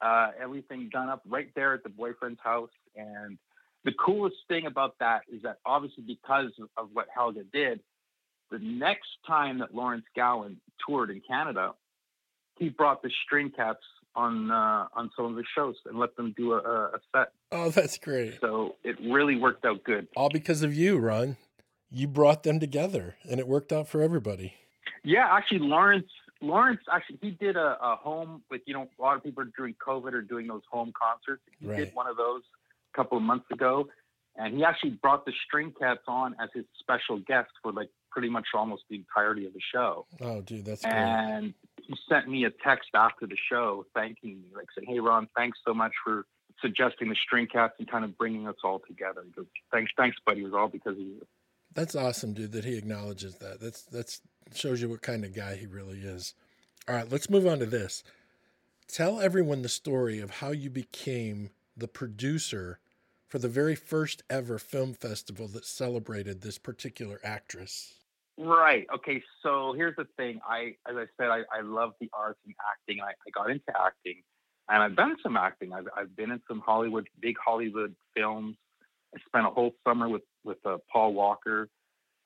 uh, 0.01 0.31
everything 0.43 0.91
done 0.93 1.09
up 1.09 1.23
right 1.27 1.49
there 1.55 1.73
at 1.73 1.85
the 1.85 1.89
boyfriend's 1.89 2.41
house. 2.43 2.71
And 2.97 3.39
the 3.85 3.93
coolest 3.93 4.37
thing 4.49 4.67
about 4.67 4.99
that 4.99 5.23
is 5.33 5.43
that 5.43 5.59
obviously 5.65 6.03
because 6.03 6.51
of 6.77 6.89
what 6.93 7.07
Helga 7.15 7.45
did, 7.53 7.81
the 8.51 8.59
next 8.59 9.09
time 9.27 9.61
that 9.61 9.75
Lawrence 9.75 10.07
Gowan 10.17 10.61
toured 10.85 11.11
in 11.11 11.23
Canada, 11.27 11.75
he 12.59 12.71
brought 12.71 13.03
the 13.03 13.11
String 13.25 13.53
Katz 13.55 13.79
on 14.17 14.51
uh, 14.51 14.87
on 14.95 15.11
some 15.17 15.27
of 15.27 15.37
his 15.37 15.47
shows 15.55 15.77
and 15.87 15.97
let 15.99 16.17
them 16.17 16.35
do 16.37 16.55
a, 16.55 16.59
a 16.59 16.99
set. 17.15 17.29
Oh, 17.53 17.71
that's 17.71 17.99
great. 17.99 18.39
So 18.41 18.75
it 18.83 18.97
really 19.01 19.37
worked 19.37 19.65
out 19.65 19.85
good. 19.85 20.09
All 20.17 20.29
because 20.29 20.63
of 20.63 20.75
you, 20.75 20.99
Ron. 20.99 21.37
You 21.91 22.07
brought 22.07 22.43
them 22.43 22.61
together, 22.61 23.17
and 23.29 23.41
it 23.41 23.49
worked 23.49 23.73
out 23.73 23.89
for 23.89 24.03
everybody. 24.03 24.55
Yeah, 25.05 25.27
actually, 25.31 25.61
Lawrence. 25.61 26.07
Lawrence 26.41 26.81
actually 26.93 27.19
he 27.21 27.31
did 27.33 27.57
a, 27.57 27.77
a 27.83 27.97
home 27.97 28.43
with 28.49 28.61
you 28.67 28.73
know 28.75 28.89
a 28.99 29.03
lot 29.03 29.17
of 29.17 29.25
people 29.25 29.43
during 29.57 29.75
COVID 29.75 30.13
are 30.13 30.23
doing 30.23 30.47
those 30.47 30.63
home 30.71 30.93
concerts. 30.97 31.43
He 31.59 31.67
Right. 31.67 31.79
did 31.79 31.95
one 31.95 32.07
of 32.07 32.17
those 32.17 32.43
a 32.95 32.97
couple 32.97 33.17
of 33.19 33.25
months 33.25 33.47
ago, 33.51 33.89
and 34.37 34.55
he 34.55 34.63
actually 34.65 34.91
brought 34.91 35.25
the 35.27 35.33
String 35.47 35.73
Katz 35.81 36.03
on 36.07 36.37
as 36.41 36.49
his 36.55 36.65
special 36.79 37.19
guest 37.19 37.51
for 37.63 37.73
like 37.73 37.89
pretty 38.13 38.29
much 38.29 38.47
almost 38.55 38.85
the 38.89 38.97
entirety 38.97 39.47
of 39.47 39.53
the 39.53 39.61
show. 39.73 40.07
Oh, 40.21 40.41
dude, 40.43 40.65
that's 40.65 40.83
great. 40.83 40.95
And 40.95 41.55
he 41.83 41.95
sent 42.09 42.29
me 42.29 42.45
a 42.45 42.51
text 42.51 42.91
after 42.95 43.27
the 43.27 43.37
show 43.51 43.85
thanking 43.95 44.41
me, 44.43 44.49
like 44.55 44.67
saying, 44.77 44.87
"Hey, 44.89 45.01
Ron, 45.01 45.29
thanks 45.35 45.59
so 45.67 45.75
much 45.75 45.93
for 46.05 46.25
suggesting 46.61 47.09
the 47.09 47.17
String 47.17 47.47
Katz 47.49 47.75
and 47.81 47.91
kind 47.91 48.05
of 48.05 48.17
bringing 48.17 48.47
us 48.47 48.57
all 48.63 48.79
together." 48.87 49.23
He 49.25 49.31
goes, 49.33 49.47
"Thanks, 49.73 49.91
thanks, 49.97 50.17
buddy. 50.25 50.43
It 50.43 50.45
was 50.45 50.55
all 50.55 50.69
because 50.69 50.93
of 50.93 51.01
you." 51.01 51.27
That's 51.79 51.95
awesome, 51.95 52.33
dude, 52.33 52.51
that 52.53 52.65
he 52.65 52.77
acknowledges 52.77 53.37
that. 53.37 53.61
That's 53.61 53.83
that's 53.83 54.21
shows 54.53 54.83
you 54.83 54.89
what 54.89 55.01
kind 55.01 55.25
of 55.25 55.33
guy 55.33 55.55
he 55.55 55.67
really 55.67 56.01
is. 56.01 56.35
All 56.89 56.95
right, 56.97 57.09
let's 57.09 57.31
move 57.31 57.47
on 57.47 57.61
to 57.61 57.67
this. 57.67 58.03
Tell 58.89 59.21
everyone 59.21 59.63
the 59.63 59.69
story 59.69 60.19
of 60.19 60.31
how 60.31 60.51
you 60.51 60.71
became 60.71 61.51
the 61.77 61.87
producer 61.87 62.81
for 63.29 63.39
the 63.39 63.49
very 63.49 63.77
first 63.77 64.25
ever 64.29 64.59
film 64.59 64.93
festival 64.93 65.47
that 65.49 65.65
celebrated 65.65 66.41
this 66.41 66.59
particular 66.59 67.21
actress. 67.23 67.95
Right. 68.37 68.85
Okay. 68.93 69.23
So 69.45 69.73
here's 69.77 69.95
the 69.95 70.07
thing. 70.17 70.41
I, 70.45 70.75
as 70.91 70.97
I 70.97 71.05
said, 71.17 71.29
I, 71.29 71.43
I 71.57 71.61
love 71.63 71.93
the 72.01 72.11
arts 72.13 72.41
and 72.45 72.57
acting. 72.69 73.01
I, 73.05 73.11
I 73.11 73.31
got 73.33 73.51
into 73.53 73.73
acting, 73.81 74.25
and 74.69 74.83
I've 74.83 74.97
done 74.97 75.15
some 75.23 75.37
acting. 75.37 75.73
I've, 75.73 75.87
I've 75.97 76.17
been 76.17 76.33
in 76.33 76.41
some 76.49 76.59
Hollywood, 76.59 77.07
big 77.21 77.37
Hollywood 77.39 77.95
films. 78.17 78.57
I 79.15 79.19
spent 79.27 79.47
a 79.47 79.51
whole 79.51 79.75
summer 79.87 80.09
with 80.09 80.23
with 80.45 80.59
uh, 80.65 80.79
Paul 80.93 81.15
Walker, 81.15 81.69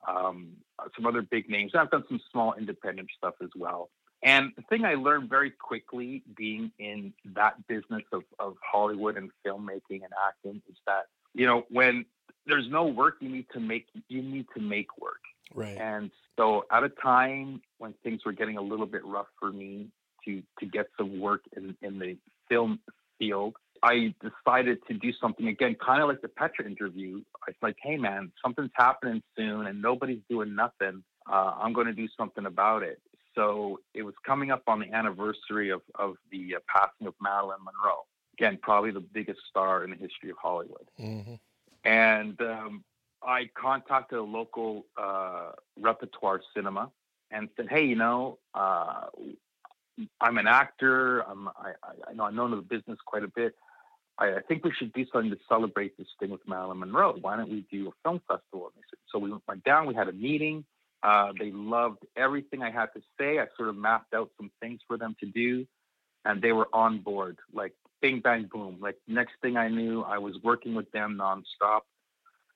um, 0.07 0.49
some 0.95 1.05
other 1.05 1.21
big 1.21 1.49
names. 1.49 1.71
I've 1.75 1.91
done 1.91 2.03
some 2.07 2.19
small 2.31 2.53
independent 2.53 3.09
stuff 3.17 3.35
as 3.41 3.49
well. 3.55 3.89
And 4.23 4.51
the 4.55 4.61
thing 4.63 4.85
I 4.85 4.93
learned 4.95 5.29
very 5.29 5.51
quickly, 5.51 6.23
being 6.37 6.71
in 6.79 7.13
that 7.35 7.67
business 7.67 8.03
of, 8.13 8.23
of 8.39 8.55
Hollywood 8.63 9.17
and 9.17 9.29
filmmaking 9.45 10.01
and 10.03 10.13
acting, 10.27 10.61
is 10.69 10.77
that 10.87 11.07
you 11.33 11.45
know 11.45 11.65
when 11.69 12.05
there's 12.45 12.69
no 12.69 12.85
work, 12.85 13.17
you 13.19 13.29
need 13.29 13.47
to 13.53 13.59
make 13.59 13.87
you 14.07 14.21
need 14.21 14.47
to 14.55 14.61
make 14.61 14.97
work. 14.97 15.21
Right. 15.53 15.77
And 15.77 16.09
so 16.37 16.65
at 16.71 16.83
a 16.83 16.89
time 16.89 17.61
when 17.77 17.93
things 18.03 18.21
were 18.25 18.31
getting 18.31 18.57
a 18.57 18.61
little 18.61 18.85
bit 18.85 19.05
rough 19.05 19.27
for 19.39 19.51
me 19.51 19.87
to 20.25 20.41
to 20.59 20.65
get 20.65 20.87
some 20.97 21.19
work 21.19 21.41
in, 21.55 21.75
in 21.81 21.99
the 21.99 22.17
film 22.49 22.79
field, 23.19 23.55
I 23.83 24.15
decided 24.21 24.79
to 24.87 24.93
do 24.93 25.11
something 25.21 25.47
again, 25.47 25.75
kind 25.85 26.01
of 26.01 26.07
like 26.07 26.21
the 26.21 26.29
Petra 26.29 26.65
interview. 26.65 27.21
It's 27.49 27.61
like, 27.61 27.75
hey 27.83 27.97
man, 27.97 28.31
something's 28.43 28.71
happening 28.75 29.21
soon 29.37 29.67
and 29.67 29.81
nobody's 29.81 30.21
doing 30.29 30.55
nothing. 30.55 31.03
Uh, 31.29 31.53
I'm 31.61 31.73
going 31.73 31.87
to 31.87 31.93
do 31.93 32.07
something 32.17 32.45
about 32.45 32.81
it. 32.83 33.01
So 33.35 33.81
it 33.93 34.03
was 34.03 34.13
coming 34.25 34.51
up 34.51 34.63
on 34.67 34.79
the 34.79 34.91
anniversary 34.93 35.69
of, 35.69 35.81
of 35.95 36.15
the 36.31 36.55
uh, 36.55 36.59
passing 36.67 37.07
of 37.07 37.13
Marilyn 37.21 37.57
Monroe. 37.59 38.05
Again, 38.39 38.57
probably 38.61 38.91
the 38.91 39.01
biggest 39.01 39.41
star 39.49 39.83
in 39.83 39.89
the 39.89 39.97
history 39.97 40.29
of 40.29 40.37
Hollywood. 40.41 40.87
hmm 40.97 41.33
And 41.83 42.39
um, 42.41 42.83
I 43.21 43.49
contacted 43.53 44.17
a 44.17 44.23
local 44.23 44.85
uh, 44.97 45.51
repertoire 45.77 46.41
cinema 46.55 46.89
and 47.31 47.49
said, 47.57 47.67
"Hey, 47.69 47.85
you 47.85 47.95
know, 47.95 48.37
uh, 48.53 49.07
I'm 50.21 50.37
an 50.37 50.47
actor. 50.47 51.19
I'm, 51.21 51.47
I, 51.49 51.73
I, 51.83 52.11
I 52.11 52.13
know 52.13 52.23
I 52.23 52.31
know 52.31 52.49
the 52.49 52.61
business 52.61 52.97
quite 53.05 53.23
a 53.23 53.27
bit. 53.27 53.55
I, 54.17 54.35
I 54.35 54.41
think 54.47 54.63
we 54.63 54.71
should 54.71 54.93
do 54.93 55.05
something 55.11 55.31
to 55.31 55.39
celebrate 55.47 55.97
this 55.97 56.07
thing 56.19 56.29
with 56.29 56.47
Marilyn 56.47 56.79
Monroe. 56.79 57.17
Why 57.19 57.37
don't 57.37 57.49
we 57.49 57.65
do 57.71 57.87
a 57.89 57.91
film 58.03 58.21
festival?" 58.27 58.67
And 58.67 58.75
they 58.77 58.83
said, 58.89 58.99
so 59.11 59.19
we 59.19 59.33
went 59.47 59.63
down. 59.63 59.87
We 59.87 59.95
had 59.95 60.07
a 60.07 60.13
meeting. 60.13 60.65
Uh, 61.01 61.33
they 61.37 61.51
loved 61.51 62.05
everything 62.15 62.63
I 62.63 62.71
had 62.71 62.87
to 62.95 63.01
say. 63.19 63.39
I 63.39 63.47
sort 63.57 63.69
of 63.69 63.75
mapped 63.75 64.13
out 64.13 64.31
some 64.37 64.51
things 64.61 64.79
for 64.87 64.97
them 64.97 65.15
to 65.19 65.25
do, 65.25 65.65
and 66.23 66.41
they 66.41 66.53
were 66.53 66.69
on 66.73 66.99
board. 66.99 67.37
Like 67.53 67.73
bing 68.01 68.19
bang 68.21 68.49
boom. 68.51 68.77
Like 68.79 68.97
next 69.07 69.33
thing 69.41 69.57
I 69.57 69.67
knew, 69.67 70.01
I 70.01 70.19
was 70.19 70.35
working 70.43 70.75
with 70.75 70.91
them 70.91 71.19
nonstop. 71.19 71.81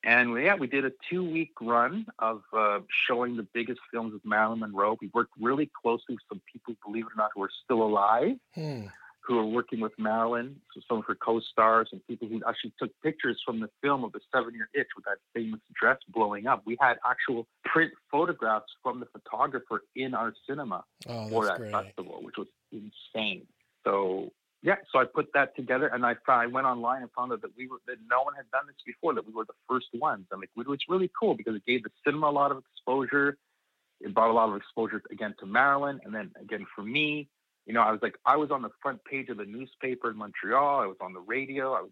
And 0.03 0.41
yeah, 0.41 0.55
we 0.55 0.67
did 0.67 0.85
a 0.85 0.91
two 1.09 1.23
week 1.29 1.51
run 1.59 2.05
of 2.19 2.43
uh, 2.53 2.79
showing 3.07 3.35
the 3.35 3.47
biggest 3.53 3.79
films 3.91 4.13
of 4.13 4.21
Marilyn 4.23 4.59
Monroe. 4.59 4.95
We 5.01 5.09
worked 5.13 5.33
really 5.39 5.69
closely 5.81 6.15
with 6.15 6.19
some 6.29 6.41
people, 6.51 6.75
believe 6.85 7.05
it 7.05 7.13
or 7.13 7.17
not, 7.17 7.31
who 7.35 7.43
are 7.43 7.49
still 7.65 7.81
alive, 7.81 8.37
Hmm. 8.53 8.85
Who 9.27 9.37
are 9.37 9.45
working 9.45 9.81
with 9.81 9.91
Marilyn, 9.97 10.55
so 10.73 10.81
some 10.87 10.99
of 10.99 11.05
her 11.05 11.15
co 11.15 11.39
stars 11.39 11.89
and 11.91 12.05
people 12.07 12.27
who 12.27 12.41
actually 12.47 12.73
took 12.79 12.91
pictures 13.03 13.39
from 13.45 13.59
the 13.59 13.69
film 13.81 14.03
of 14.03 14.13
the 14.13 14.19
seven 14.33 14.53
year 14.53 14.69
itch 14.73 14.87
with 14.95 15.05
that 15.05 15.17
famous 15.33 15.59
dress 15.79 15.97
blowing 16.13 16.47
up. 16.47 16.63
We 16.65 16.77
had 16.79 16.97
actual 17.05 17.45
print 17.65 17.91
photographs 18.09 18.71
from 18.81 19.01
the 19.01 19.07
photographer 19.07 19.81
in 19.95 20.13
our 20.13 20.33
cinema 20.47 20.83
Oh, 21.07 21.29
for 21.29 21.45
that 21.45 21.57
great. 21.57 21.71
festival, 21.71 22.21
which 22.23 22.35
was 22.37 22.47
insane. 22.71 23.45
So 23.83 24.31
yeah, 24.63 24.75
so 24.91 24.99
I 24.99 25.05
put 25.05 25.27
that 25.33 25.55
together, 25.55 25.87
and 25.87 26.05
I 26.05 26.15
I 26.27 26.47
went 26.47 26.65
online 26.65 27.01
and 27.01 27.11
found 27.11 27.31
out 27.33 27.41
that 27.41 27.51
we 27.57 27.67
were 27.67 27.77
that 27.87 27.97
no 28.09 28.23
one 28.23 28.33
had 28.33 28.49
done 28.51 28.65
this 28.67 28.75
before, 28.85 29.13
that 29.13 29.27
we 29.27 29.33
were 29.33 29.45
the 29.45 29.53
first 29.69 29.87
ones. 29.93 30.25
I'm 30.31 30.39
like, 30.39 30.49
it 30.57 30.67
was 30.67 30.79
really 30.87 31.11
cool 31.19 31.35
because 31.35 31.55
it 31.55 31.65
gave 31.65 31.83
the 31.83 31.91
cinema 32.05 32.29
a 32.29 32.31
lot 32.31 32.51
of 32.51 32.63
exposure. 32.71 33.37
It 33.99 34.13
brought 34.13 34.29
a 34.29 34.33
lot 34.33 34.49
of 34.49 34.55
exposure 34.55 35.01
again 35.11 35.35
to 35.39 35.45
Marilyn, 35.45 35.99
and 36.05 36.13
then 36.13 36.31
again 36.41 36.65
for 36.75 36.83
me. 36.83 37.27
You 37.67 37.73
know, 37.73 37.81
I 37.81 37.91
was 37.91 37.99
like, 38.01 38.15
I 38.25 38.37
was 38.37 38.49
on 38.49 38.61
the 38.61 38.69
front 38.81 39.03
page 39.03 39.27
of 39.27 39.37
the 39.37 39.45
newspaper 39.45 40.09
in 40.09 40.17
Montreal. 40.17 40.79
I 40.79 40.87
was 40.87 40.95
on 41.01 41.13
the 41.13 41.19
radio. 41.19 41.73
I 41.73 41.81
was, 41.81 41.91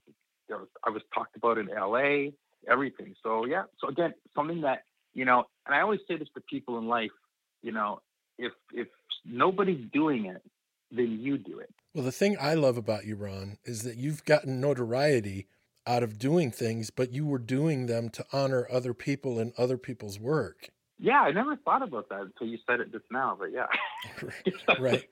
I 0.49 0.55
was, 0.55 0.67
I 0.86 0.89
was 0.89 1.01
talked 1.13 1.36
about 1.36 1.57
in 1.57 1.69
L.A. 1.69 2.34
Everything. 2.67 3.13
So 3.21 3.45
yeah. 3.45 3.63
So 3.80 3.89
again, 3.89 4.13
something 4.34 4.61
that 4.61 4.84
you 5.13 5.26
know, 5.26 5.43
and 5.65 5.76
I 5.76 5.82
always 5.82 5.99
say 6.07 6.17
this 6.17 6.30
to 6.36 6.41
people 6.49 6.78
in 6.80 6.88
life. 6.88 7.11
You 7.61 7.73
know, 7.73 7.99
if 8.39 8.53
if 8.73 8.88
nobody's 9.26 9.86
doing 9.91 10.26
it, 10.26 10.41
then 10.91 11.19
you 11.21 11.38
do 11.38 11.59
it. 11.59 11.69
Well, 11.93 12.05
the 12.05 12.11
thing 12.11 12.38
I 12.39 12.53
love 12.53 12.78
about 12.78 13.05
you, 13.05 13.15
Ron, 13.15 13.57
is 13.65 13.84
that 13.84 13.97
you've 13.97 14.26
gotten 14.26 14.59
notoriety 14.59 15.47
out 15.88 16.03
of 16.03 16.17
doing 16.17 16.51
things, 16.51 16.89
but 16.89 17.11
you 17.11 17.26
were 17.26 17.38
doing 17.38 17.86
them 17.86 18.09
to 18.09 18.26
honor 18.34 18.67
other 18.71 18.93
people 18.93 19.39
and 19.39 19.53
other 19.57 19.78
people's 19.78 20.19
work. 20.19 20.69
Yeah, 20.98 21.22
I 21.22 21.32
never 21.32 21.58
thought 21.58 21.84
about 21.84 22.10
that 22.10 22.22
until 22.22 22.48
you 22.48 22.58
said 22.66 22.80
it 22.80 22.91
just 22.91 23.06
now. 23.12 23.38
But 23.38 23.52
yeah, 23.52 23.68
right. 24.80 25.04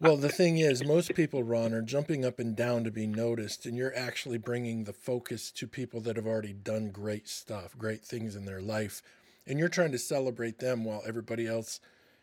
Well, 0.00 0.16
the 0.16 0.30
thing 0.30 0.58
is, 0.58 0.84
most 0.84 1.14
people, 1.14 1.42
Ron, 1.42 1.74
are 1.74 1.82
jumping 1.82 2.24
up 2.24 2.38
and 2.38 2.56
down 2.56 2.84
to 2.84 2.90
be 2.90 3.06
noticed, 3.06 3.66
and 3.66 3.76
you're 3.76 3.96
actually 3.96 4.38
bringing 4.38 4.84
the 4.84 4.94
focus 4.94 5.50
to 5.52 5.66
people 5.66 6.00
that 6.02 6.16
have 6.16 6.26
already 6.26 6.54
done 6.54 6.90
great 6.90 7.28
stuff, 7.28 7.76
great 7.76 8.02
things 8.02 8.34
in 8.34 8.46
their 8.46 8.62
life, 8.62 9.02
and 9.46 9.58
you're 9.58 9.68
trying 9.68 9.92
to 9.92 9.98
celebrate 9.98 10.58
them 10.58 10.84
while 10.84 11.02
everybody 11.06 11.46
else 11.46 11.80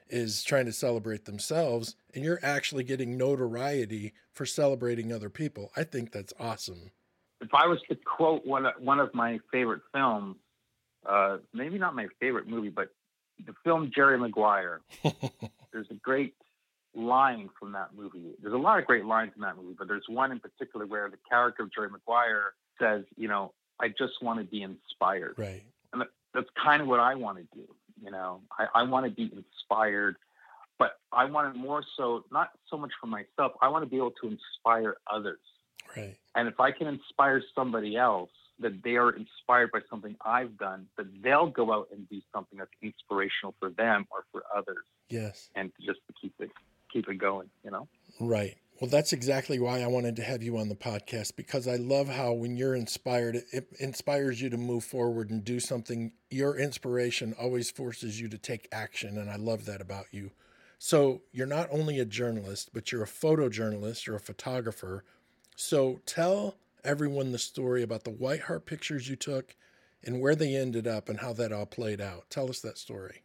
is 0.10 0.44
trying 0.44 0.66
to 0.66 0.72
celebrate 0.72 1.26
themselves, 1.26 1.96
and 2.16 2.24
you're 2.24 2.40
actually 2.42 2.84
getting 2.84 3.18
notoriety 3.18 4.14
for 4.34 4.46
celebrating 4.46 5.12
other 5.12 5.30
people. 5.30 5.72
I 5.76 5.84
think 5.84 6.12
that's 6.12 6.34
awesome. 6.40 6.92
If 7.42 7.54
I 7.54 7.68
was 7.68 7.80
to 7.90 7.96
quote 7.96 8.46
one 8.46 8.66
one 8.80 9.00
of 9.00 9.14
my 9.14 9.40
favorite 9.52 9.82
films, 9.94 10.38
uh, 11.06 11.38
maybe 11.54 11.78
not 11.78 11.96
my 11.96 12.08
favorite 12.20 12.48
movie, 12.48 12.70
but 12.70 12.90
the 13.46 13.54
film 13.64 13.92
Jerry 13.94 14.18
Maguire. 14.18 14.82
there's 15.72 15.88
a 15.90 15.96
great 15.96 16.34
line 16.96 17.50
from 17.60 17.72
that 17.74 17.90
movie. 17.96 18.34
There's 18.42 18.54
a 18.54 18.58
lot 18.58 18.80
of 18.80 18.86
great 18.86 19.06
lines 19.06 19.32
in 19.36 19.42
that 19.42 19.58
movie, 19.58 19.76
but 19.78 19.88
there's 19.88 20.06
one 20.10 20.32
in 20.32 20.40
particular 20.40 20.86
where 20.86 21.10
the 21.10 21.18
character 21.30 21.64
of 21.64 21.74
Jerry 21.74 21.90
Maguire 21.90 22.54
says, 22.80 23.04
you 23.16 23.28
know, 23.28 23.54
I 23.80 23.90
just 23.90 24.22
want 24.22 24.40
to 24.40 24.46
be 24.46 24.64
inspired. 24.64 25.36
Right. 25.38 25.64
And 25.94 26.04
that's 26.34 26.50
kind 26.62 26.82
of 26.82 26.88
what 26.88 27.00
I 27.00 27.16
want 27.16 27.38
to 27.38 27.44
do. 27.54 27.68
You 28.04 28.12
know, 28.12 28.42
I, 28.58 28.82
I 28.82 28.84
want 28.84 29.06
to 29.06 29.12
be 29.12 29.32
inspired, 29.36 30.18
but 30.78 30.94
I 31.12 31.26
want 31.26 31.56
it 31.56 31.60
more 31.60 31.84
so, 31.96 32.26
not 32.32 32.50
so 32.70 32.78
much 32.78 32.92
for 33.00 33.08
myself, 33.08 33.54
I 33.62 33.70
want 33.70 33.84
to 33.84 33.90
be 33.90 33.98
able 33.98 34.14
to 34.22 34.28
inspire 34.28 34.98
others. 35.12 35.40
Right. 35.96 36.16
And 36.36 36.48
if 36.48 36.60
I 36.60 36.72
can 36.72 36.88
inspire 36.88 37.42
somebody 37.56 37.96
else, 37.96 38.30
that 38.60 38.84
they 38.84 38.96
are 38.96 39.12
inspired 39.12 39.72
by 39.72 39.80
something 39.90 40.16
I've 40.26 40.58
done, 40.58 40.88
that 40.98 41.06
they'll 41.22 41.50
go 41.50 41.72
out 41.72 41.90
and 41.92 42.10
do 42.10 42.22
something 42.34 42.58
that's 42.58 42.72
inspirational 42.82 43.54
for 43.60 43.70
them 43.70 44.08
or 44.12 44.26
for 44.32 44.44
others. 44.56 44.84
Yes. 45.10 45.50
And 45.56 45.72
just 45.80 46.00
to 46.08 46.14
keep 46.20 46.34
it 46.40 46.52
keep 46.92 47.10
it 47.10 47.18
going, 47.18 47.50
you 47.64 47.72
know? 47.72 47.88
Right. 48.20 48.56
Well, 48.80 48.90
that's 48.90 49.12
exactly 49.12 49.60
why 49.60 49.82
I 49.82 49.88
wanted 49.88 50.16
to 50.18 50.24
have 50.24 50.44
you 50.44 50.58
on 50.58 50.70
the 50.70 50.76
podcast 50.76 51.36
because 51.36 51.68
I 51.68 51.78
love 51.78 52.08
how 52.08 52.34
when 52.34 52.58
you're 52.58 52.76
inspired, 52.76 53.42
it 53.52 53.68
inspires 53.80 54.42
you 54.42 54.50
to 54.52 54.58
move 54.58 54.84
forward 54.84 55.32
and 55.32 55.44
do 55.44 55.60
something. 55.60 56.12
Your 56.30 56.58
inspiration 56.58 57.34
always 57.40 57.72
forces 57.72 58.22
you 58.22 58.28
to 58.30 58.38
take 58.38 58.68
action. 58.72 59.18
And 59.18 59.30
I 59.30 59.36
love 59.36 59.66
that 59.66 59.82
about 59.82 60.06
you. 60.12 60.32
So 60.78 61.22
you're 61.32 61.48
not 61.48 61.70
only 61.72 62.00
a 62.00 62.06
journalist, 62.06 62.70
but 62.72 62.92
you're 62.92 63.04
a 63.04 63.08
photojournalist, 63.08 64.06
you're 64.06 64.16
a 64.16 64.20
photographer. 64.20 65.04
So 65.56 66.00
tell 66.06 66.58
everyone 66.88 67.32
the 67.32 67.38
story 67.38 67.84
about 67.84 68.06
the 68.06 68.10
White 68.10 68.42
Heart 68.42 68.66
pictures 68.66 69.10
you 69.10 69.16
took 69.16 69.56
and 70.04 70.22
where 70.22 70.36
they 70.36 70.56
ended 70.56 70.88
up 70.88 71.10
and 71.10 71.20
how 71.20 71.34
that 71.34 71.52
all 71.52 71.66
played 71.66 72.00
out. 72.00 72.30
Tell 72.30 72.50
us 72.50 72.62
that 72.62 72.78
story. 72.78 73.24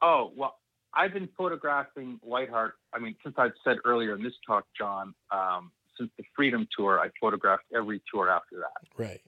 Oh, 0.00 0.32
well, 0.36 0.56
I've 0.94 1.12
been 1.12 1.28
photographing 1.36 2.18
White 2.22 2.50
Heart. 2.50 2.74
I 2.94 2.98
mean, 3.00 3.16
since 3.22 3.34
I've 3.36 3.52
said 3.64 3.78
earlier 3.84 4.14
in 4.14 4.22
this 4.22 4.32
talk, 4.46 4.64
John, 4.78 5.14
um, 5.30 5.72
since 5.98 6.10
the 6.16 6.24
Freedom 6.34 6.66
Tour, 6.76 7.00
I 7.00 7.10
photographed 7.20 7.64
every 7.74 8.00
tour 8.12 8.30
after 8.30 8.56
that. 8.56 8.88
Right. 8.96 9.20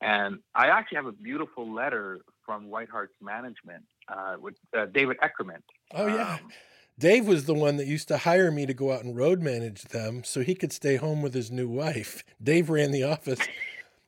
And 0.00 0.40
I 0.54 0.66
actually 0.66 0.96
have 0.96 1.06
a 1.06 1.12
beautiful 1.12 1.72
letter 1.72 2.20
from 2.44 2.68
White 2.68 2.88
Heart's 2.88 3.14
management 3.22 3.84
uh, 4.08 4.36
with 4.40 4.54
uh, 4.76 4.86
David 4.86 5.18
Eckerman. 5.18 5.62
Oh, 5.92 6.06
yeah. 6.06 6.34
Um, 6.34 6.50
Dave 6.98 7.26
was 7.26 7.46
the 7.46 7.54
one 7.54 7.76
that 7.78 7.86
used 7.86 8.08
to 8.08 8.18
hire 8.18 8.50
me 8.50 8.66
to 8.66 8.74
go 8.74 8.92
out 8.92 9.02
and 9.02 9.16
road 9.16 9.40
manage 9.40 9.82
them 9.84 10.22
so 10.24 10.40
he 10.40 10.54
could 10.54 10.72
stay 10.72 10.96
home 10.96 11.22
with 11.22 11.34
his 11.34 11.50
new 11.50 11.68
wife. 11.68 12.22
Dave 12.42 12.70
ran 12.70 12.90
the 12.90 13.02
office. 13.02 13.40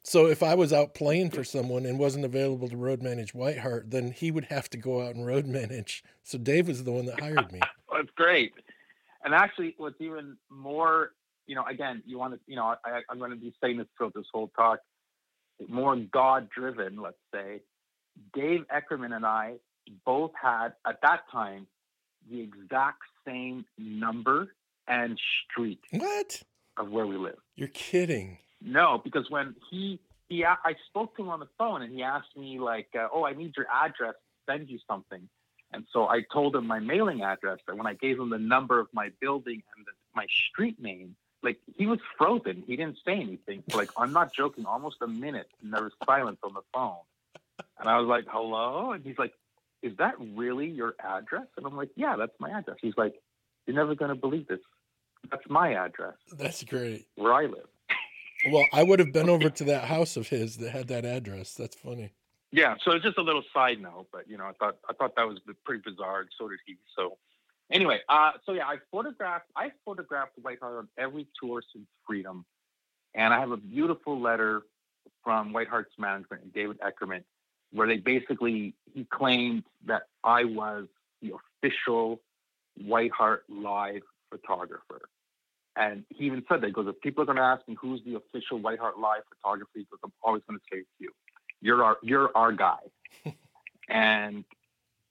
So 0.02 0.26
if 0.26 0.42
I 0.42 0.54
was 0.54 0.72
out 0.72 0.94
playing 0.94 1.30
for 1.30 1.44
someone 1.44 1.86
and 1.86 1.98
wasn't 1.98 2.26
available 2.26 2.68
to 2.68 2.76
road 2.76 3.02
manage 3.02 3.34
White 3.34 3.58
Heart, 3.58 3.90
then 3.90 4.12
he 4.12 4.30
would 4.30 4.44
have 4.44 4.68
to 4.70 4.76
go 4.76 5.02
out 5.02 5.14
and 5.14 5.26
road 5.26 5.46
manage. 5.48 6.04
So 6.22 6.36
Dave 6.36 6.68
was 6.68 6.84
the 6.84 6.92
one 6.92 7.06
that 7.06 7.20
hired 7.20 7.50
me. 7.52 7.60
That's 7.92 8.10
great. 8.16 8.52
And 9.24 9.34
actually, 9.34 9.74
what's 9.78 9.98
even 10.00 10.36
more, 10.50 11.12
you 11.46 11.54
know, 11.54 11.64
again, 11.64 12.02
you 12.04 12.18
want 12.18 12.34
to, 12.34 12.40
you 12.46 12.56
know, 12.56 12.74
I, 12.84 13.00
I'm 13.08 13.18
going 13.18 13.30
to 13.30 13.36
be 13.36 13.54
saying 13.62 13.78
this 13.78 13.86
throughout 13.96 14.12
this 14.14 14.26
whole 14.30 14.50
talk, 14.54 14.80
more 15.68 15.96
God 15.96 16.48
driven, 16.50 17.00
let's 17.00 17.16
say. 17.32 17.62
Dave 18.34 18.64
Eckerman 18.72 19.16
and 19.16 19.24
I 19.24 19.54
both 20.04 20.32
had, 20.40 20.74
at 20.86 21.00
that 21.02 21.20
time, 21.32 21.66
the 22.30 22.40
exact 22.40 23.02
same 23.26 23.64
number 23.78 24.54
and 24.86 25.18
street. 25.50 25.80
What? 25.90 26.42
Of 26.76 26.90
where 26.90 27.06
we 27.06 27.16
live. 27.16 27.38
You're 27.56 27.68
kidding. 27.68 28.38
No, 28.60 29.00
because 29.02 29.30
when 29.30 29.54
he 29.70 30.00
he 30.28 30.44
I 30.44 30.74
spoke 30.88 31.16
to 31.16 31.22
him 31.22 31.28
on 31.28 31.40
the 31.40 31.48
phone 31.58 31.82
and 31.82 31.94
he 31.94 32.02
asked 32.02 32.36
me 32.36 32.58
like, 32.58 32.88
uh, 32.98 33.08
"Oh, 33.12 33.24
I 33.24 33.34
need 33.34 33.56
your 33.56 33.66
address 33.70 34.14
to 34.14 34.52
send 34.52 34.68
you 34.68 34.78
something." 34.88 35.28
And 35.72 35.84
so 35.92 36.08
I 36.08 36.22
told 36.32 36.56
him 36.56 36.66
my 36.66 36.78
mailing 36.78 37.22
address. 37.22 37.58
And 37.68 37.76
when 37.78 37.86
I 37.86 37.94
gave 37.94 38.18
him 38.18 38.30
the 38.30 38.38
number 38.38 38.78
of 38.78 38.86
my 38.92 39.10
building 39.20 39.62
and 39.76 39.84
the, 39.84 39.92
my 40.14 40.26
street 40.26 40.80
name, 40.80 41.16
like 41.42 41.58
he 41.76 41.86
was 41.86 41.98
frozen. 42.16 42.64
He 42.66 42.76
didn't 42.76 42.98
say 43.04 43.14
anything. 43.14 43.62
So, 43.70 43.76
like 43.76 43.90
I'm 43.96 44.12
not 44.12 44.32
joking. 44.32 44.66
Almost 44.66 44.96
a 45.02 45.06
minute, 45.06 45.48
and 45.62 45.72
there 45.72 45.82
was 45.82 45.92
silence 46.04 46.38
on 46.42 46.54
the 46.54 46.62
phone. 46.72 46.96
And 47.78 47.88
I 47.88 47.98
was 47.98 48.08
like, 48.08 48.24
"Hello," 48.28 48.92
and 48.92 49.04
he's 49.04 49.18
like, 49.18 49.34
"Is 49.84 49.96
that 49.98 50.14
really 50.18 50.66
your 50.66 50.94
address?" 50.98 51.46
And 51.56 51.66
I'm 51.66 51.76
like, 51.76 51.90
"Yeah, 51.96 52.16
that's 52.16 52.38
my 52.40 52.50
address." 52.50 52.78
He's 52.80 52.96
like, 52.96 53.14
"You're 53.66 53.76
never 53.76 53.94
gonna 53.94 54.16
believe 54.16 54.46
this. 54.48 54.60
That's 55.30 55.48
my 55.48 55.74
address. 55.74 56.16
That's 56.32 56.64
great. 56.64 57.06
Where 57.14 57.32
I 57.32 57.46
live." 57.46 57.68
Well, 58.50 58.66
I 58.72 58.82
would 58.82 58.98
have 58.98 59.12
been 59.12 59.30
over 59.30 59.48
to 59.48 59.64
that 59.64 59.84
house 59.84 60.16
of 60.16 60.28
his 60.28 60.58
that 60.58 60.70
had 60.70 60.88
that 60.88 61.04
address. 61.04 61.54
That's 61.54 61.76
funny. 61.76 62.12
Yeah, 62.52 62.76
so 62.84 62.92
it's 62.92 63.04
just 63.04 63.18
a 63.18 63.22
little 63.22 63.42
side 63.52 63.80
note, 63.80 64.06
but 64.12 64.28
you 64.28 64.36
know, 64.36 64.44
I 64.44 64.52
thought 64.52 64.76
I 64.88 64.92
thought 64.92 65.16
that 65.16 65.26
was 65.26 65.38
pretty 65.64 65.82
bizarre, 65.84 66.20
and 66.20 66.30
so 66.38 66.48
did 66.48 66.60
he. 66.64 66.76
So, 66.94 67.18
anyway, 67.72 68.00
uh, 68.08 68.32
so 68.46 68.52
yeah, 68.52 68.66
I 68.66 68.76
photographed 68.92 69.46
I 69.56 69.72
photographed 69.84 70.32
White 70.40 70.60
Heart 70.60 70.76
on 70.78 70.88
every 70.96 71.26
tour 71.40 71.62
since 71.72 71.86
Freedom, 72.06 72.44
and 73.14 73.34
I 73.34 73.40
have 73.40 73.50
a 73.50 73.56
beautiful 73.56 74.20
letter 74.20 74.62
from 75.24 75.52
White 75.52 75.68
Heart's 75.68 75.98
management 75.98 76.42
and 76.44 76.52
David 76.52 76.78
Eckerman, 76.80 77.24
where 77.74 77.86
they 77.88 77.96
basically 77.96 78.74
he 78.94 79.04
claimed 79.04 79.64
that 79.86 80.04
I 80.22 80.44
was 80.44 80.86
the 81.20 81.32
official 81.62 82.20
White 82.76 83.10
Heart 83.10 83.44
live 83.48 84.02
photographer. 84.30 85.02
And 85.76 86.04
he 86.08 86.26
even 86.26 86.44
said 86.48 86.60
that. 86.60 86.68
He 86.68 86.72
goes, 86.72 86.86
if 86.88 87.00
people 87.00 87.22
are 87.22 87.26
going 87.26 87.36
to 87.36 87.42
ask 87.42 87.66
me 87.66 87.76
who's 87.80 88.00
the 88.06 88.14
official 88.14 88.58
White 88.58 88.78
Heart 88.78 88.98
Live 88.98 89.22
photographer, 89.28 89.70
he 89.74 89.86
goes, 89.90 89.98
I'm 90.04 90.12
always 90.22 90.42
going 90.48 90.58
to 90.58 90.64
say 90.70 90.78
it's 90.78 90.88
you. 91.00 91.10
You're 91.60 91.82
our, 91.82 91.98
you're 92.02 92.30
our 92.36 92.52
guy. 92.52 92.78
and 93.88 94.44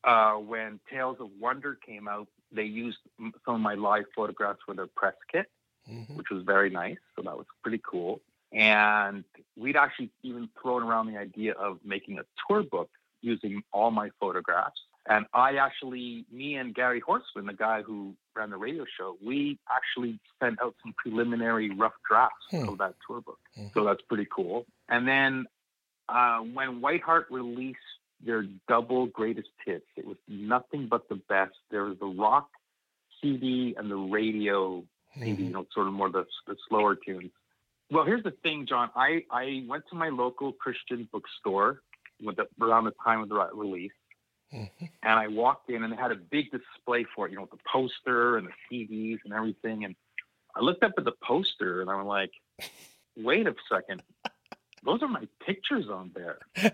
uh, 0.05 0.33
when 0.35 0.79
Tales 0.89 1.17
of 1.19 1.29
Wonder 1.39 1.77
came 1.85 2.07
out, 2.07 2.27
they 2.51 2.63
used 2.63 2.97
some 3.45 3.55
of 3.55 3.59
my 3.59 3.73
live 3.73 4.05
photographs 4.15 4.59
for 4.65 4.73
their 4.73 4.87
press 4.95 5.15
kit, 5.29 5.47
mm-hmm. 5.91 6.15
which 6.15 6.27
was 6.31 6.43
very 6.45 6.69
nice. 6.69 6.97
So 7.15 7.23
that 7.23 7.35
was 7.35 7.45
pretty 7.61 7.81
cool. 7.83 8.21
And 8.53 9.23
we'd 9.57 9.75
actually 9.75 10.11
even 10.21 10.49
thrown 10.61 10.83
around 10.83 11.07
the 11.07 11.17
idea 11.17 11.53
of 11.53 11.79
making 11.83 12.19
a 12.19 12.23
tour 12.47 12.63
book 12.63 12.89
using 13.21 13.63
all 13.71 13.91
my 13.91 14.09
photographs. 14.19 14.79
And 15.07 15.25
I 15.33 15.55
actually, 15.55 16.25
me 16.31 16.55
and 16.55 16.73
Gary 16.73 17.01
Horseman, 17.01 17.45
the 17.45 17.53
guy 17.53 17.81
who 17.81 18.15
ran 18.35 18.51
the 18.51 18.57
radio 18.57 18.85
show, 18.97 19.17
we 19.23 19.59
actually 19.69 20.19
sent 20.41 20.61
out 20.61 20.75
some 20.81 20.93
preliminary 20.97 21.69
rough 21.71 21.93
drafts 22.07 22.45
hmm. 22.51 22.69
of 22.69 22.77
that 22.77 22.95
tour 23.05 23.21
book. 23.21 23.39
Hmm. 23.55 23.67
So 23.73 23.83
that's 23.83 24.01
pretty 24.07 24.27
cool. 24.33 24.65
And 24.87 25.07
then 25.07 25.45
uh, 26.07 26.39
when 26.39 26.79
White 26.79 27.01
Hart 27.01 27.27
released 27.29 27.79
their 28.25 28.45
double 28.69 29.07
greatest 29.07 29.49
hits, 29.65 29.85
it 29.97 30.05
was 30.05 30.17
nothing 30.29 30.87
but 30.89 31.09
the 31.09 31.15
best. 31.15 31.55
There 31.69 31.83
was 31.83 31.97
the 31.99 32.05
rock 32.05 32.47
CD 33.21 33.75
and 33.77 33.91
the 33.91 33.97
radio 33.97 34.83
CD, 35.15 35.33
hmm. 35.33 35.43
you 35.43 35.49
know, 35.49 35.65
sort 35.73 35.87
of 35.87 35.93
more 35.93 36.09
the, 36.09 36.25
the 36.47 36.55
slower 36.69 36.95
tunes. 36.95 37.31
Well, 37.93 38.05
here's 38.05 38.23
the 38.23 38.33
thing, 38.43 38.65
John. 38.67 38.89
I, 38.95 39.23
I 39.31 39.63
went 39.67 39.83
to 39.91 39.95
my 39.95 40.09
local 40.09 40.51
Christian 40.51 41.07
bookstore 41.11 41.81
with 42.21 42.37
the, 42.37 42.47
around 42.59 42.85
the 42.85 42.93
time 43.05 43.21
of 43.21 43.29
the 43.29 43.35
release 43.53 43.91
Mm-hmm. 44.53 44.85
And 45.01 45.19
I 45.19 45.27
walked 45.27 45.69
in 45.69 45.83
and 45.83 45.91
they 45.91 45.97
had 45.97 46.11
a 46.11 46.15
big 46.15 46.51
display 46.51 47.05
for 47.15 47.27
it, 47.27 47.31
you 47.31 47.37
know, 47.37 47.43
with 47.43 47.51
the 47.51 47.63
poster 47.71 48.37
and 48.37 48.47
the 48.47 48.51
CDs 48.71 49.17
and 49.25 49.33
everything. 49.33 49.83
And 49.83 49.95
I 50.55 50.61
looked 50.61 50.83
up 50.83 50.93
at 50.97 51.05
the 51.05 51.13
poster 51.23 51.81
and 51.81 51.89
I'm 51.89 52.05
like, 52.05 52.31
wait 53.17 53.47
a 53.47 53.55
second, 53.71 54.03
those 54.85 55.01
are 55.01 55.07
my 55.07 55.27
pictures 55.45 55.85
on 55.91 56.11
there. 56.13 56.39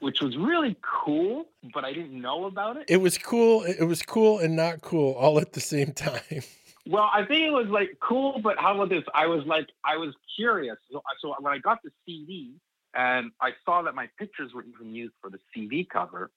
Which 0.00 0.20
was 0.20 0.36
really 0.36 0.76
cool, 0.82 1.46
but 1.72 1.84
I 1.86 1.92
didn't 1.94 2.20
know 2.20 2.44
about 2.44 2.76
it. 2.76 2.84
It 2.86 2.98
was 2.98 3.16
cool. 3.16 3.62
It 3.62 3.84
was 3.84 4.02
cool 4.02 4.38
and 4.38 4.54
not 4.54 4.82
cool 4.82 5.14
all 5.14 5.38
at 5.40 5.54
the 5.54 5.60
same 5.60 5.92
time. 5.92 6.20
Well, 6.88 7.10
I 7.12 7.24
think 7.24 7.42
it 7.42 7.50
was 7.50 7.66
like 7.68 7.98
cool, 8.00 8.40
but 8.42 8.58
how 8.58 8.74
about 8.74 8.90
this? 8.90 9.02
I 9.14 9.26
was 9.26 9.44
like, 9.46 9.66
I 9.84 9.96
was 9.96 10.14
curious. 10.36 10.76
So, 10.90 11.02
so 11.20 11.34
when 11.40 11.52
I 11.52 11.58
got 11.58 11.78
the 11.82 11.90
CD 12.04 12.54
and 12.94 13.32
I 13.40 13.50
saw 13.64 13.82
that 13.82 13.94
my 13.94 14.08
pictures 14.18 14.52
were 14.54 14.64
even 14.64 14.94
used 14.94 15.14
for 15.20 15.28
the 15.28 15.38
CD 15.52 15.86
cover, 15.90 16.30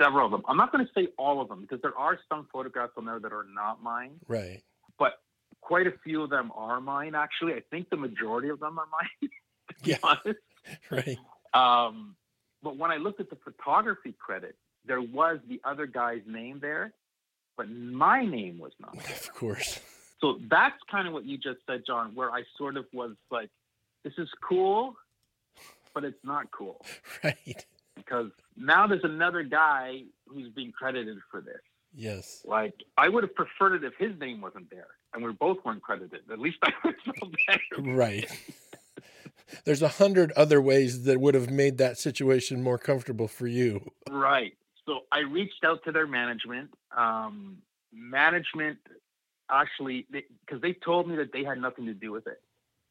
several 0.00 0.26
of 0.26 0.32
them. 0.32 0.42
I'm 0.48 0.56
not 0.56 0.72
going 0.72 0.84
to 0.84 0.92
say 0.92 1.08
all 1.18 1.40
of 1.40 1.48
them 1.48 1.60
because 1.60 1.80
there 1.82 1.96
are 1.96 2.18
some 2.28 2.48
photographs 2.52 2.94
on 2.96 3.04
there 3.04 3.20
that 3.20 3.32
are 3.32 3.46
not 3.54 3.82
mine. 3.82 4.12
Right. 4.26 4.62
But 4.98 5.14
quite 5.60 5.86
a 5.86 5.92
few 6.04 6.22
of 6.22 6.30
them 6.30 6.50
are 6.54 6.80
mine. 6.80 7.14
Actually, 7.14 7.54
I 7.54 7.62
think 7.70 7.88
the 7.90 7.96
majority 7.96 8.48
of 8.48 8.60
them 8.60 8.78
are 8.78 8.86
mine. 8.90 9.30
yeah. 9.84 9.98
Honest. 10.02 10.38
Right. 10.92 11.18
Um, 11.54 12.14
but 12.62 12.76
when 12.76 12.92
I 12.92 12.96
looked 12.96 13.18
at 13.18 13.28
the 13.30 13.36
photography 13.42 14.14
credit, 14.16 14.54
there 14.86 15.00
was 15.00 15.40
the 15.48 15.60
other 15.64 15.86
guy's 15.86 16.22
name 16.24 16.60
there, 16.60 16.92
but 17.56 17.68
my 17.68 18.24
name 18.24 18.58
was 18.58 18.70
not. 18.78 18.94
There. 19.02 19.16
Of 19.16 19.34
course. 19.34 19.80
So 20.22 20.38
that's 20.48 20.76
kind 20.90 21.08
of 21.08 21.12
what 21.12 21.24
you 21.24 21.36
just 21.36 21.58
said, 21.66 21.82
John, 21.86 22.14
where 22.14 22.30
I 22.30 22.44
sort 22.56 22.76
of 22.76 22.86
was 22.92 23.16
like, 23.30 23.50
this 24.04 24.12
is 24.18 24.28
cool, 24.48 24.94
but 25.94 26.04
it's 26.04 26.24
not 26.24 26.50
cool. 26.50 26.84
Right. 27.24 27.66
Because 27.94 28.30
now 28.56 28.86
there's 28.86 29.04
another 29.04 29.42
guy 29.42 30.02
who's 30.26 30.50
being 30.50 30.72
credited 30.72 31.18
for 31.30 31.40
this. 31.40 31.60
Yes. 31.94 32.42
Like, 32.44 32.72
I 32.96 33.08
would 33.08 33.22
have 33.22 33.34
preferred 33.34 33.74
it 33.74 33.84
if 33.84 33.92
his 33.98 34.18
name 34.18 34.40
wasn't 34.40 34.70
there 34.70 34.86
and 35.12 35.22
we 35.22 35.32
both 35.32 35.58
weren't 35.64 35.82
credited. 35.82 36.20
At 36.32 36.38
least 36.38 36.56
I 36.62 36.70
would 36.84 36.96
feel 37.04 37.30
better. 37.46 37.94
Right. 37.94 38.30
There's 39.64 39.82
a 39.82 39.88
hundred 39.88 40.32
other 40.32 40.62
ways 40.62 41.02
that 41.04 41.20
would 41.20 41.34
have 41.34 41.50
made 41.50 41.78
that 41.78 41.98
situation 41.98 42.62
more 42.62 42.78
comfortable 42.78 43.28
for 43.28 43.46
you. 43.46 43.90
Right. 44.10 44.54
So 44.86 45.00
I 45.12 45.20
reached 45.20 45.64
out 45.64 45.84
to 45.84 45.92
their 45.92 46.06
management. 46.06 46.70
Um, 46.96 47.58
management 47.92 48.78
actually, 49.52 50.06
because 50.10 50.60
they, 50.60 50.72
they 50.72 50.78
told 50.84 51.08
me 51.08 51.16
that 51.16 51.32
they 51.32 51.44
had 51.44 51.58
nothing 51.60 51.86
to 51.86 51.94
do 51.94 52.12
with 52.12 52.26
it. 52.26 52.40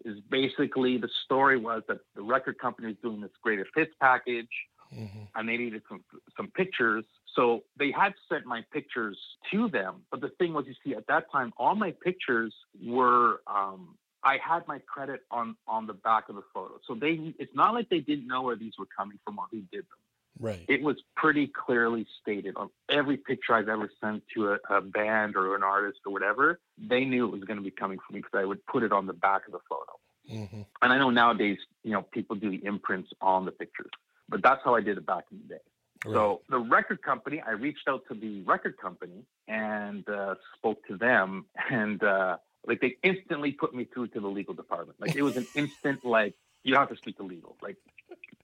Is 0.04 0.18
basically 0.32 0.98
the 0.98 1.10
story 1.26 1.58
was 1.58 1.84
that 1.88 2.00
the 2.16 2.24
record 2.24 2.58
company 2.58 2.88
was 2.88 2.98
doing 3.04 3.22
this 3.22 3.30
greatest 3.44 3.70
hits 3.76 3.92
package, 4.00 4.50
mm-hmm. 4.94 5.24
and 5.36 5.48
they 5.48 5.58
needed 5.58 5.84
some 5.88 6.04
some 6.36 6.48
pictures. 6.56 7.06
So 7.36 7.64
they 7.78 7.92
had 7.92 8.14
sent 8.28 8.46
my 8.46 8.64
pictures 8.74 9.18
to 9.52 9.70
them. 9.70 10.02
But 10.10 10.22
the 10.22 10.30
thing 10.40 10.54
was, 10.54 10.66
you 10.68 10.74
see, 10.84 10.96
at 10.96 11.06
that 11.08 11.32
time, 11.32 11.54
all 11.58 11.76
my 11.76 11.94
pictures 12.04 12.54
were 12.84 13.42
um, 13.46 13.96
I 14.24 14.38
had 14.44 14.68
my 14.68 14.80
credit 14.80 15.22
on 15.32 15.56
on 15.68 15.88
the 15.88 15.94
back 15.94 16.30
of 16.30 16.36
the 16.36 16.44
photo. 16.54 16.80
So 16.88 16.96
they 16.96 17.34
it's 17.40 17.56
not 17.56 17.74
like 17.74 17.90
they 17.90 18.00
didn't 18.00 18.28
know 18.28 18.42
where 18.42 18.56
these 18.56 18.74
were 18.78 18.88
coming 18.96 19.20
from 19.24 19.40
or 19.40 19.46
who 19.52 19.62
did 19.72 19.82
them. 19.82 20.00
Right. 20.42 20.66
It 20.68 20.82
was 20.82 20.98
pretty 21.16 21.48
clearly 21.48 22.08
stated 22.20 22.56
on 22.58 22.72
every 22.90 23.16
picture 23.16 23.54
I've 23.54 23.70
ever 23.70 23.92
sent 24.02 24.24
to 24.34 24.54
a, 24.54 24.76
a 24.76 24.82
band 24.82 25.36
or 25.36 25.56
an 25.56 25.62
artist 25.62 26.00
or 26.04 26.12
whatever. 26.12 26.60
They 26.80 27.06
knew 27.06 27.28
it 27.28 27.32
was 27.32 27.44
going 27.44 27.58
to 27.58 27.64
be 27.64 27.70
coming 27.70 28.00
from 28.00 28.16
me 28.16 28.22
because 28.22 28.42
I 28.42 28.46
would 28.46 28.66
put 28.66 28.82
it 28.82 28.92
on 28.92 29.06
the 29.06 29.14
back 29.14 29.46
of 29.46 29.52
the 29.52 29.60
photo. 29.70 30.00
Mm-hmm. 30.32 30.62
And 30.82 30.94
I 30.94 30.98
know 30.98 31.12
nowadays, 31.12 31.60
you 31.84 31.92
know, 31.92 32.02
people 32.02 32.36
do 32.36 32.50
the 32.50 32.66
imprints 32.66 33.12
on 33.22 33.46
the 33.46 33.52
pictures, 33.52 33.92
but 34.30 34.42
that's 34.42 34.62
how 34.64 34.74
I 34.74 34.82
did 34.82 34.98
it 34.98 35.06
back 35.06 35.26
in 35.32 35.42
the 35.44 35.56
day. 35.56 35.62
Right. 36.06 36.14
So 36.16 36.42
the 36.50 36.58
record 36.58 37.04
company, 37.04 37.44
I 37.46 37.52
reached 37.52 37.88
out 37.88 38.02
to 38.08 38.16
the 38.16 38.42
record 38.42 38.78
company 38.78 39.24
and 39.48 40.08
uh, 40.10 40.36
spoke 40.58 40.84
to 40.88 40.98
them, 40.98 41.46
and 41.70 42.04
uh, 42.04 42.38
like 42.66 42.82
they 42.82 42.98
instantly 43.04 43.52
put 43.52 43.76
me 43.76 43.84
through 43.86 44.08
to 44.08 44.20
the 44.20 44.28
legal 44.28 44.56
department. 44.56 45.00
Like 45.00 45.16
it 45.16 45.22
was 45.22 45.38
an 45.38 45.46
instant, 45.56 46.04
like 46.04 46.34
you 46.64 46.74
have 46.76 46.90
to 46.90 46.96
speak 46.96 47.18
to 47.18 47.24
legal, 47.24 47.56
like 47.62 47.78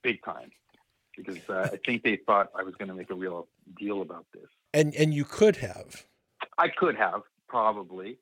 big 0.04 0.24
time 0.24 0.52
because 1.18 1.40
uh, 1.50 1.70
I 1.74 1.80
think 1.86 2.04
they 2.04 2.18
thought 2.26 2.52
I 2.58 2.64
was 2.64 2.76
going 2.76 2.88
to 2.90 2.94
make 2.94 3.10
a 3.10 3.16
real 3.16 3.48
deal 3.78 4.02
about 4.02 4.26
this. 4.34 4.48
And 4.74 4.96
and 4.96 5.14
you 5.14 5.26
could 5.26 5.58
have. 5.58 6.06
I 6.58 6.70
could 6.70 6.96
have 6.96 7.22
probably, 7.48 8.20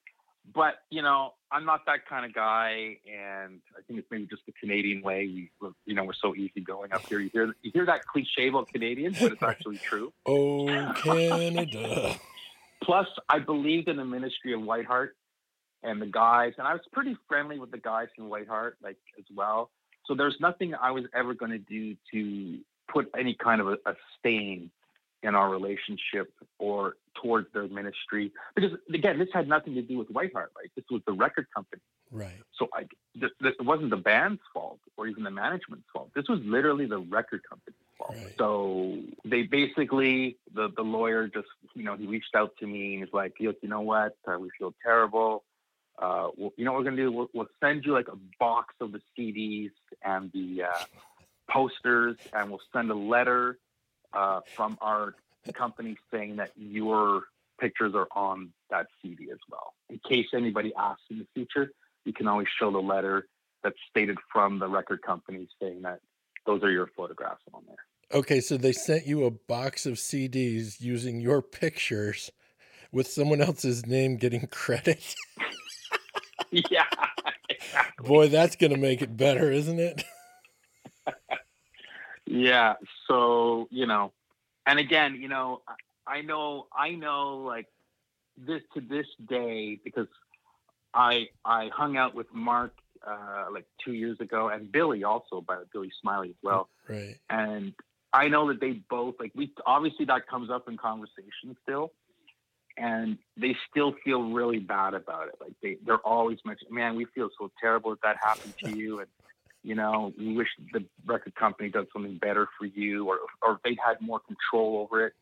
but 0.53 0.75
you 0.89 1.01
know 1.01 1.33
I'm 1.51 1.65
not 1.65 1.85
that 1.85 2.05
kind 2.07 2.25
of 2.25 2.33
guy, 2.33 2.97
and 3.05 3.61
I 3.77 3.81
think 3.87 3.99
it's 3.99 4.07
maybe 4.11 4.25
just 4.25 4.45
the 4.45 4.51
Canadian 4.59 5.01
way. 5.01 5.49
We, 5.61 5.69
you 5.85 5.95
know, 5.95 6.03
we're 6.03 6.13
so 6.13 6.35
easygoing 6.35 6.91
up 6.91 7.05
here. 7.07 7.19
You 7.19 7.29
hear 7.31 7.55
you 7.61 7.71
hear 7.73 7.85
that 7.85 8.05
cliche 8.05 8.49
about 8.49 8.67
Canadians, 8.67 9.19
but 9.19 9.31
it's 9.31 9.43
actually 9.43 9.77
true. 9.77 10.11
oh, 10.25 10.93
Canada. 10.97 12.15
Plus, 12.83 13.07
I 13.29 13.39
believed 13.39 13.87
in 13.87 13.95
the 13.97 14.05
ministry 14.05 14.53
of 14.53 14.59
Whiteheart 14.59 15.09
and 15.81 16.01
the 16.01 16.05
guys, 16.05 16.53
and 16.57 16.67
I 16.67 16.73
was 16.73 16.81
pretty 16.91 17.15
friendly 17.27 17.57
with 17.57 17.71
the 17.71 17.77
guys 17.77 18.07
in 18.17 18.25
Whiteheart, 18.25 18.73
like 18.83 18.97
as 19.17 19.25
well. 19.33 19.71
So 20.05 20.13
there's 20.13 20.35
nothing 20.39 20.75
I 20.75 20.91
was 20.91 21.05
ever 21.13 21.33
going 21.33 21.51
to 21.51 21.57
do 21.57 21.95
to 22.11 22.59
put 22.87 23.09
any 23.17 23.35
kind 23.35 23.61
of 23.61 23.67
a, 23.67 23.77
a 23.85 23.95
stain 24.17 24.71
in 25.23 25.33
our 25.33 25.49
relationship 25.49 26.31
or 26.59 26.95
towards 27.21 27.51
their 27.53 27.67
ministry. 27.67 28.31
Because 28.55 28.71
again 28.93 29.17
this 29.19 29.29
had 29.33 29.47
nothing 29.47 29.73
to 29.75 29.81
do 29.81 29.97
with 29.97 30.09
whiteheart 30.09 30.51
right? 30.55 30.71
This 30.75 30.85
was 30.89 31.01
the 31.07 31.13
record 31.13 31.47
company. 31.53 31.81
Right. 32.11 32.41
So 32.57 32.67
I, 32.73 32.85
th- 33.19 33.31
th- 33.41 33.55
it 33.59 33.65
wasn't 33.65 33.89
the 33.89 33.97
band's 33.97 34.41
fault 34.53 34.79
or 34.95 35.07
even 35.07 35.23
the 35.23 35.31
management's 35.31 35.87
fault. 35.91 36.11
This 36.15 36.25
was 36.29 36.39
literally 36.43 36.85
the 36.85 36.99
record 36.99 37.41
company's 37.49 37.79
fault. 37.97 38.15
Right. 38.15 38.35
so 38.37 38.99
they 39.23 39.43
basically 39.43 40.37
the, 40.53 40.69
the 40.75 40.83
lawyer 40.83 41.27
just 41.27 41.47
you 41.73 41.83
know 41.83 41.95
he 41.95 42.05
reached 42.05 42.35
out 42.35 42.51
to 42.59 42.67
me 42.67 42.95
and 42.95 43.03
he's 43.03 43.13
like 43.13 43.33
look 43.39 43.57
you 43.61 43.69
know 43.69 43.81
what? 43.81 44.15
Uh, 44.27 44.37
we 44.39 44.49
feel 44.57 44.73
terrible. 44.83 45.43
Uh, 45.97 46.27
well, 46.35 46.51
you 46.57 46.65
know 46.65 46.73
what 46.73 46.79
we're 46.79 46.83
gonna 46.83 46.97
do? 46.97 47.11
We'll, 47.11 47.29
we'll, 47.33 47.47
send 47.61 47.85
you 47.85 47.93
like 47.93 48.09
a 48.09 48.17
box 48.37 48.75
of 48.81 48.91
the 48.91 49.01
CDs 49.17 49.71
and 50.03 50.29
the 50.33 50.63
uh, 50.63 50.83
posters, 51.49 52.17
and 52.33 52.49
we'll 52.49 52.61
send 52.73 52.89
a 52.91 52.95
letter 52.95 53.57
uh, 54.13 54.41
from 54.55 54.77
our 54.81 55.15
company 55.53 55.97
saying 56.11 56.37
that 56.37 56.51
your 56.55 57.23
pictures 57.59 57.93
are 57.95 58.07
on 58.15 58.51
that 58.69 58.87
CD 59.01 59.29
as 59.31 59.37
well. 59.49 59.73
In 59.89 59.99
case 60.07 60.27
anybody 60.33 60.73
asks 60.77 61.03
in 61.09 61.19
the 61.19 61.27
future, 61.33 61.71
you 62.03 62.13
can 62.13 62.27
always 62.27 62.47
show 62.59 62.71
the 62.71 62.79
letter 62.79 63.27
that's 63.63 63.77
stated 63.89 64.17
from 64.31 64.59
the 64.59 64.67
record 64.67 65.01
company 65.01 65.47
saying 65.61 65.81
that 65.83 65.99
those 66.45 66.63
are 66.63 66.71
your 66.71 66.87
photographs 66.95 67.41
on 67.53 67.63
there. 67.67 68.19
Okay, 68.19 68.39
so 68.39 68.57
they 68.57 68.71
sent 68.71 69.07
you 69.07 69.25
a 69.25 69.31
box 69.31 69.85
of 69.85 69.93
CDs 69.95 70.79
using 70.79 71.19
your 71.19 71.41
pictures 71.41 72.31
with 72.91 73.07
someone 73.07 73.41
else's 73.41 73.85
name 73.85 74.17
getting 74.17 74.47
credit. 74.51 75.15
yeah. 76.51 76.85
Exactly. 77.49 78.07
Boy, 78.07 78.27
that's 78.29 78.55
going 78.55 78.71
to 78.71 78.79
make 78.79 79.01
it 79.01 79.17
better, 79.17 79.51
isn't 79.51 79.79
it? 79.79 80.03
yeah. 82.35 82.73
So, 83.07 83.67
you 83.71 83.85
know, 83.85 84.11
and 84.65 84.79
again, 84.79 85.15
you 85.21 85.27
know, 85.27 85.61
I 86.07 86.21
know, 86.21 86.67
I 86.75 86.91
know, 86.91 87.37
like 87.37 87.67
this 88.37 88.61
to 88.73 88.81
this 88.81 89.07
day 89.27 89.79
because 89.83 90.07
I 90.93 91.29
I 91.43 91.69
hung 91.73 91.97
out 91.97 92.15
with 92.15 92.27
Mark 92.33 92.73
uh, 93.05 93.45
like 93.51 93.65
two 93.83 93.93
years 93.93 94.19
ago 94.19 94.49
and 94.49 94.71
Billy 94.71 95.03
also, 95.03 95.41
by 95.41 95.57
Billy 95.71 95.91
Smiley 96.01 96.29
as 96.29 96.35
well. 96.43 96.69
Right. 96.87 97.17
And 97.29 97.73
I 98.13 98.27
know 98.27 98.47
that 98.47 98.59
they 98.59 98.73
both 98.89 99.15
like 99.19 99.31
we 99.35 99.51
obviously 99.65 100.05
that 100.05 100.27
comes 100.27 100.49
up 100.49 100.67
in 100.67 100.77
conversation 100.77 101.55
still, 101.63 101.91
and 102.77 103.17
they 103.37 103.55
still 103.69 103.95
feel 104.03 104.31
really 104.31 104.59
bad 104.59 104.93
about 104.93 105.27
it. 105.27 105.35
Like 105.39 105.53
they 105.61 105.77
they're 105.85 105.97
always 105.97 106.39
mentioning, 106.45 106.73
man, 106.73 106.95
we 106.95 107.05
feel 107.05 107.29
so 107.37 107.51
terrible 107.59 107.91
that 107.91 108.01
that 108.03 108.17
happened 108.23 108.53
to 108.63 108.77
you, 108.77 108.99
and 108.99 109.07
you 109.65 109.73
know, 109.73 110.13
we 110.17 110.35
wish 110.35 110.47
the 110.73 110.85
record 111.05 111.33
company 111.33 111.69
did 111.69 111.87
something 111.91 112.19
better 112.19 112.47
for 112.57 112.65
you, 112.65 113.07
or 113.09 113.17
or 113.41 113.53
if 113.53 113.57
they 113.63 113.75
had 113.83 113.99
more 113.99 114.19
control 114.19 114.77
over 114.77 115.07
it. 115.07 115.13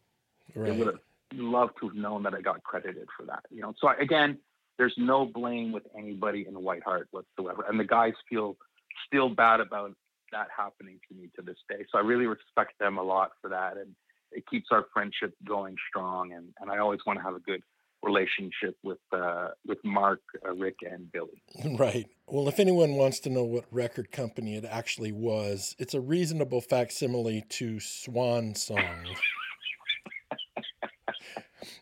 Right. 0.54 0.66
They 0.66 0.78
would 0.78 0.88
have 0.88 1.00
loved 1.34 1.74
to 1.80 1.88
have 1.88 1.96
known 1.96 2.24
that 2.24 2.34
I 2.34 2.42
got 2.42 2.62
credited 2.64 3.08
for 3.18 3.26
that. 3.26 3.46
You 3.50 3.62
know, 3.62 3.74
so 3.80 3.90
again, 4.00 4.38
there's 4.78 4.94
no 4.98 5.26
blame 5.26 5.72
with 5.72 5.84
anybody 5.98 6.46
in 6.46 6.56
Whiteheart 6.56 7.06
whatsoever, 7.12 7.66
and 7.70 7.80
the 7.80 7.86
guys 7.86 8.14
feel 8.30 8.58
still 9.08 9.30
bad 9.30 9.62
about 9.62 9.94
that 10.34 10.48
happening 10.56 11.00
to 11.08 11.16
me 11.16 11.30
to 11.38 11.42
this 11.42 11.58
day. 11.70 11.86
So 11.90 11.98
I 11.98 12.02
really 12.02 12.26
respect 12.26 12.78
them 12.80 12.98
a 12.98 13.04
lot 13.04 13.32
for 13.42 13.50
that, 13.50 13.78
and 13.78 13.96
it 14.34 14.44
keeps 14.50 14.68
our 14.72 14.86
friendship 14.94 15.34
going 15.48 15.76
strong. 15.90 16.34
And, 16.34 16.48
and 16.60 16.70
I 16.70 16.80
always 16.80 17.00
want 17.06 17.20
to 17.20 17.24
have 17.24 17.36
a 17.36 17.40
good 17.40 17.64
relationship 18.04 18.78
with 18.84 19.00
uh, 19.12 19.50
with 19.66 19.80
Mark, 19.84 20.20
uh, 20.46 20.54
Rick, 20.54 20.78
and 20.90 21.12
Billy. 21.12 21.42
Right. 21.78 22.08
Well, 22.28 22.48
if 22.48 22.60
anyone 22.60 22.96
wants 22.96 23.20
to 23.22 23.30
know 23.30 23.44
what 23.44 23.66
record 23.72 24.12
company 24.12 24.56
it 24.56 24.66
actually 24.66 25.12
was, 25.12 25.76
it's 25.80 25.94
a 25.94 26.02
reasonable 26.02 26.62
facsimile 26.62 27.44
to 27.50 27.80
Swan 27.80 28.56
Song. 28.56 29.06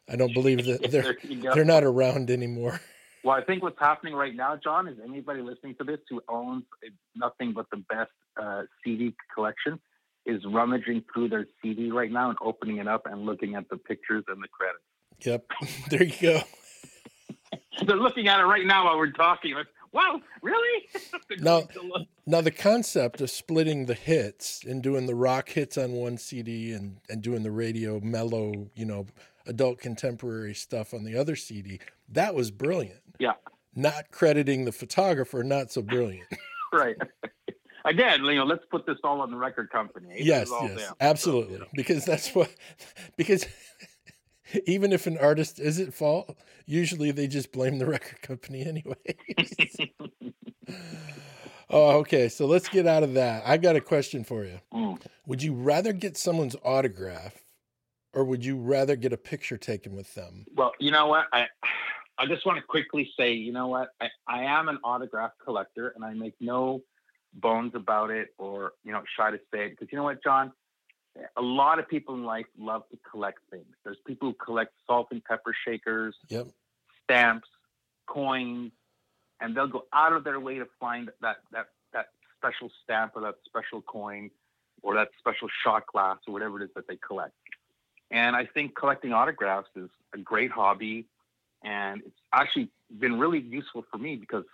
I 0.09 0.15
don't 0.15 0.33
believe 0.33 0.65
that 0.65 0.91
they're 0.91 1.17
they're 1.53 1.65
not 1.65 1.83
around 1.83 2.29
anymore. 2.29 2.79
Well, 3.23 3.35
I 3.35 3.43
think 3.43 3.61
what's 3.61 3.77
happening 3.77 4.15
right 4.15 4.35
now, 4.35 4.57
John, 4.63 4.87
is 4.87 4.97
anybody 5.03 5.43
listening 5.43 5.75
to 5.75 5.83
this 5.83 5.99
who 6.09 6.23
owns 6.27 6.63
nothing 7.15 7.53
but 7.53 7.67
the 7.69 7.77
best 7.87 8.09
uh, 8.35 8.63
CD 8.83 9.13
collection 9.35 9.79
is 10.25 10.41
rummaging 10.43 11.03
through 11.13 11.29
their 11.29 11.45
CD 11.61 11.91
right 11.91 12.11
now 12.11 12.29
and 12.29 12.37
opening 12.41 12.77
it 12.77 12.87
up 12.87 13.03
and 13.05 13.23
looking 13.27 13.53
at 13.53 13.69
the 13.69 13.77
pictures 13.77 14.23
and 14.27 14.41
the 14.41 14.47
credits. 14.47 14.83
Yep, 15.23 15.45
there 15.89 16.03
you 16.03 16.13
go. 16.21 16.41
They're 17.85 17.97
looking 17.97 18.27
at 18.27 18.39
it 18.39 18.43
right 18.43 18.65
now 18.65 18.85
while 18.85 18.97
we're 18.97 19.11
talking. 19.11 19.55
Like, 19.55 19.67
wow, 19.91 20.19
really? 20.41 20.87
now, 21.39 21.63
now 22.25 22.41
the 22.41 22.51
concept 22.51 23.21
of 23.21 23.29
splitting 23.29 23.85
the 23.85 23.93
hits 23.93 24.63
and 24.65 24.81
doing 24.81 25.05
the 25.05 25.15
rock 25.15 25.49
hits 25.49 25.77
on 25.77 25.93
one 25.93 26.17
CD 26.17 26.73
and 26.73 26.97
and 27.09 27.21
doing 27.21 27.43
the 27.43 27.51
radio 27.51 27.99
mellow, 27.99 28.69
you 28.75 28.85
know, 28.85 29.07
adult 29.47 29.79
contemporary 29.79 30.53
stuff 30.53 30.93
on 30.93 31.03
the 31.03 31.15
other 31.15 31.35
CD, 31.35 31.79
that 32.09 32.35
was 32.35 32.51
brilliant. 32.51 33.01
Yeah. 33.19 33.33
Not 33.75 34.11
crediting 34.11 34.65
the 34.65 34.71
photographer, 34.71 35.43
not 35.43 35.71
so 35.71 35.81
brilliant. 35.81 36.27
right 36.73 36.97
again, 37.85 38.23
you 38.25 38.35
know, 38.35 38.45
let's 38.45 38.65
put 38.69 38.85
this 38.85 38.97
all 39.03 39.21
on 39.21 39.31
the 39.31 39.37
record 39.37 39.69
company. 39.69 40.15
Yes, 40.17 40.49
yes, 40.61 40.81
them. 40.81 40.93
absolutely, 40.99 41.49
so, 41.49 41.53
you 41.53 41.59
know. 41.59 41.67
because 41.73 42.05
that's 42.05 42.33
what 42.35 42.53
because 43.17 43.45
even 44.65 44.93
if 44.93 45.07
an 45.07 45.17
artist 45.17 45.59
is 45.59 45.79
at 45.79 45.93
fault, 45.93 46.35
usually 46.65 47.11
they 47.11 47.27
just 47.27 47.51
blame 47.51 47.79
the 47.79 47.85
record 47.87 48.21
company 48.21 48.65
anyway. 48.65 49.93
oh, 51.69 51.97
okay. 51.99 52.29
So 52.29 52.45
let's 52.45 52.69
get 52.69 52.87
out 52.87 53.03
of 53.03 53.13
that. 53.13 53.43
I've 53.45 53.61
got 53.61 53.75
a 53.75 53.81
question 53.81 54.23
for 54.23 54.45
you. 54.45 54.59
Mm. 54.73 55.01
Would 55.27 55.43
you 55.43 55.53
rather 55.53 55.93
get 55.93 56.17
someone's 56.17 56.55
autograph 56.63 57.43
or 58.13 58.23
would 58.23 58.43
you 58.43 58.57
rather 58.57 58.95
get 58.95 59.13
a 59.13 59.17
picture 59.17 59.57
taken 59.57 59.95
with 59.95 60.13
them? 60.15 60.45
Well, 60.55 60.73
you 60.79 60.91
know 60.91 61.07
what? 61.07 61.27
I 61.31 61.47
I 62.17 62.25
just 62.27 62.45
want 62.45 62.57
to 62.57 62.63
quickly 62.63 63.09
say, 63.17 63.33
you 63.33 63.51
know 63.51 63.67
what? 63.67 63.89
I, 63.99 64.09
I 64.27 64.43
am 64.43 64.69
an 64.69 64.77
autograph 64.83 65.31
collector 65.43 65.93
and 65.95 66.05
I 66.05 66.13
make 66.13 66.35
no 66.39 66.81
bones 67.33 67.73
about 67.73 68.11
it 68.11 68.29
or, 68.37 68.73
you 68.83 68.91
know, 68.91 69.01
shy 69.17 69.31
to 69.31 69.37
say 69.51 69.65
it. 69.65 69.69
Because 69.71 69.87
you 69.91 69.97
know 69.97 70.03
what, 70.03 70.23
John? 70.23 70.51
A 71.35 71.41
lot 71.41 71.77
of 71.79 71.87
people 71.89 72.15
in 72.15 72.23
life 72.23 72.45
love 72.57 72.83
to 72.91 72.97
collect 73.09 73.39
things. 73.49 73.65
There's 73.83 73.97
people 74.07 74.29
who 74.29 74.35
collect 74.35 74.73
salt 74.87 75.07
and 75.11 75.23
pepper 75.23 75.53
shakers, 75.65 76.15
Yep. 76.29 76.47
stamps, 77.03 77.47
coins, 78.07 78.71
and 79.41 79.55
they'll 79.55 79.67
go 79.67 79.85
out 79.93 80.13
of 80.13 80.23
their 80.23 80.39
way 80.39 80.57
to 80.59 80.67
find 80.79 81.09
that 81.21 81.37
that 81.51 81.67
that 81.91 82.07
special 82.37 82.71
stamp 82.83 83.13
or 83.15 83.21
that 83.21 83.35
special 83.45 83.81
coin 83.81 84.31
or 84.83 84.95
that 84.95 85.09
special 85.19 85.47
shot 85.63 85.85
glass 85.87 86.17
or 86.27 86.33
whatever 86.33 86.61
it 86.61 86.65
is 86.65 86.69
that 86.75 86.87
they 86.87 86.95
collect. 86.97 87.33
And 88.09 88.35
I 88.35 88.45
think 88.45 88.75
collecting 88.75 89.13
autographs 89.13 89.69
is 89.75 89.89
a 90.13 90.17
great 90.17 90.51
hobby, 90.51 91.05
and 91.63 92.01
it's 92.05 92.19
actually 92.33 92.69
been 92.99 93.19
really 93.19 93.39
useful 93.39 93.85
for 93.91 93.97
me 93.97 94.15
because 94.15 94.45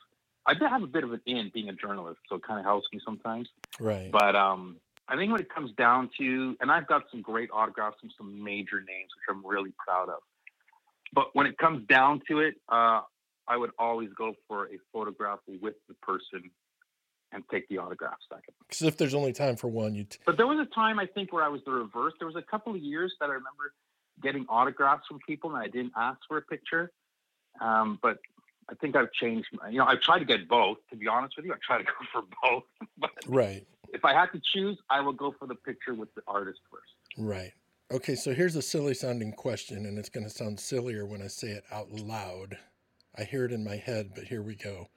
I 0.46 0.54
do 0.54 0.66
have 0.66 0.84
a 0.84 0.88
bit 0.88 1.04
of 1.04 1.12
an 1.12 1.22
in 1.26 1.50
being 1.54 1.70
a 1.70 1.74
journalist, 1.74 2.20
so 2.30 2.36
it 2.36 2.44
kind 2.44 2.60
of 2.60 2.66
helps 2.66 2.88
me 2.94 3.00
sometimes. 3.04 3.50
Right. 3.80 4.12
But 4.12 4.36
um, 4.36 4.78
I 5.10 5.16
think 5.16 5.32
when 5.32 5.42
it 5.42 5.50
comes 5.50 5.72
down 5.78 6.10
to, 6.20 6.56
and 6.60 6.72
I've 6.72 6.88
got 6.88 7.04
some 7.12 7.22
great 7.22 7.50
autographs 7.54 7.98
from 8.00 8.10
some 8.18 8.44
major 8.44 8.80
names, 8.80 9.10
which 9.16 9.24
I'm 9.30 9.46
really 9.46 9.74
proud 9.78 10.10
of. 10.10 10.20
But 11.14 11.28
when 11.34 11.48
it 11.48 11.58
comes 11.58 11.88
down 11.88 12.22
to 12.30 12.40
it, 12.40 12.56
uh, 12.68 13.02
I 13.48 13.56
would 13.56 13.72
always 13.80 14.10
go 14.18 14.34
for 14.48 14.66
a 14.66 14.78
photograph 14.92 15.40
with 15.62 15.76
the 15.88 15.94
person 15.96 16.52
and 17.32 17.44
take 17.50 17.68
the 17.70 17.78
autograph 17.78 18.18
second. 18.30 18.54
Because 18.68 18.82
if 18.82 18.98
there's 18.98 19.14
only 19.14 19.32
time 19.32 19.56
for 19.56 19.68
one, 19.68 19.96
you 19.96 20.04
t- 20.04 20.18
But 20.26 20.36
there 20.36 20.48
was 20.48 20.60
a 20.60 20.74
time 20.76 21.00
I 21.00 21.06
think 21.06 21.32
where 21.32 21.44
I 21.44 21.48
was 21.48 21.62
the 21.66 21.72
reverse. 21.72 22.14
There 22.20 22.28
was 22.28 22.36
a 22.36 22.42
couple 22.42 22.76
of 22.76 22.82
years 22.82 23.14
that 23.20 23.26
I 23.26 23.34
remember 23.34 23.74
getting 24.22 24.46
autographs 24.50 25.08
from 25.08 25.20
people 25.26 25.56
and 25.56 25.60
I 25.60 25.68
didn't 25.68 25.94
ask 25.96 26.20
for 26.28 26.38
a 26.38 26.42
picture. 26.42 26.92
Um, 27.62 28.00
but 28.02 28.18
I 28.70 28.76
think 28.76 28.96
I've 28.96 29.12
changed. 29.14 29.48
My, 29.54 29.70
you 29.70 29.78
know, 29.80 29.86
I 29.88 29.96
try 29.96 30.20
to 30.20 30.26
get 30.26 30.48
both. 30.48 30.78
To 30.90 30.96
be 30.96 31.08
honest 31.08 31.38
with 31.38 31.46
you, 31.46 31.54
I 31.54 31.58
try 31.66 31.78
to 31.78 31.84
go 31.84 31.92
for 32.12 32.24
both. 32.44 32.64
but 32.98 33.12
right. 33.28 33.66
If 33.94 34.06
I 34.06 34.14
had 34.14 34.28
to 34.28 34.42
choose, 34.54 34.78
I 34.90 35.02
will 35.02 35.14
go 35.14 35.34
for 35.38 35.48
the 35.48 35.56
picture 35.56 35.94
with 35.94 36.14
the 36.16 36.22
artist 36.28 36.60
first. 36.72 36.92
Right. 37.18 37.52
Okay, 37.92 38.16
so 38.16 38.34
here's 38.34 38.56
a 38.56 38.62
silly 38.62 38.94
sounding 38.94 39.32
question, 39.32 39.86
and 39.86 39.98
it's 39.98 40.10
going 40.10 40.26
to 40.26 40.30
sound 40.30 40.60
sillier 40.60 41.06
when 41.06 41.22
I 41.22 41.28
say 41.28 41.50
it 41.50 41.64
out 41.72 41.90
loud. 41.92 42.58
I 43.18 43.24
hear 43.24 43.46
it 43.46 43.52
in 43.52 43.64
my 43.64 43.78
head, 43.78 44.12
but 44.14 44.26
here 44.26 44.42
we 44.42 44.56
go. 44.56 44.90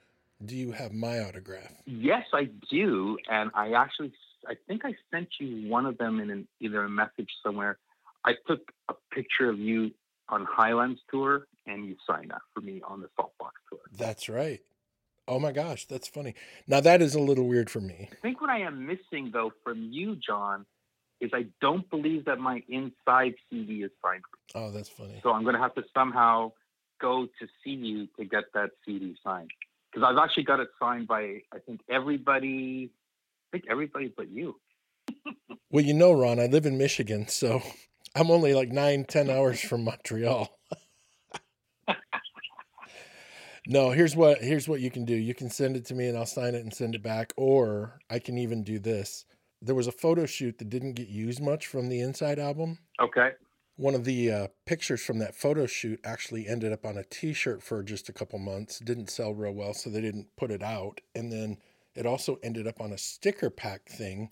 Do 0.45 0.57
you 0.57 0.73
have 0.73 0.93
my 0.93 1.21
autograph? 1.21 1.73
Yes, 1.87 2.25
I 2.33 2.49
do, 2.71 3.17
and 3.31 3.51
I 3.55 3.73
actually, 3.73 4.13
I 4.49 4.55
think 4.67 4.85
I 4.85 4.95
sent 5.11 5.29
you 5.39 5.69
one 5.69 5.87
of 5.87 5.99
them 5.99 6.19
in 6.19 6.31
an, 6.31 6.49
either 6.61 6.83
a 6.83 6.89
message 6.89 7.29
somewhere. 7.45 7.79
I 8.25 8.33
took 8.49 8.73
a 8.89 8.95
picture 9.13 9.49
of 9.49 9.59
you 9.59 9.93
on 10.29 10.47
Highlands 10.51 11.01
tour, 11.11 11.47
and 11.67 11.87
you 11.87 11.97
signed 12.07 12.31
that 12.31 12.43
for 12.55 12.61
me 12.61 12.81
on 12.85 13.03
the 13.03 13.09
Saltbox 13.19 13.53
tour. 13.69 13.81
That's 13.97 14.29
right. 14.29 14.61
Oh 15.31 15.39
my 15.39 15.53
gosh, 15.53 15.87
that's 15.87 16.09
funny. 16.09 16.35
Now 16.67 16.81
that 16.81 17.01
is 17.01 17.15
a 17.15 17.21
little 17.21 17.47
weird 17.47 17.71
for 17.71 17.81
me. 17.81 18.09
I 18.11 18.17
think 18.17 18.41
what 18.41 18.51
I 18.51 18.59
am 18.63 18.85
missing 18.85 19.31
though 19.33 19.53
from 19.63 19.89
you, 19.93 20.17
John, 20.17 20.67
is 21.21 21.31
I 21.33 21.47
don't 21.61 21.89
believe 21.89 22.25
that 22.25 22.41
my 22.41 22.65
inside 22.69 23.35
CD 23.49 23.85
is 23.85 23.93
signed. 24.03 24.25
Oh, 24.57 24.73
that's 24.73 24.89
funny. 24.89 25.21
So 25.23 25.31
I'm 25.31 25.45
going 25.45 25.55
to 25.55 25.61
have 25.61 25.75
to 25.77 25.85
somehow 25.95 26.51
go 27.01 27.27
to 27.27 27.47
see 27.63 27.71
you 27.71 28.09
to 28.19 28.25
get 28.25 28.45
that 28.55 28.71
CD 28.85 29.15
signed. 29.23 29.53
Because 29.93 30.09
I've 30.11 30.21
actually 30.21 30.43
got 30.43 30.59
it 30.59 30.69
signed 30.81 31.07
by 31.07 31.43
I 31.55 31.61
think 31.65 31.81
everybody. 31.89 32.91
I 33.53 33.57
think 33.57 33.65
everybody 33.71 34.13
but 34.15 34.29
you. 34.31 34.57
Well, 35.73 35.85
you 35.85 35.95
know, 35.95 36.11
Ron, 36.13 36.41
I 36.41 36.47
live 36.47 36.67
in 36.67 36.79
Michigan, 36.79 37.29
so 37.29 37.63
I'm 38.17 38.29
only 38.29 38.55
like 38.55 38.71
nine, 38.71 39.05
ten 39.05 39.31
hours 39.31 39.61
from 39.61 39.85
Montreal. 39.85 40.49
no, 43.71 43.91
here's 43.91 44.17
what 44.17 44.39
here's 44.39 44.69
what 44.69 44.81
you 44.81 44.91
can 44.91 45.05
do. 45.05 45.15
You 45.15 45.33
can 45.33 45.49
send 45.49 45.77
it 45.77 45.85
to 45.87 45.95
me 45.95 46.09
and 46.09 46.19
I'll 46.19 46.27
sign 46.27 46.57
it 46.57 46.63
and 46.63 46.75
send 46.75 46.97
it 46.97 47.05
back. 47.05 47.33
Or 47.37 48.01
I 48.11 48.19
can 48.19 48.37
even 48.37 48.65
do 48.65 48.81
this. 48.81 49.25
There 49.63 49.77
was 49.77 49.87
a 49.87 49.93
photo 49.93 50.27
shoot 50.27 50.59
that 50.59 50.69
didn't 50.69 50.95
get 50.95 51.07
used 51.07 51.41
much 51.41 51.69
from 51.69 51.89
the 51.89 52.01
Inside 52.01 52.41
album. 52.41 52.79
Okay. 53.01 53.31
One 53.77 53.95
of 53.95 54.05
the 54.05 54.31
uh, 54.31 54.47
pictures 54.67 55.01
from 55.01 55.21
that 55.21 55.37
photo 55.37 55.67
shoot 55.67 56.01
actually 56.03 56.49
ended 56.49 56.73
up 56.73 56.85
on 56.85 56.99
a 56.99 57.05
T-shirt 57.05 57.63
for 57.63 57.83
just 57.85 58.09
a 58.09 58.13
couple 58.13 58.41
months. 58.41 58.81
Didn't 58.81 59.09
sell 59.09 59.35
real 59.35 59.53
well, 59.53 59.73
so 59.73 59.89
they 59.89 60.01
didn't 60.01 60.27
put 60.37 60.51
it 60.51 60.63
out. 60.63 61.01
And 61.15 61.31
then 61.31 61.59
it 61.95 62.07
also 62.07 62.39
ended 62.43 62.67
up 62.67 62.81
on 62.81 62.93
a 62.93 62.99
sticker 62.99 63.51
pack 63.51 63.89
thing. 63.89 64.31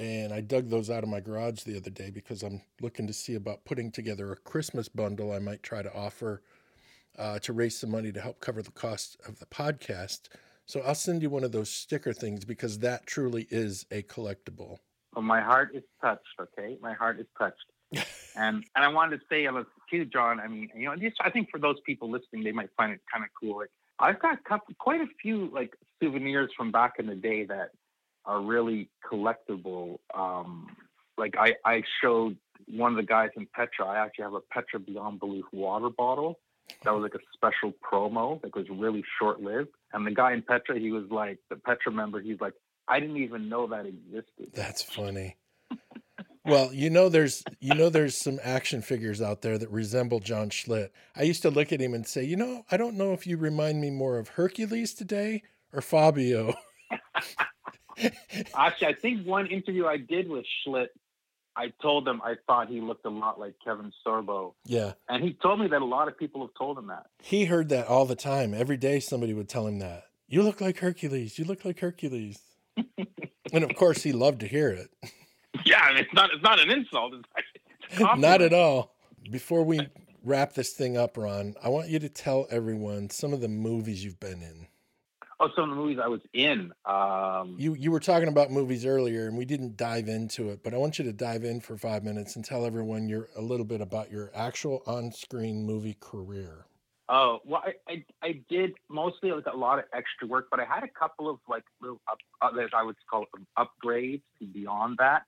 And 0.00 0.32
I 0.32 0.40
dug 0.40 0.68
those 0.68 0.90
out 0.90 1.04
of 1.04 1.08
my 1.08 1.20
garage 1.20 1.62
the 1.62 1.76
other 1.76 1.90
day 1.90 2.10
because 2.10 2.42
I'm 2.42 2.62
looking 2.80 3.06
to 3.06 3.12
see 3.12 3.36
about 3.36 3.64
putting 3.64 3.92
together 3.92 4.32
a 4.32 4.36
Christmas 4.36 4.88
bundle 4.88 5.30
I 5.30 5.38
might 5.38 5.62
try 5.62 5.82
to 5.82 5.94
offer 5.94 6.42
uh, 7.18 7.38
to 7.40 7.52
raise 7.52 7.78
some 7.78 7.90
money 7.90 8.12
to 8.12 8.20
help 8.20 8.40
cover 8.40 8.62
the 8.62 8.70
cost 8.70 9.16
of 9.26 9.38
the 9.38 9.46
podcast. 9.46 10.28
So 10.66 10.80
I'll 10.80 10.94
send 10.94 11.22
you 11.22 11.30
one 11.30 11.44
of 11.44 11.52
those 11.52 11.70
sticker 11.70 12.12
things 12.12 12.44
because 12.44 12.78
that 12.78 13.06
truly 13.06 13.46
is 13.50 13.86
a 13.90 14.02
collectible. 14.02 14.78
Well, 15.14 15.22
my 15.22 15.40
heart 15.40 15.70
is 15.74 15.82
touched. 16.00 16.22
Okay, 16.40 16.76
my 16.80 16.94
heart 16.94 17.20
is 17.20 17.26
touched. 17.38 17.64
and 18.36 18.64
and 18.74 18.84
I 18.84 18.88
wanted 18.88 19.18
to 19.18 19.22
say 19.30 19.46
uh, 19.46 19.62
too, 19.90 20.04
John. 20.06 20.40
I 20.40 20.48
mean, 20.48 20.68
you 20.74 20.86
know, 20.86 20.96
just 20.96 21.16
I 21.20 21.30
think 21.30 21.50
for 21.50 21.58
those 21.58 21.76
people 21.86 22.10
listening, 22.10 22.42
they 22.42 22.52
might 22.52 22.70
find 22.76 22.92
it 22.92 23.00
kind 23.12 23.24
of 23.24 23.30
cool. 23.40 23.58
Like 23.58 23.70
I've 23.98 24.20
got 24.20 24.38
quite 24.78 25.00
a 25.00 25.06
few 25.20 25.50
like 25.52 25.74
souvenirs 26.02 26.50
from 26.56 26.72
back 26.72 26.94
in 26.98 27.06
the 27.06 27.14
day 27.14 27.44
that 27.44 27.70
are 28.24 28.40
really 28.40 28.88
collectible. 29.08 29.98
Um, 30.14 30.74
like 31.16 31.34
I 31.38 31.54
I 31.64 31.82
showed 32.02 32.36
one 32.66 32.92
of 32.92 32.96
the 32.96 33.04
guys 33.04 33.30
in 33.36 33.46
Petra. 33.54 33.86
I 33.86 34.04
actually 34.04 34.24
have 34.24 34.34
a 34.34 34.40
Petra 34.40 34.80
Beyond 34.80 35.20
Belief 35.20 35.44
water 35.52 35.90
bottle. 35.90 36.38
That 36.84 36.92
was 36.92 37.02
like 37.02 37.14
a 37.14 37.24
special 37.32 37.72
promo 37.82 38.40
that 38.42 38.54
was 38.54 38.66
really 38.70 39.04
short 39.18 39.40
lived. 39.40 39.70
And 39.92 40.06
the 40.06 40.10
guy 40.10 40.32
in 40.32 40.42
Petra, 40.42 40.78
he 40.78 40.90
was 40.90 41.04
like 41.10 41.38
the 41.50 41.56
Petra 41.56 41.92
member. 41.92 42.20
He's 42.20 42.40
like, 42.40 42.54
I 42.88 43.00
didn't 43.00 43.16
even 43.18 43.48
know 43.48 43.66
that 43.68 43.86
existed. 43.86 44.50
That's 44.54 44.82
funny. 44.82 45.36
Well, 46.46 46.74
you 46.74 46.90
know 46.90 47.08
there's 47.08 47.42
you 47.60 47.74
know 47.74 47.88
there's 47.88 48.14
some 48.16 48.38
action 48.42 48.82
figures 48.82 49.22
out 49.22 49.40
there 49.40 49.56
that 49.56 49.70
resemble 49.70 50.20
John 50.20 50.50
Schlitt. 50.50 50.90
I 51.16 51.22
used 51.22 51.40
to 51.42 51.50
look 51.50 51.72
at 51.72 51.80
him 51.80 51.94
and 51.94 52.06
say, 52.06 52.22
"You 52.22 52.36
know, 52.36 52.64
I 52.70 52.76
don't 52.76 52.96
know 52.96 53.14
if 53.14 53.26
you 53.26 53.38
remind 53.38 53.80
me 53.80 53.90
more 53.90 54.18
of 54.18 54.28
Hercules 54.28 54.92
today 54.92 55.42
or 55.72 55.80
Fabio." 55.80 56.52
Actually, 58.54 58.88
I 58.88 58.92
think 58.92 59.26
one 59.26 59.46
interview 59.46 59.86
I 59.86 59.96
did 59.96 60.28
with 60.28 60.44
Schlitt, 60.66 60.88
I 61.56 61.72
told 61.80 62.08
him 62.08 62.20
I 62.22 62.34
thought 62.46 62.68
he 62.68 62.80
looked 62.80 63.06
a 63.06 63.10
lot 63.10 63.38
like 63.38 63.54
Kevin 63.64 63.92
Sorbo, 64.04 64.54
yeah. 64.64 64.92
and 65.08 65.22
he 65.22 65.34
told 65.34 65.60
me 65.60 65.68
that 65.68 65.82
a 65.82 65.84
lot 65.84 66.08
of 66.08 66.18
people 66.18 66.40
have 66.40 66.54
told 66.58 66.78
him 66.78 66.88
that. 66.88 67.06
He 67.22 67.44
heard 67.44 67.68
that 67.68 67.86
all 67.86 68.06
the 68.06 68.16
time. 68.16 68.54
Every 68.54 68.76
day 68.76 69.00
somebody 69.00 69.34
would 69.34 69.48
tell 69.48 69.66
him 69.66 69.78
that. 69.78 70.04
You 70.26 70.42
look 70.42 70.60
like 70.60 70.78
Hercules. 70.78 71.38
You 71.38 71.44
look 71.44 71.64
like 71.64 71.78
Hercules. 71.78 72.40
and 73.52 73.64
of 73.64 73.74
course 73.76 74.02
he 74.02 74.12
loved 74.12 74.40
to 74.40 74.48
hear 74.48 74.68
it. 74.70 74.90
Yeah, 75.64 75.88
and 75.88 75.98
it's 75.98 76.12
not 76.12 76.30
it's 76.32 76.42
not 76.42 76.58
an 76.58 76.70
insult. 76.70 77.14
It's 77.14 78.00
Not 78.16 78.42
at 78.42 78.52
all. 78.52 78.94
Before 79.30 79.62
we 79.62 79.88
wrap 80.24 80.54
this 80.54 80.72
thing 80.72 80.96
up, 80.96 81.16
Ron, 81.16 81.54
I 81.62 81.68
want 81.68 81.88
you 81.88 81.98
to 82.00 82.08
tell 82.08 82.46
everyone 82.50 83.10
some 83.10 83.32
of 83.32 83.40
the 83.40 83.48
movies 83.48 84.04
you've 84.04 84.20
been 84.20 84.42
in. 84.42 84.66
Oh, 85.40 85.48
some 85.56 85.64
of 85.64 85.70
the 85.70 85.76
movies 85.76 85.98
I 86.02 86.08
was 86.08 86.20
in. 86.32 86.72
Um, 86.84 87.56
You 87.58 87.74
you 87.74 87.90
were 87.90 88.00
talking 88.00 88.28
about 88.28 88.50
movies 88.50 88.86
earlier, 88.86 89.26
and 89.26 89.36
we 89.36 89.44
didn't 89.44 89.76
dive 89.76 90.08
into 90.08 90.50
it, 90.50 90.62
but 90.62 90.74
I 90.74 90.76
want 90.76 90.98
you 90.98 91.04
to 91.04 91.12
dive 91.12 91.44
in 91.44 91.60
for 91.60 91.76
five 91.76 92.04
minutes 92.04 92.36
and 92.36 92.44
tell 92.44 92.64
everyone 92.64 93.08
your 93.08 93.28
a 93.36 93.42
little 93.42 93.66
bit 93.66 93.80
about 93.80 94.10
your 94.10 94.30
actual 94.34 94.82
on-screen 94.86 95.64
movie 95.64 95.96
career. 95.98 96.66
Oh 97.08 97.40
well, 97.44 97.62
I, 97.64 97.92
I 97.92 98.04
I 98.22 98.40
did 98.48 98.74
mostly 98.88 99.30
like 99.32 99.46
a 99.52 99.56
lot 99.56 99.78
of 99.78 99.84
extra 99.92 100.26
work, 100.26 100.46
but 100.50 100.60
I 100.60 100.64
had 100.64 100.84
a 100.84 100.88
couple 100.88 101.28
of 101.28 101.38
like 101.48 101.64
little 101.80 102.00
up, 102.10 102.18
others 102.40 102.70
I 102.74 102.82
would 102.82 102.96
call 103.10 103.26
them 103.34 103.46
upgrades 103.58 104.22
beyond 104.52 104.98
that. 104.98 105.24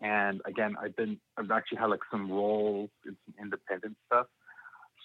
And 0.00 0.40
again, 0.46 0.76
I've 0.80 0.96
been 0.96 1.20
I've 1.36 1.50
actually 1.50 1.78
had 1.78 1.86
like 1.86 2.00
some 2.10 2.30
roles 2.30 2.88
in 3.04 3.16
some 3.26 3.34
independent 3.38 3.96
stuff. 4.06 4.28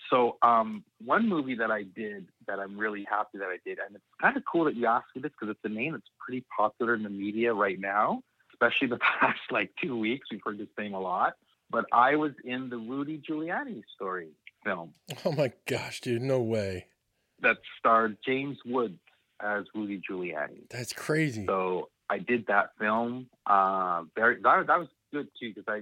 So 0.10 0.38
um, 0.41 0.84
one 1.03 1.28
movie 1.28 1.56
that 1.56 1.72
I 1.72 1.84
did 1.84 2.28
that 2.47 2.60
I'm 2.60 2.78
really 2.78 3.06
happy 3.10 3.38
that 3.39 3.47
I 3.47 3.58
did, 3.66 3.80
and 3.80 3.95
it's 3.95 4.03
kind 4.22 4.38
of 4.38 4.43
cool 4.51 4.66
that 4.66 4.76
you 4.76 4.86
asked 4.86 5.08
me 5.16 5.22
this 5.22 5.32
because 5.39 5.56
it's 5.56 5.64
a 5.64 5.74
name 5.76 5.93
that's 5.93 6.10
pretty 6.20 6.45
popular 6.56 6.93
in 6.93 7.03
the 7.03 7.10
media 7.10 7.53
right 7.53 7.80
now, 7.80 8.22
especially 8.53 8.88
the 8.95 8.99
past 8.99 9.39
like 9.51 9.72
two 9.82 9.97
weeks. 9.97 10.28
We've 10.32 10.41
heard 10.43 10.58
this 10.60 10.68
name 10.78 10.93
a 10.93 10.99
lot. 10.99 11.34
But 11.72 11.86
I 11.91 12.16
was 12.16 12.32
in 12.43 12.70
the 12.70 12.78
Rudy 12.78 13.20
Giuliani 13.28 13.82
story 13.95 14.30
film 14.64 14.93
Oh 15.26 15.32
my 15.32 15.51
gosh, 15.68 16.01
dude, 16.01 16.22
no 16.22 16.39
way. 16.41 16.88
that 17.41 17.58
starred 17.80 18.18
James 18.26 18.58
Woods 18.66 18.99
as 19.41 19.66
Rudy 19.74 20.01
Giuliani. 20.10 20.70
That's 20.70 20.93
crazy. 20.93 21.45
So 21.45 21.89
I 22.10 22.20
did 22.20 22.45
that 22.47 22.72
film. 22.80 23.28
Uh, 23.45 24.03
very 24.16 24.41
that, 24.43 24.68
that 24.68 24.80
was 24.80 24.88
good 25.16 25.30
too 25.39 25.53
because 25.53 25.66
I 25.68 25.82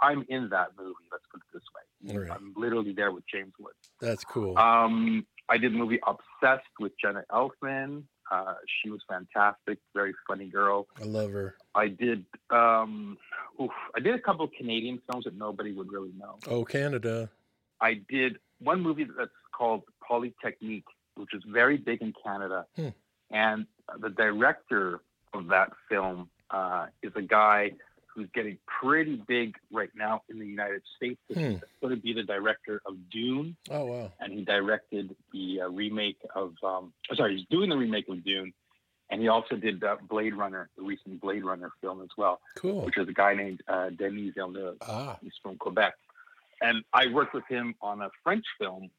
I'm 0.00 0.24
in 0.28 0.48
that 0.50 0.68
movie. 0.78 0.94
Let's 1.10 1.24
put 1.30 1.40
it 1.40 1.52
this 1.52 1.62
way. 1.74 2.18
Right. 2.18 2.30
I'm 2.30 2.54
literally 2.56 2.92
there 2.92 3.10
with 3.12 3.24
James 3.32 3.52
Woods. 3.58 3.76
That's 4.00 4.24
cool. 4.24 4.56
Um, 4.56 5.26
I 5.48 5.58
did 5.58 5.72
the 5.72 5.78
movie 5.78 5.98
Obsessed 6.06 6.66
with 6.78 6.92
Jenna 7.02 7.24
Elfman. 7.30 8.04
Uh, 8.30 8.54
she 8.80 8.90
was 8.90 9.00
fantastic, 9.08 9.78
very 9.92 10.14
funny 10.28 10.46
girl. 10.46 10.86
I 11.00 11.04
love 11.04 11.32
her. 11.32 11.56
I 11.74 11.88
did 11.88 12.24
um, 12.50 13.18
oof, 13.60 13.70
I 13.96 14.00
did 14.00 14.14
a 14.14 14.20
couple 14.20 14.44
of 14.44 14.52
Canadian 14.56 15.00
films 15.10 15.24
that 15.24 15.36
nobody 15.36 15.72
would 15.72 15.90
really 15.90 16.12
know. 16.16 16.36
Oh, 16.46 16.64
Canada. 16.64 17.28
I 17.80 18.00
did 18.08 18.38
one 18.60 18.80
movie 18.80 19.06
that's 19.18 19.30
called 19.56 19.82
Polytechnique, 20.06 20.84
which 21.16 21.34
is 21.34 21.42
very 21.48 21.76
big 21.76 22.02
in 22.02 22.12
Canada. 22.24 22.66
Hmm. 22.76 22.88
And 23.30 23.66
the 23.98 24.10
director 24.10 25.00
of 25.32 25.48
that 25.48 25.70
film 25.88 26.28
uh, 26.50 26.86
is 27.02 27.12
a 27.16 27.22
guy 27.22 27.72
who's 28.14 28.28
getting 28.34 28.58
pretty 28.66 29.22
big 29.28 29.54
right 29.70 29.90
now 29.94 30.22
in 30.28 30.38
the 30.38 30.46
United 30.46 30.82
States. 30.96 31.20
Hmm. 31.32 31.38
He's 31.40 31.60
going 31.80 31.94
to 31.94 32.00
be 32.00 32.12
the 32.12 32.22
director 32.24 32.82
of 32.86 32.94
Dune, 33.10 33.56
Oh, 33.70 33.84
wow. 33.84 34.12
and 34.20 34.32
he 34.32 34.44
directed 34.44 35.14
the 35.32 35.60
uh, 35.62 35.68
remake 35.68 36.18
of. 36.34 36.54
Um, 36.62 36.92
oh, 37.10 37.14
sorry, 37.14 37.36
he's 37.36 37.46
doing 37.50 37.70
the 37.70 37.76
remake 37.76 38.08
of 38.08 38.24
Dune, 38.24 38.52
and 39.10 39.20
he 39.20 39.28
also 39.28 39.56
did 39.56 39.82
uh, 39.84 39.96
Blade 40.08 40.34
Runner, 40.34 40.68
the 40.76 40.82
recent 40.82 41.20
Blade 41.20 41.44
Runner 41.44 41.70
film 41.80 42.02
as 42.02 42.08
well, 42.16 42.40
Cool. 42.56 42.82
which 42.84 42.98
is 42.98 43.08
a 43.08 43.12
guy 43.12 43.34
named 43.34 43.60
uh, 43.68 43.90
Denis 43.90 44.34
Villeneuve. 44.34 44.76
Ah, 44.82 45.16
He's 45.22 45.32
from 45.42 45.56
Quebec. 45.56 45.94
And 46.62 46.84
I 46.92 47.06
worked 47.06 47.32
with 47.34 47.46
him 47.48 47.74
on 47.80 48.02
a 48.02 48.10
French 48.22 48.44
film 48.58 48.90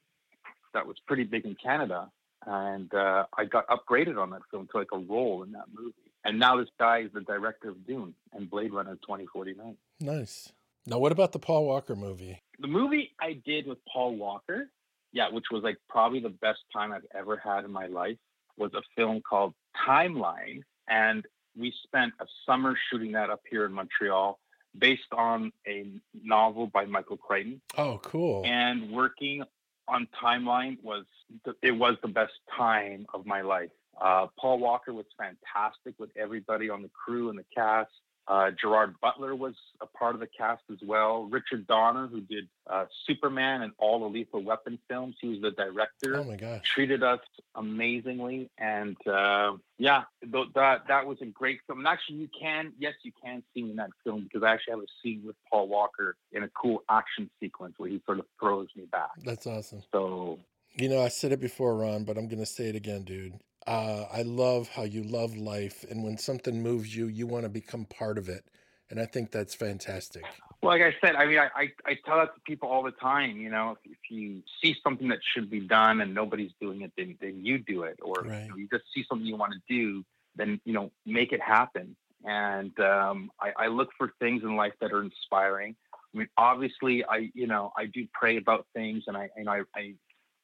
that 0.74 0.88
was 0.88 0.96
pretty 1.06 1.24
big 1.26 1.46
in 1.46 1.56
Canada. 1.56 2.10
And 2.48 2.92
uh, 2.94 3.26
I 3.38 3.46
got 3.46 3.68
upgraded 3.68 4.18
on 4.20 4.32
that 4.32 4.42
film 4.50 4.68
to 4.72 4.78
like 4.80 4.88
a 4.94 4.98
role 4.98 5.44
in 5.44 5.52
that 5.52 5.66
movie. 5.78 5.94
And 6.24 6.40
now 6.40 6.58
this 6.58 6.70
guy 6.80 7.00
is 7.00 7.12
the 7.14 7.22
director 7.22 7.70
of 7.70 7.86
Dune 7.88 8.14
and 8.34 8.50
Blade 8.50 8.74
Runner 8.74 8.96
2049. 8.96 9.76
nice. 10.00 10.52
Now, 10.88 10.98
what 10.98 11.12
about 11.12 11.32
the 11.32 11.38
Paul 11.40 11.66
Walker 11.68 11.96
movie? 11.96 12.42
The 12.60 12.68
movie 12.68 13.12
I 13.20 13.34
did 13.46 13.68
with 13.68 13.78
Paul 13.92 14.16
Walker, 14.16 14.70
yeah, 15.14 15.30
which 15.30 15.46
was 15.52 15.62
like 15.62 15.78
probably 15.88 16.20
the 16.20 16.30
best 16.30 16.60
time 16.74 16.92
I've 16.92 17.06
ever 17.14 17.38
had 17.38 17.66
in 17.66 17.72
my 17.72 17.86
life, 17.86 18.18
was 18.58 18.74
a 18.74 18.82
film 18.96 19.22
called 19.22 19.54
Timeline. 19.88 20.62
And 20.90 21.24
we 21.56 21.72
spent 21.84 22.14
a 22.20 22.26
summer 22.48 22.76
shooting 22.90 23.12
that 23.12 23.30
up 23.30 23.42
here 23.50 23.66
in 23.66 23.74
Montreal 23.74 24.40
based 24.78 25.12
on 25.12 25.52
a 25.68 25.86
novel 26.24 26.66
by 26.68 26.86
Michael 26.86 27.18
Crichton. 27.18 27.62
Oh, 27.78 28.00
cool. 28.04 28.42
and 28.46 28.90
working 28.92 29.44
on 29.88 30.08
timeline 30.22 30.78
was 30.82 31.06
the, 31.46 31.54
it 31.62 31.72
was 31.72 31.96
the 32.02 32.08
best 32.08 32.34
time 32.58 33.06
of 33.14 33.26
my 33.26 33.42
life 33.42 33.70
uh, 34.02 34.28
paul 34.40 34.60
walker 34.60 34.94
was 34.94 35.06
fantastic 35.18 35.94
with 36.00 36.10
everybody 36.18 36.70
on 36.70 36.82
the 36.82 36.90
crew 36.90 37.30
and 37.30 37.38
the 37.40 37.46
cast 37.56 37.92
uh, 38.28 38.52
gerard 38.62 38.94
butler 39.02 39.36
was 39.36 39.56
a 39.82 39.86
part 39.88 40.14
of 40.14 40.22
the 40.22 40.28
cast 40.38 40.62
as 40.72 40.78
well 40.86 41.24
richard 41.26 41.66
donner 41.68 42.08
who 42.08 42.22
did 42.22 42.48
uh, 42.70 42.86
superman 43.08 43.62
and 43.64 43.74
all 43.80 44.00
the 44.00 44.06
lethal 44.06 44.42
weapon 44.44 44.78
films 44.88 45.16
he 45.20 45.28
was 45.30 45.42
the 45.42 45.52
director 45.52 46.18
Oh, 46.18 46.24
my 46.24 46.36
gosh. 46.36 46.62
treated 46.64 47.02
us 47.04 47.20
amazingly 47.56 48.50
and 48.58 48.96
uh, 49.08 49.54
yeah 49.78 50.04
th- 50.32 50.48
that 50.56 50.88
that 50.88 51.06
was 51.08 51.18
a 51.22 51.26
great 51.26 51.60
film 51.68 51.80
and 51.80 51.88
actually 51.88 52.18
you 52.18 52.30
can 52.40 52.74
yes 52.78 52.94
you 53.04 53.12
can 53.24 53.42
see 53.54 53.62
in 53.62 53.76
that 53.78 53.90
film 54.04 54.24
because 54.24 54.44
i 54.44 54.52
actually 54.54 54.72
have 54.74 54.82
a 54.82 54.92
scene 55.02 55.24
with 55.26 55.36
paul 55.50 55.68
walker 55.68 56.16
in 56.32 56.44
a 56.44 56.50
cool 56.50 56.84
action 56.90 57.30
sequence 57.40 57.74
where 57.78 57.90
he 57.90 58.02
sort 58.06 58.20
of 58.20 58.26
throws 58.40 58.68
me 58.76 58.86
back 58.92 59.10
That's 59.26 59.48
awesome. 59.48 59.82
so 59.92 60.40
You 60.76 60.88
know, 60.90 61.02
I 61.04 61.10
said 61.10 61.32
it 61.34 61.42
before, 61.42 61.76
Ron, 61.76 62.06
but 62.06 62.18
I'm 62.18 62.28
going 62.28 62.40
to 62.40 62.46
say 62.46 62.70
it 62.70 62.76
again, 62.78 63.04
dude. 63.04 63.34
Uh, 63.68 64.06
I 64.12 64.24
love 64.24 64.70
how 64.70 64.84
you 64.84 65.04
love 65.04 65.36
life. 65.38 65.86
And 65.90 66.04
when 66.04 66.18
something 66.18 66.62
moves 66.62 66.96
you, 66.96 67.08
you 67.08 67.28
want 67.28 67.44
to 67.44 67.50
become 67.50 67.86
part 67.86 68.18
of 68.18 68.30
it. 68.30 68.46
And 68.90 69.00
I 69.00 69.06
think 69.06 69.32
that's 69.32 69.54
fantastic. 69.56 70.26
well 70.62 70.78
like 70.78 70.82
i 70.82 70.96
said 71.02 71.16
i 71.16 71.26
mean 71.26 71.40
i 71.40 71.50
i, 71.56 71.72
I 71.86 71.98
tell 72.06 72.18
that 72.18 72.34
to 72.36 72.42
people 72.46 72.70
all 72.70 72.84
the 72.84 72.92
time 72.92 73.38
you 73.38 73.50
know 73.50 73.72
if, 73.72 73.92
if 73.92 73.98
you 74.10 74.42
see 74.62 74.76
something 74.84 75.08
that 75.10 75.20
should 75.34 75.50
be 75.50 75.62
done 75.62 76.02
and 76.02 76.14
nobody's 76.14 76.52
doing 76.60 76.82
it 76.82 76.92
then, 76.98 77.18
then 77.22 77.44
you 77.44 77.58
do 77.60 77.84
it 77.84 78.00
or 78.02 78.26
Right. 78.26 78.44
you, 78.44 78.50
know, 78.50 78.56
you 78.58 78.68
just 78.72 78.86
see 78.94 79.04
something 79.08 79.26
you 79.26 79.36
want 79.36 79.54
to 79.54 79.60
do 79.68 80.04
then 80.36 80.60
you 80.66 80.74
know 80.74 80.92
make 81.06 81.32
it 81.32 81.42
happen 81.42 81.96
and 82.24 82.80
um, 82.80 83.32
I, 83.42 83.52
I 83.58 83.68
look 83.68 83.90
for 83.98 84.14
things 84.20 84.44
in 84.44 84.56
life 84.56 84.74
that 84.82 84.92
are 84.92 85.02
inspiring 85.02 85.76
i 86.14 86.18
mean 86.18 86.28
obviously 86.38 87.04
i 87.06 87.30
you 87.34 87.48
know 87.48 87.72
i 87.78 87.86
do 87.86 88.08
pray 88.14 88.38
about 88.38 88.68
things 88.76 89.04
and 89.08 89.18
i 89.18 89.30
and 89.36 89.50
i 89.50 89.62
i, 89.76 89.94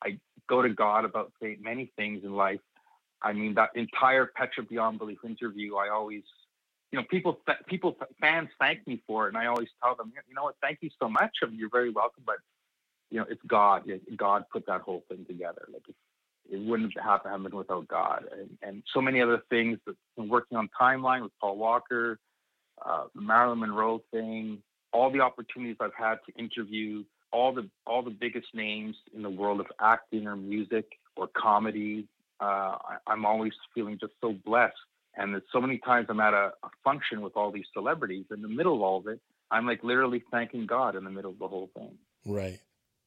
I 0.04 0.20
go 0.48 0.62
to 0.62 0.70
god 0.70 1.06
about 1.06 1.32
many 1.60 1.92
things 1.96 2.24
in 2.24 2.34
life 2.34 2.62
i 3.22 3.34
mean 3.34 3.54
that 3.54 3.70
entire 3.76 4.26
petra 4.26 4.64
beyond 4.64 4.98
belief 5.00 5.20
interview 5.24 5.76
i 5.76 5.90
always 5.90 6.24
you 6.92 7.00
know, 7.00 7.06
people, 7.10 7.40
people, 7.68 7.98
fans 8.22 8.50
thank 8.60 8.88
me 8.88 9.02
for 9.06 9.26
it, 9.26 9.30
and 9.30 9.38
I 9.38 9.48
always 9.48 9.68
tell 9.84 9.96
them, 9.96 10.14
you 10.28 10.36
know 10.36 10.44
what, 10.44 10.56
thank 10.62 10.80
you 10.82 10.90
so 11.02 11.10
much. 11.10 11.32
I 11.44 11.48
mean, 11.48 11.60
you're 11.60 11.70
very 11.70 11.90
welcome, 11.90 12.24
but 12.26 12.38
you 13.10 13.20
know, 13.20 13.26
it's 13.30 13.42
God. 13.48 13.90
God 14.16 14.46
put 14.52 14.66
that 14.68 14.82
whole 14.82 15.04
thing 15.10 15.26
together. 15.26 15.68
Like 15.72 15.84
it, 15.88 15.96
it 16.50 16.66
wouldn't 16.66 16.94
have 17.00 17.24
happened 17.24 17.54
without 17.54 17.88
God, 17.88 18.26
and, 18.32 18.50
and 18.62 18.84
so 18.94 19.02
many 19.02 19.22
other 19.22 19.42
things. 19.50 19.80
That 19.86 19.96
working 20.18 20.58
on 20.58 20.70
Timeline 20.80 21.24
with 21.24 21.32
Paul 21.40 21.58
Walker, 21.58 22.20
uh, 22.86 23.06
the 23.16 23.22
Marilyn 23.22 23.60
Monroe 23.60 24.02
thing, 24.12 24.62
all 24.92 25.10
the 25.10 25.22
opportunities 25.22 25.78
I've 25.80 25.92
had 25.98 26.20
to 26.26 26.40
interview 26.40 27.04
all 27.32 27.54
the 27.54 27.70
all 27.86 28.02
the 28.02 28.12
biggest 28.12 28.48
names 28.54 28.96
in 29.14 29.22
the 29.22 29.30
world 29.30 29.60
of 29.60 29.68
acting 29.82 30.28
or 30.28 30.36
music 30.36 30.86
or 31.16 31.28
comedy. 31.28 32.08
Uh, 32.40 32.78
I, 32.80 32.98
I'm 33.08 33.26
always 33.26 33.54
feeling 33.74 33.98
just 34.00 34.14
so 34.22 34.36
blessed. 34.46 34.76
And 35.16 35.34
there's 35.34 35.44
so 35.52 35.60
many 35.60 35.80
times 35.80 36.08
I'm 36.10 36.20
at 36.20 36.34
a, 36.34 36.52
a 36.64 36.70
function 36.84 37.22
with 37.22 37.36
all 37.36 37.52
these 37.52 37.66
celebrities. 37.74 38.26
In 38.32 38.42
the 38.42 38.48
middle 38.48 38.76
of 38.76 38.82
all 38.82 39.00
of 39.00 39.08
it, 39.08 39.20
I'm 39.50 39.66
like 39.66 39.84
literally 39.84 40.24
thanking 40.32 40.66
God 40.66 40.96
in 40.96 41.04
the 41.04 41.10
middle 41.10 41.32
of 41.32 41.40
the 41.40 41.48
whole 41.48 41.70
thing. 41.76 41.98
Right. 42.26 42.60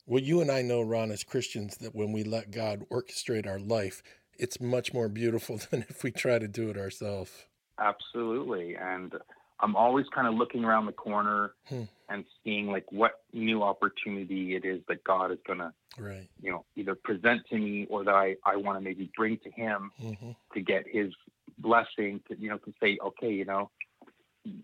Well, 0.06 0.22
you 0.22 0.40
and 0.40 0.50
I 0.50 0.62
know, 0.62 0.82
Ron, 0.82 1.12
as 1.12 1.22
Christians, 1.22 1.76
that 1.78 1.94
when 1.94 2.12
we 2.12 2.24
let 2.24 2.50
God 2.50 2.84
orchestrate 2.90 3.46
our 3.46 3.60
life, 3.60 4.02
it's 4.38 4.60
much 4.60 4.92
more 4.92 5.08
beautiful 5.08 5.60
than 5.70 5.84
if 5.88 6.02
we 6.02 6.10
try 6.10 6.38
to 6.38 6.48
do 6.48 6.70
it 6.70 6.76
ourselves. 6.76 7.30
Absolutely. 7.78 8.76
And 8.76 9.14
I'm 9.60 9.76
always 9.76 10.06
kind 10.14 10.26
of 10.26 10.34
looking 10.34 10.64
around 10.64 10.86
the 10.86 10.92
corner 10.92 11.52
Hmm. 11.68 11.84
and 12.08 12.24
seeing 12.42 12.68
like 12.68 12.90
what 12.90 13.20
new 13.32 13.62
opportunity 13.62 14.56
it 14.56 14.64
is 14.64 14.80
that 14.88 15.04
God 15.04 15.30
is 15.32 15.38
going 15.46 15.58
to, 15.60 15.72
Right. 15.98 16.28
you 16.40 16.50
know, 16.50 16.64
either 16.76 16.94
present 16.94 17.46
to 17.50 17.56
me 17.58 17.86
or 17.90 18.04
that 18.04 18.14
I, 18.14 18.36
I 18.44 18.56
want 18.56 18.78
to 18.78 18.80
maybe 18.80 19.10
bring 19.16 19.38
to 19.38 19.50
him 19.50 19.92
hmm 19.98 20.30
to 20.54 20.60
get 20.60 20.84
his 20.88 21.12
blessing 21.58 22.20
to, 22.28 22.36
you 22.38 22.48
know, 22.48 22.58
to 22.58 22.72
say, 22.82 22.98
okay, 23.04 23.30
you 23.32 23.44
know, 23.44 23.70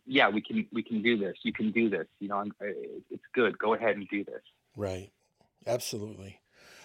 yeah, 0.07 0.29
we 0.29 0.41
can, 0.41 0.67
we 0.73 0.83
can 0.83 1.03
do 1.03 1.17
this. 1.19 1.37
You 1.43 1.53
can 1.53 1.71
do 1.71 1.89
this. 1.91 2.07
You 2.19 2.29
know, 2.29 2.39
I'm, 2.39 2.53
it's 2.61 3.23
good. 3.35 3.59
Go 3.59 3.75
ahead 3.75 3.97
and 3.97 4.09
do 4.09 4.25
this. 4.25 4.43
Right. 4.77 5.13
Absolutely. 5.67 6.41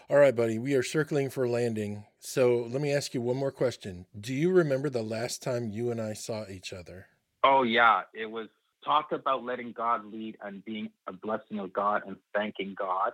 All 0.09 0.17
right, 0.17 0.35
buddy. 0.35 0.59
We 0.59 0.73
are 0.75 0.83
circling 0.83 1.29
for 1.29 1.47
landing. 1.47 2.03
So 2.19 2.67
let 2.69 2.81
me 2.81 2.91
ask 2.91 3.13
you 3.13 3.21
one 3.21 3.37
more 3.37 3.51
question. 3.51 4.05
Do 4.19 4.33
you 4.33 4.51
remember 4.51 4.89
the 4.89 5.01
last 5.03 5.41
time 5.41 5.69
you 5.69 5.89
and 5.89 6.01
I 6.01 6.13
saw 6.13 6.45
each 6.49 6.73
other? 6.73 7.07
Oh 7.43 7.63
yeah, 7.63 8.01
it 8.13 8.29
was 8.29 8.47
talk 8.83 9.11
about 9.11 9.43
letting 9.43 9.71
God 9.71 10.05
lead 10.11 10.37
and 10.43 10.63
being 10.65 10.89
a 11.07 11.13
blessing 11.13 11.59
of 11.59 11.71
God 11.73 12.03
and 12.05 12.15
thanking 12.33 12.75
God. 12.77 13.13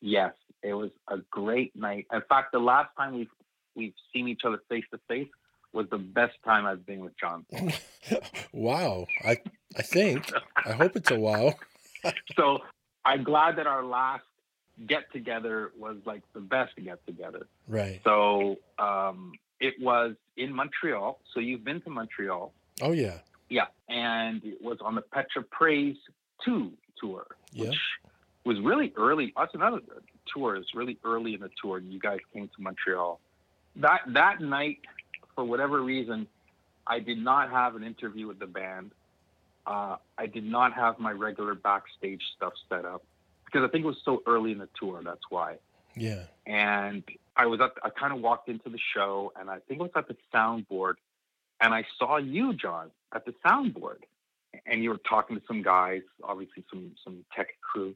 Yes, 0.00 0.32
it 0.62 0.74
was 0.74 0.90
a 1.08 1.18
great 1.30 1.74
night. 1.76 2.06
In 2.12 2.22
fact, 2.28 2.52
the 2.52 2.58
last 2.58 2.90
time 2.96 3.14
we've 3.14 3.28
we've 3.74 3.94
seen 4.12 4.28
each 4.28 4.42
other 4.44 4.60
face 4.68 4.84
to 4.92 5.00
face 5.08 5.28
was 5.72 5.86
the 5.90 5.98
best 5.98 6.34
time 6.44 6.66
I've 6.66 6.86
been 6.86 7.00
with 7.00 7.18
John. 7.18 7.44
wow. 8.52 9.06
I 9.24 9.38
I 9.76 9.82
think. 9.82 10.30
I 10.64 10.72
hope 10.72 10.96
it's 10.96 11.10
a 11.10 11.18
wow. 11.18 11.54
So 12.36 12.58
I'm 13.04 13.24
glad 13.24 13.56
that 13.56 13.66
our 13.66 13.82
last 13.82 14.24
get 14.86 15.10
together 15.12 15.72
was 15.78 15.96
like 16.04 16.22
the 16.34 16.40
best 16.40 16.72
get 16.76 17.04
together. 17.06 17.46
Right. 17.66 18.00
So 18.04 18.56
um, 18.78 19.32
it 19.60 19.74
was 19.80 20.14
in 20.36 20.52
Montreal. 20.52 21.18
So 21.32 21.40
you've 21.40 21.64
been 21.64 21.80
to 21.82 21.90
Montreal. 21.90 22.52
Oh 22.82 22.92
yeah. 22.92 23.18
Yeah, 23.48 23.66
and 23.88 24.42
it 24.44 24.62
was 24.62 24.78
on 24.80 24.94
the 24.94 25.02
Petra 25.02 25.42
Praise 25.42 25.96
2 26.44 26.72
tour, 27.00 27.26
Yeah. 27.52 27.68
which 27.68 27.78
was 28.44 28.58
really 28.60 28.92
early. 28.96 29.32
That's 29.36 29.54
another 29.54 29.80
tour. 30.32 30.56
It's 30.56 30.74
really 30.74 30.98
early 31.04 31.34
in 31.34 31.40
the 31.40 31.50
tour. 31.60 31.78
You 31.78 31.98
guys 31.98 32.18
came 32.32 32.48
to 32.48 32.62
Montreal. 32.62 33.20
That 33.76 34.00
that 34.08 34.40
night, 34.40 34.78
for 35.34 35.44
whatever 35.44 35.82
reason, 35.82 36.26
I 36.86 37.00
did 37.00 37.18
not 37.18 37.50
have 37.50 37.76
an 37.76 37.82
interview 37.82 38.26
with 38.26 38.38
the 38.38 38.46
band. 38.46 38.92
Uh, 39.66 39.96
I 40.18 40.26
did 40.26 40.44
not 40.44 40.74
have 40.74 40.98
my 40.98 41.10
regular 41.10 41.54
backstage 41.54 42.22
stuff 42.36 42.52
set 42.68 42.84
up 42.84 43.02
because 43.44 43.62
I 43.66 43.68
think 43.68 43.84
it 43.84 43.88
was 43.88 44.00
so 44.04 44.22
early 44.26 44.52
in 44.52 44.58
the 44.58 44.68
tour. 44.78 45.00
That's 45.02 45.24
why. 45.30 45.56
Yeah. 45.96 46.24
And 46.46 47.02
I 47.36 47.46
was 47.46 47.60
at. 47.60 47.72
I 47.82 47.88
kind 47.90 48.12
of 48.12 48.20
walked 48.20 48.48
into 48.48 48.68
the 48.68 48.78
show, 48.94 49.32
and 49.38 49.48
I 49.50 49.58
think 49.66 49.80
it 49.80 49.82
was 49.82 49.90
at 49.96 50.08
the 50.08 50.16
soundboard, 50.32 50.94
and 51.60 51.74
I 51.74 51.84
saw 51.98 52.16
you, 52.16 52.54
John, 52.54 52.90
at 53.14 53.24
the 53.24 53.34
soundboard, 53.44 53.98
and 54.66 54.82
you 54.82 54.90
were 54.90 55.00
talking 55.08 55.36
to 55.36 55.42
some 55.46 55.62
guys, 55.62 56.02
obviously 56.22 56.64
some 56.70 56.92
some 57.02 57.24
tech 57.34 57.48
crew, 57.60 57.94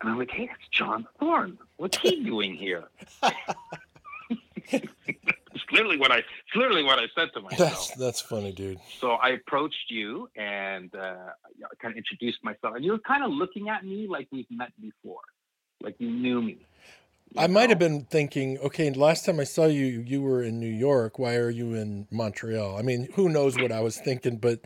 and 0.00 0.10
I'm 0.10 0.18
like, 0.18 0.30
hey, 0.30 0.46
that's 0.46 0.68
John 0.70 1.06
Thorne. 1.18 1.58
What's 1.76 1.98
he 1.98 2.22
doing 2.22 2.54
here? 2.54 2.84
it's 4.68 5.64
literally 5.72 5.96
what 5.96 6.12
I. 6.12 6.18
It's 6.18 6.54
literally 6.54 6.82
what 6.82 6.98
I 6.98 7.06
said 7.14 7.28
to 7.34 7.40
myself. 7.40 7.58
That's 7.58 7.94
that's 7.96 8.20
funny, 8.20 8.52
dude. 8.52 8.78
So 9.00 9.12
I 9.12 9.30
approached 9.30 9.90
you 9.90 10.28
and 10.36 10.94
uh, 10.94 11.30
I 11.64 11.74
kind 11.80 11.92
of 11.92 11.96
introduced 11.96 12.44
myself, 12.44 12.76
and 12.76 12.84
you 12.84 12.92
were 12.92 12.98
kind 12.98 13.24
of 13.24 13.30
looking 13.30 13.68
at 13.68 13.84
me 13.84 14.06
like 14.06 14.28
we've 14.30 14.50
met 14.50 14.72
before, 14.80 15.20
like 15.82 15.96
you 15.98 16.10
knew 16.10 16.42
me. 16.42 16.58
I 17.36 17.46
might 17.48 17.68
have 17.70 17.78
been 17.78 18.04
thinking, 18.04 18.58
okay, 18.58 18.90
last 18.90 19.26
time 19.26 19.40
I 19.40 19.44
saw 19.44 19.66
you, 19.66 19.84
you 19.84 20.22
were 20.22 20.42
in 20.42 20.58
New 20.58 20.72
York. 20.72 21.18
Why 21.18 21.36
are 21.36 21.50
you 21.50 21.74
in 21.74 22.06
Montreal? 22.10 22.76
I 22.76 22.82
mean, 22.82 23.08
who 23.14 23.28
knows 23.28 23.56
what 23.58 23.72
I 23.72 23.80
was 23.80 23.98
thinking, 23.98 24.36
but 24.36 24.60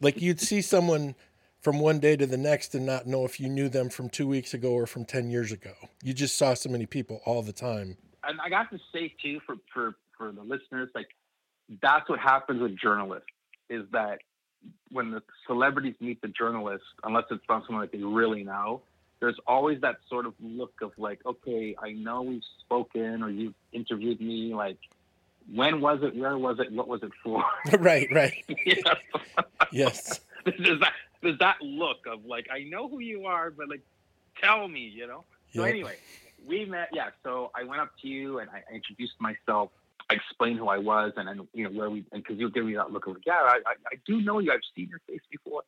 like 0.00 0.20
you'd 0.20 0.40
see 0.40 0.60
someone 0.60 1.14
from 1.60 1.80
one 1.80 1.98
day 1.98 2.16
to 2.16 2.26
the 2.26 2.36
next 2.36 2.74
and 2.74 2.86
not 2.86 3.06
know 3.06 3.24
if 3.24 3.40
you 3.40 3.48
knew 3.48 3.68
them 3.68 3.88
from 3.88 4.08
two 4.08 4.28
weeks 4.28 4.54
ago 4.54 4.72
or 4.72 4.86
from 4.86 5.04
10 5.04 5.30
years 5.30 5.52
ago. 5.52 5.72
You 6.02 6.12
just 6.12 6.36
saw 6.36 6.54
so 6.54 6.70
many 6.70 6.86
people 6.86 7.20
all 7.24 7.42
the 7.42 7.52
time. 7.52 7.96
And 8.24 8.38
I 8.40 8.48
got 8.48 8.70
to 8.70 8.78
say, 8.92 9.14
too, 9.22 9.40
for, 9.46 9.56
for, 9.72 9.96
for 10.16 10.32
the 10.32 10.42
listeners, 10.42 10.90
like, 10.94 11.08
that's 11.82 12.08
what 12.08 12.20
happens 12.20 12.60
with 12.60 12.78
journalists 12.78 13.26
is 13.68 13.84
that 13.92 14.18
when 14.90 15.10
the 15.10 15.22
celebrities 15.46 15.94
meet 16.00 16.20
the 16.22 16.28
journalists, 16.28 16.86
unless 17.02 17.24
it's 17.30 17.44
from 17.46 17.62
someone 17.66 17.82
that 17.82 17.92
they 17.92 18.04
really 18.04 18.44
know, 18.44 18.82
there's 19.20 19.38
always 19.46 19.80
that 19.80 19.96
sort 20.08 20.26
of 20.26 20.34
look 20.40 20.74
of 20.82 20.92
like, 20.98 21.20
okay, 21.24 21.74
I 21.82 21.92
know 21.92 22.22
we've 22.22 22.42
spoken 22.60 23.22
or 23.22 23.30
you've 23.30 23.54
interviewed 23.72 24.20
me. 24.20 24.54
Like, 24.54 24.78
when 25.52 25.80
was 25.80 26.00
it? 26.02 26.14
Where 26.16 26.36
was 26.36 26.58
it? 26.58 26.72
What 26.72 26.88
was 26.88 27.02
it 27.02 27.12
for? 27.22 27.42
right, 27.78 28.08
right. 28.12 28.44
yes. 29.72 30.20
there's 30.44 30.80
that 30.80 30.92
there's 31.22 31.38
that 31.38 31.56
look 31.62 32.06
of 32.06 32.24
like, 32.24 32.46
I 32.52 32.64
know 32.64 32.88
who 32.88 33.00
you 33.00 33.26
are, 33.26 33.50
but 33.50 33.68
like, 33.68 33.82
tell 34.42 34.68
me, 34.68 34.80
you 34.80 35.06
know. 35.06 35.24
So 35.54 35.62
anyway, 35.62 35.96
we 36.46 36.66
met. 36.66 36.90
Yeah. 36.92 37.10
So 37.24 37.50
I 37.54 37.64
went 37.64 37.80
up 37.80 37.92
to 38.02 38.08
you 38.08 38.40
and 38.40 38.50
I 38.50 38.62
introduced 38.72 39.14
myself. 39.20 39.70
I 40.10 40.14
explained 40.14 40.58
who 40.58 40.68
I 40.68 40.78
was 40.78 41.12
and 41.16 41.26
then 41.26 41.48
you 41.52 41.64
know 41.64 41.70
where 41.70 41.90
we 41.90 42.04
and 42.12 42.22
because 42.22 42.38
you'll 42.38 42.50
give 42.50 42.64
me 42.64 42.74
that 42.74 42.92
look 42.92 43.06
of 43.06 43.14
like, 43.14 43.26
yeah, 43.26 43.40
I, 43.40 43.56
I, 43.66 43.74
I 43.92 43.96
do 44.06 44.20
know 44.20 44.38
you. 44.38 44.52
I've 44.52 44.60
seen 44.76 44.88
your 44.88 45.00
face 45.08 45.22
before. 45.30 45.62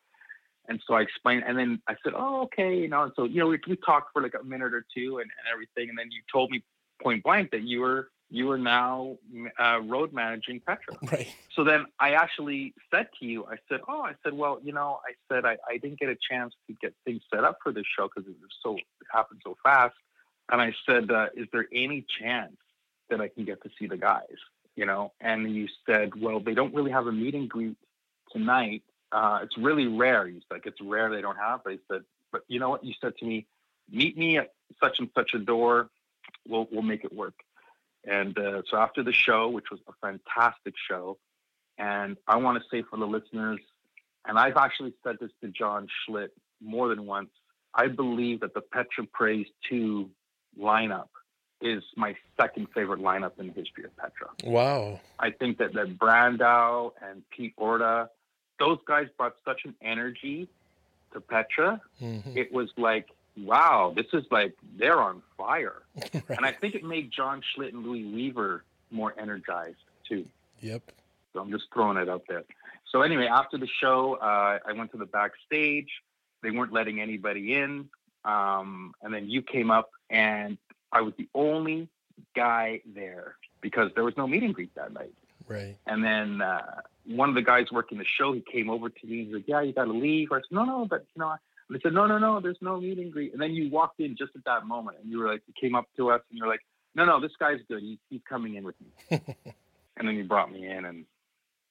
And 0.68 0.80
so 0.86 0.94
I 0.94 1.00
explained, 1.00 1.44
and 1.46 1.58
then 1.58 1.80
I 1.88 1.94
said, 2.04 2.12
"Oh, 2.14 2.42
okay," 2.42 2.76
you 2.76 2.88
know. 2.88 3.04
And 3.04 3.12
so 3.16 3.24
you 3.24 3.40
know, 3.40 3.48
we, 3.48 3.58
we 3.66 3.76
talked 3.76 4.12
for 4.12 4.22
like 4.22 4.34
a 4.38 4.44
minute 4.44 4.74
or 4.74 4.84
two 4.94 5.18
and, 5.18 5.30
and 5.30 5.52
everything, 5.52 5.88
and 5.88 5.98
then 5.98 6.10
you 6.10 6.20
told 6.32 6.50
me 6.50 6.62
point 7.02 7.22
blank 7.22 7.50
that 7.52 7.62
you 7.62 7.80
were 7.80 8.10
you 8.30 8.50
are 8.50 8.58
now 8.58 9.16
uh, 9.58 9.80
road 9.80 10.12
managing 10.12 10.60
Petra. 10.60 10.94
Right. 11.10 11.28
So 11.54 11.64
then 11.64 11.86
I 11.98 12.12
actually 12.12 12.74
said 12.92 13.08
to 13.18 13.26
you, 13.26 13.46
I 13.46 13.56
said, 13.68 13.80
oh, 13.88 14.02
I 14.02 14.12
said, 14.22 14.34
well, 14.34 14.60
you 14.62 14.72
know, 14.72 15.00
I 15.08 15.14
said 15.32 15.44
I, 15.44 15.56
I 15.68 15.78
didn't 15.78 15.98
get 15.98 16.08
a 16.08 16.16
chance 16.30 16.54
to 16.66 16.76
get 16.80 16.94
things 17.04 17.22
set 17.34 17.44
up 17.44 17.58
for 17.62 17.72
this 17.72 17.84
show 17.96 18.08
because 18.08 18.28
it 18.28 18.36
was 18.40 18.50
so 18.62 18.76
it 18.76 19.06
happened 19.10 19.40
so 19.44 19.56
fast. 19.62 19.94
And 20.50 20.60
I 20.60 20.72
said, 20.86 21.10
uh, 21.10 21.26
is 21.34 21.46
there 21.52 21.66
any 21.72 22.04
chance 22.20 22.56
that 23.10 23.20
I 23.20 23.28
can 23.28 23.44
get 23.44 23.62
to 23.62 23.70
see 23.78 23.86
the 23.86 23.96
guys? 23.96 24.36
You 24.76 24.86
know, 24.86 25.12
and 25.20 25.52
you 25.54 25.66
said, 25.86 26.12
well, 26.20 26.40
they 26.40 26.54
don't 26.54 26.74
really 26.74 26.92
have 26.92 27.06
a 27.06 27.12
meet 27.12 27.34
and 27.34 27.48
greet 27.48 27.76
tonight. 28.32 28.82
Uh, 29.12 29.40
it's 29.42 29.56
really 29.56 29.86
rare. 29.86 30.26
Said, 30.26 30.42
like, 30.50 30.66
it's 30.66 30.80
rare 30.80 31.11
they 31.11 31.22
don't 31.22 31.38
have. 31.38 31.61
But 31.64 31.74
I 31.74 31.78
said, 31.90 32.02
but 32.32 32.42
you 32.48 32.61
know 32.61 32.70
what? 32.70 32.84
You 32.84 32.94
said 33.00 33.16
to 33.18 33.24
me, 33.24 33.46
meet 33.90 34.16
me 34.16 34.38
at 34.38 34.52
such 34.80 34.98
and 34.98 35.09
such 35.14 35.34
a 35.34 35.38
door. 35.38 35.88
We'll 36.46 36.68
we'll 36.70 36.82
make 36.82 37.04
it 37.04 37.12
work. 37.12 37.34
And 38.04 38.38
uh, 38.38 38.62
so 38.70 38.76
after 38.76 39.02
the 39.02 39.12
show, 39.12 39.48
which 39.48 39.70
was 39.70 39.80
a 39.88 39.92
fantastic 40.00 40.74
show, 40.88 41.18
and 41.76 42.16
I 42.26 42.36
want 42.36 42.62
to 42.62 42.68
say 42.70 42.82
for 42.82 42.98
the 42.98 43.06
listeners, 43.06 43.61
and 44.26 44.38
I've 44.38 44.56
actually 44.56 44.94
said 45.04 45.16
this 45.20 45.30
to 45.42 45.48
John 45.48 45.88
Schlitt 46.06 46.30
more 46.61 46.88
than 46.88 47.06
once, 47.06 47.30
I 47.74 47.88
believe 47.88 48.40
that 48.40 48.54
the 48.54 48.61
Petra 48.61 49.04
Praise 49.12 49.46
2 49.68 50.11
lineup 50.61 51.09
is 51.61 51.82
my 51.96 52.14
second 52.40 52.68
favorite 52.74 53.00
lineup 53.00 53.32
in 53.38 53.48
the 53.48 53.52
history 53.52 53.84
of 53.84 53.96
Petra. 53.96 54.28
Wow. 54.44 55.00
I 55.18 55.30
think 55.30 55.59
that, 55.59 55.74
that 55.74 55.98
Brandow 55.98 56.92
and 57.02 57.22
Pete 57.30 57.54
Orta, 57.56 58.11
those 58.59 58.78
guys 58.86 59.06
brought 59.16 59.36
such 59.44 59.62
an 59.64 59.74
energy 59.82 60.48
to 61.12 61.20
Petra. 61.20 61.80
Mm-hmm. 62.00 62.36
It 62.36 62.52
was 62.52 62.68
like 62.76 63.09
wow, 63.44 63.92
this 63.94 64.06
is 64.12 64.24
like 64.30 64.54
they're 64.76 65.00
on 65.00 65.22
fire. 65.36 65.82
right. 65.96 66.22
And 66.30 66.44
I 66.44 66.52
think 66.52 66.74
it 66.74 66.84
made 66.84 67.11
John 67.11 67.42
Schlitt 67.54 67.72
and 67.72 67.84
Louis 67.84 68.04
Weaver 68.04 68.64
more 68.90 69.14
energized 69.18 69.76
too. 70.09 70.26
Yep. 70.61 70.82
So 71.32 71.40
I'm 71.40 71.50
just 71.50 71.64
throwing 71.72 71.98
it 71.98 72.09
out 72.09 72.24
there. 72.28 72.44
So 72.90 73.02
anyway, 73.02 73.26
after 73.26 73.59
the 73.59 73.68
show, 73.80 74.14
uh, 74.14 74.59
I 74.66 74.72
went 74.72 74.92
to 74.92 74.98
the 74.98 75.06
backstage. 75.06 75.88
They 76.42 76.50
weren't 76.50 76.72
letting 76.72 77.00
anybody 77.00 77.54
in, 77.54 77.88
um, 78.24 78.94
and 79.02 79.12
then 79.12 79.28
you 79.28 79.42
came 79.42 79.70
up, 79.70 79.90
and 80.09 80.56
I 80.92 81.00
was 81.00 81.12
the 81.18 81.28
only 81.34 81.88
guy 82.36 82.80
there 82.94 83.36
because 83.61 83.90
there 83.94 84.04
was 84.04 84.16
no 84.16 84.26
meet 84.26 84.44
and 84.44 84.54
greet 84.54 84.74
that 84.76 84.92
night. 84.92 85.12
Right. 85.48 85.76
And 85.86 86.04
then 86.04 86.40
uh, 86.40 86.82
one 87.09 87.28
of 87.28 87.34
the 87.34 87.42
guys 87.42 87.66
working 87.72 87.98
the 87.98 88.04
show, 88.04 88.32
he 88.32 88.40
came 88.52 88.70
over 88.70 88.88
to 88.88 89.06
me. 89.06 89.24
He's 89.24 89.34
like, 89.34 89.48
"Yeah, 89.48 89.62
you 89.62 89.72
got 89.72 89.86
to 89.86 89.92
leave." 89.92 90.30
I 90.32 90.36
said, 90.36 90.52
"No, 90.52 90.64
no, 90.64 90.86
but 90.86 91.04
you 91.14 91.20
know, 91.20 91.34
they 91.70 91.78
said, 91.82 91.92
no, 91.92 92.06
no, 92.06 92.18
no, 92.18 92.40
there's 92.40 92.59
no 92.61 92.80
meet 92.80 92.98
and 92.98 93.12
greet. 93.12 93.32
And 93.32 93.42
then 93.42 93.52
you 93.52 93.70
walked 93.70 94.00
in 94.00 94.16
just 94.16 94.34
at 94.34 94.44
that 94.44 94.66
moment 94.66 94.98
and 95.02 95.11
you 95.11 95.18
were 95.18 95.30
like, 95.30 95.42
you 95.46 95.54
came 95.61 95.74
up 95.74 95.86
to 95.96 96.11
us 96.11 96.22
and 96.30 96.38
you're 96.38 96.48
like, 96.48 96.64
no, 96.94 97.04
no, 97.04 97.20
this 97.20 97.32
guy's 97.38 97.61
good. 97.68 97.82
He, 97.82 97.98
he's 98.09 98.22
coming 98.28 98.54
in 98.54 98.64
with 98.64 98.74
me. 98.80 99.20
and 99.96 100.09
then 100.09 100.14
you 100.14 100.24
brought 100.24 100.50
me 100.50 100.66
in 100.66 100.86
and 100.86 101.04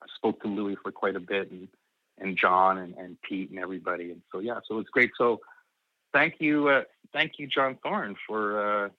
I 0.03 0.05
spoke 0.15 0.41
to 0.43 0.47
Louis 0.47 0.75
for 0.83 0.91
quite 0.91 1.15
a 1.15 1.19
bit 1.19 1.49
and, 1.49 1.67
and 2.19 2.37
John 2.37 2.77
and, 2.77 2.93
and 2.95 3.19
Pete 3.23 3.49
and 3.49 3.57
everybody. 3.57 4.11
And 4.11 4.21
so, 4.31 4.39
yeah, 4.39 4.59
so 4.67 4.77
it's 4.77 4.89
great. 4.89 5.11
So 5.17 5.41
thank 6.13 6.35
you. 6.39 6.67
Uh, 6.67 6.83
thank 7.11 7.39
you, 7.39 7.47
John 7.47 7.77
Thorne 7.81 8.15
for 8.27 8.85
uh, 8.85 8.89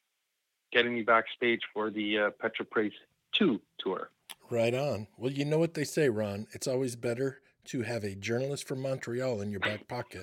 getting 0.73 0.95
me 0.95 1.03
backstage 1.03 1.63
for 1.73 1.91
the 1.91 2.19
uh, 2.19 2.31
Petra 2.41 2.65
Praise 2.65 2.93
2 3.35 3.61
tour. 3.79 4.11
Right 4.51 4.75
on. 4.75 5.09
Well, 5.19 5.31
you 5.31 5.45
know 5.45 5.59
what 5.59 5.75
they 5.75 5.85
say, 5.85 6.09
Ron. 6.09 6.47
It's 6.53 6.67
always 6.67 6.97
better 6.97 7.41
to 7.67 7.83
have 7.83 8.03
a 8.03 8.15
journalist 8.15 8.67
from 8.67 8.81
Montreal 8.81 9.43
in 9.43 9.51
your 9.51 9.61
back 9.61 9.87
pocket 9.89 10.23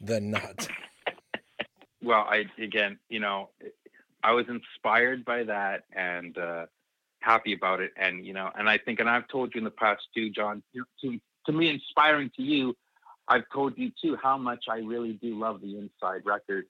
than 0.00 0.30
not. 0.30 0.66
well, 2.02 2.26
I 2.28 2.44
again, 2.58 2.98
you 3.10 3.20
know, 3.20 3.50
I 4.22 4.32
was 4.32 4.46
inspired 4.48 5.26
by 5.26 5.44
that 5.44 5.84
and 5.94 6.36
uh, 6.38 6.66
happy 7.20 7.52
about 7.52 7.80
it, 7.80 7.92
and 7.96 8.24
you 8.24 8.32
know, 8.32 8.50
and 8.58 8.68
I 8.68 8.78
think, 8.78 9.00
and 9.00 9.10
I've 9.10 9.28
told 9.28 9.54
you 9.54 9.58
in 9.58 9.64
the 9.64 9.70
past 9.70 10.02
too, 10.14 10.30
John, 10.30 10.62
to 11.02 11.20
to 11.46 11.52
me, 11.52 11.68
inspiring 11.68 12.30
to 12.36 12.42
you. 12.42 12.74
I've 13.28 13.44
told 13.52 13.76
you 13.76 13.92
too 14.02 14.16
how 14.20 14.36
much 14.38 14.64
I 14.68 14.78
really 14.78 15.12
do 15.12 15.38
love 15.38 15.60
the 15.60 15.78
Inside 15.78 16.22
record, 16.24 16.64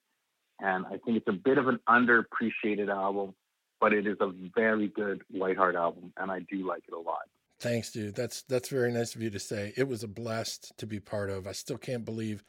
and 0.58 0.84
I 0.86 0.98
think 1.04 1.16
it's 1.16 1.28
a 1.28 1.32
bit 1.32 1.56
of 1.56 1.68
an 1.68 1.78
underappreciated 1.88 2.88
album, 2.88 3.34
but 3.80 3.92
it 3.92 4.06
is 4.06 4.16
a 4.20 4.30
very 4.54 4.88
good 4.88 5.22
White 5.30 5.56
Heart 5.56 5.74
album, 5.74 6.12
and 6.16 6.30
I 6.30 6.40
do 6.40 6.66
like 6.66 6.82
it 6.86 6.94
a 6.94 6.98
lot. 6.98 7.22
Thanks, 7.58 7.90
dude. 7.90 8.14
That's 8.14 8.42
that's 8.42 8.68
very 8.68 8.92
nice 8.92 9.14
of 9.14 9.22
you 9.22 9.30
to 9.30 9.38
say. 9.38 9.72
It 9.76 9.88
was 9.88 10.02
a 10.02 10.08
blast 10.08 10.72
to 10.78 10.86
be 10.86 11.00
part 11.00 11.30
of. 11.30 11.46
I 11.46 11.52
still 11.52 11.78
can't 11.78 12.04
believe 12.04 12.42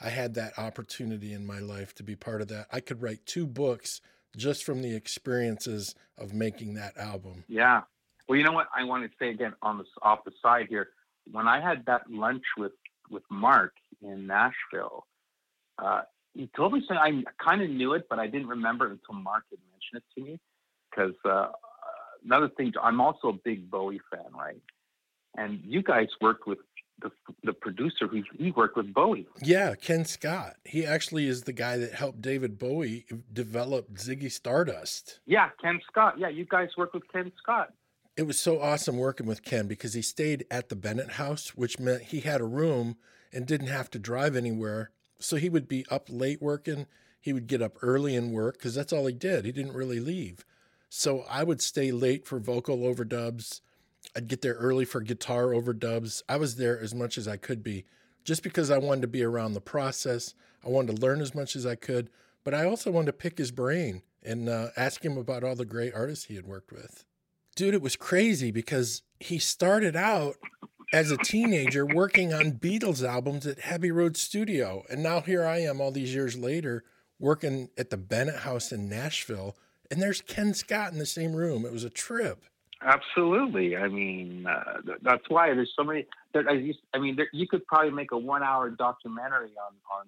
I 0.00 0.08
had 0.08 0.34
that 0.34 0.58
opportunity 0.58 1.32
in 1.32 1.46
my 1.46 1.60
life 1.60 1.94
to 1.96 2.02
be 2.02 2.16
part 2.16 2.40
of 2.40 2.48
that. 2.48 2.66
I 2.72 2.80
could 2.80 3.02
write 3.02 3.26
two 3.26 3.46
books 3.46 4.00
just 4.36 4.64
from 4.64 4.82
the 4.82 4.94
experiences 4.94 5.94
of 6.16 6.32
making 6.32 6.74
that 6.74 6.96
album. 6.96 7.44
Yeah. 7.48 7.82
Well, 8.28 8.38
you 8.38 8.44
know 8.44 8.52
what 8.52 8.68
I 8.74 8.84
want 8.84 9.04
to 9.04 9.10
say 9.18 9.30
again 9.30 9.54
on 9.62 9.78
the 9.78 9.84
off 10.02 10.24
the 10.24 10.32
side 10.42 10.66
here. 10.68 10.88
When 11.30 11.48
I 11.48 11.60
had 11.60 11.84
that 11.86 12.10
lunch 12.10 12.44
with 12.56 12.72
with 13.10 13.24
Mark 13.30 13.74
in 14.02 14.26
Nashville, 14.26 15.06
uh, 15.78 16.02
he 16.34 16.48
told 16.54 16.72
me 16.72 16.82
something. 16.86 17.24
I 17.28 17.42
kind 17.42 17.62
of 17.62 17.70
knew 17.70 17.94
it, 17.94 18.06
but 18.08 18.18
I 18.18 18.26
didn't 18.26 18.48
remember 18.48 18.86
it 18.86 18.92
until 18.92 19.20
Mark 19.20 19.44
had 19.50 19.58
mentioned 19.72 20.02
it 20.02 20.20
to 20.20 20.24
me. 20.24 20.40
Because 20.90 21.14
uh, 21.24 21.48
another 22.24 22.48
thing, 22.48 22.72
I'm 22.82 23.00
also 23.00 23.28
a 23.28 23.38
big 23.44 23.70
Bowie 23.70 24.00
fan, 24.10 24.32
right? 24.36 24.60
And 25.36 25.60
you 25.64 25.82
guys 25.82 26.08
worked 26.20 26.46
with 26.46 26.58
the 27.00 27.10
the 27.44 27.52
producer 27.52 28.06
who 28.06 28.22
he 28.36 28.50
worked 28.50 28.76
with 28.76 28.92
Bowie. 28.92 29.26
Yeah, 29.42 29.74
Ken 29.74 30.04
Scott. 30.04 30.56
He 30.64 30.84
actually 30.84 31.26
is 31.28 31.42
the 31.42 31.52
guy 31.52 31.76
that 31.78 31.94
helped 31.94 32.20
David 32.20 32.58
Bowie 32.58 33.06
develop 33.32 33.94
Ziggy 33.94 34.30
Stardust. 34.30 35.20
Yeah, 35.26 35.50
Ken 35.62 35.80
Scott. 35.88 36.14
Yeah, 36.18 36.28
you 36.28 36.44
guys 36.44 36.68
worked 36.76 36.94
with 36.94 37.10
Ken 37.12 37.32
Scott. 37.42 37.72
It 38.16 38.24
was 38.24 38.38
so 38.38 38.60
awesome 38.60 38.98
working 38.98 39.26
with 39.26 39.44
Ken 39.44 39.66
because 39.66 39.94
he 39.94 40.02
stayed 40.02 40.44
at 40.50 40.68
the 40.68 40.76
Bennett 40.76 41.12
house, 41.12 41.50
which 41.50 41.78
meant 41.78 42.02
he 42.02 42.20
had 42.20 42.40
a 42.40 42.46
room 42.46 42.96
and 43.32 43.46
didn't 43.46 43.68
have 43.68 43.88
to 43.90 43.98
drive 43.98 44.36
anywhere. 44.36 44.90
So 45.18 45.36
he 45.36 45.48
would 45.48 45.68
be 45.68 45.86
up 45.90 46.08
late 46.10 46.42
working. 46.42 46.86
He 47.20 47.32
would 47.32 47.46
get 47.46 47.62
up 47.62 47.78
early 47.82 48.16
and 48.16 48.32
work 48.32 48.58
because 48.58 48.74
that's 48.74 48.92
all 48.92 49.06
he 49.06 49.14
did. 49.14 49.44
He 49.44 49.52
didn't 49.52 49.74
really 49.74 50.00
leave. 50.00 50.44
So 50.90 51.24
I 51.30 51.44
would 51.44 51.62
stay 51.62 51.90
late 51.92 52.26
for 52.26 52.38
vocal 52.38 52.78
overdubs 52.78 53.62
I'd 54.16 54.28
get 54.28 54.42
there 54.42 54.54
early 54.54 54.84
for 54.84 55.00
guitar 55.00 55.48
overdubs. 55.48 56.22
I 56.28 56.36
was 56.36 56.56
there 56.56 56.80
as 56.80 56.94
much 56.94 57.16
as 57.16 57.28
I 57.28 57.36
could 57.36 57.62
be 57.62 57.84
just 58.24 58.42
because 58.42 58.70
I 58.70 58.78
wanted 58.78 59.02
to 59.02 59.08
be 59.08 59.22
around 59.22 59.54
the 59.54 59.60
process. 59.60 60.34
I 60.64 60.68
wanted 60.68 60.96
to 60.96 61.02
learn 61.02 61.20
as 61.20 61.34
much 61.34 61.56
as 61.56 61.64
I 61.64 61.74
could, 61.74 62.10
but 62.44 62.54
I 62.54 62.64
also 62.64 62.90
wanted 62.90 63.06
to 63.06 63.12
pick 63.14 63.38
his 63.38 63.50
brain 63.50 64.02
and 64.22 64.48
uh, 64.48 64.68
ask 64.76 65.04
him 65.04 65.16
about 65.16 65.44
all 65.44 65.54
the 65.54 65.64
great 65.64 65.94
artists 65.94 66.26
he 66.26 66.36
had 66.36 66.46
worked 66.46 66.72
with. 66.72 67.04
Dude, 67.56 67.74
it 67.74 67.82
was 67.82 67.96
crazy 67.96 68.50
because 68.50 69.02
he 69.18 69.38
started 69.38 69.96
out 69.96 70.36
as 70.92 71.10
a 71.10 71.16
teenager 71.16 71.86
working 71.86 72.34
on 72.34 72.52
Beatles 72.52 73.06
albums 73.06 73.46
at 73.46 73.58
Abbey 73.64 73.90
Road 73.90 74.16
Studio. 74.16 74.82
And 74.90 75.02
now 75.02 75.20
here 75.20 75.46
I 75.46 75.58
am 75.58 75.80
all 75.80 75.92
these 75.92 76.14
years 76.14 76.36
later 76.36 76.84
working 77.18 77.70
at 77.78 77.90
the 77.90 77.96
Bennett 77.96 78.40
House 78.40 78.72
in 78.72 78.88
Nashville. 78.88 79.56
And 79.90 80.00
there's 80.00 80.20
Ken 80.20 80.54
Scott 80.54 80.92
in 80.92 80.98
the 80.98 81.06
same 81.06 81.34
room. 81.34 81.64
It 81.64 81.72
was 81.72 81.84
a 81.84 81.90
trip. 81.90 82.44
Absolutely. 82.82 83.76
I 83.76 83.88
mean, 83.88 84.46
uh, 84.46 84.80
that's 85.02 85.28
why 85.28 85.52
there's 85.52 85.72
so 85.76 85.84
many. 85.84 86.06
There, 86.32 86.48
I 86.48 86.98
mean, 86.98 87.16
there, 87.16 87.28
you 87.32 87.46
could 87.46 87.66
probably 87.66 87.90
make 87.90 88.12
a 88.12 88.18
one-hour 88.18 88.70
documentary 88.70 89.50
on 89.66 89.74
on 89.92 90.06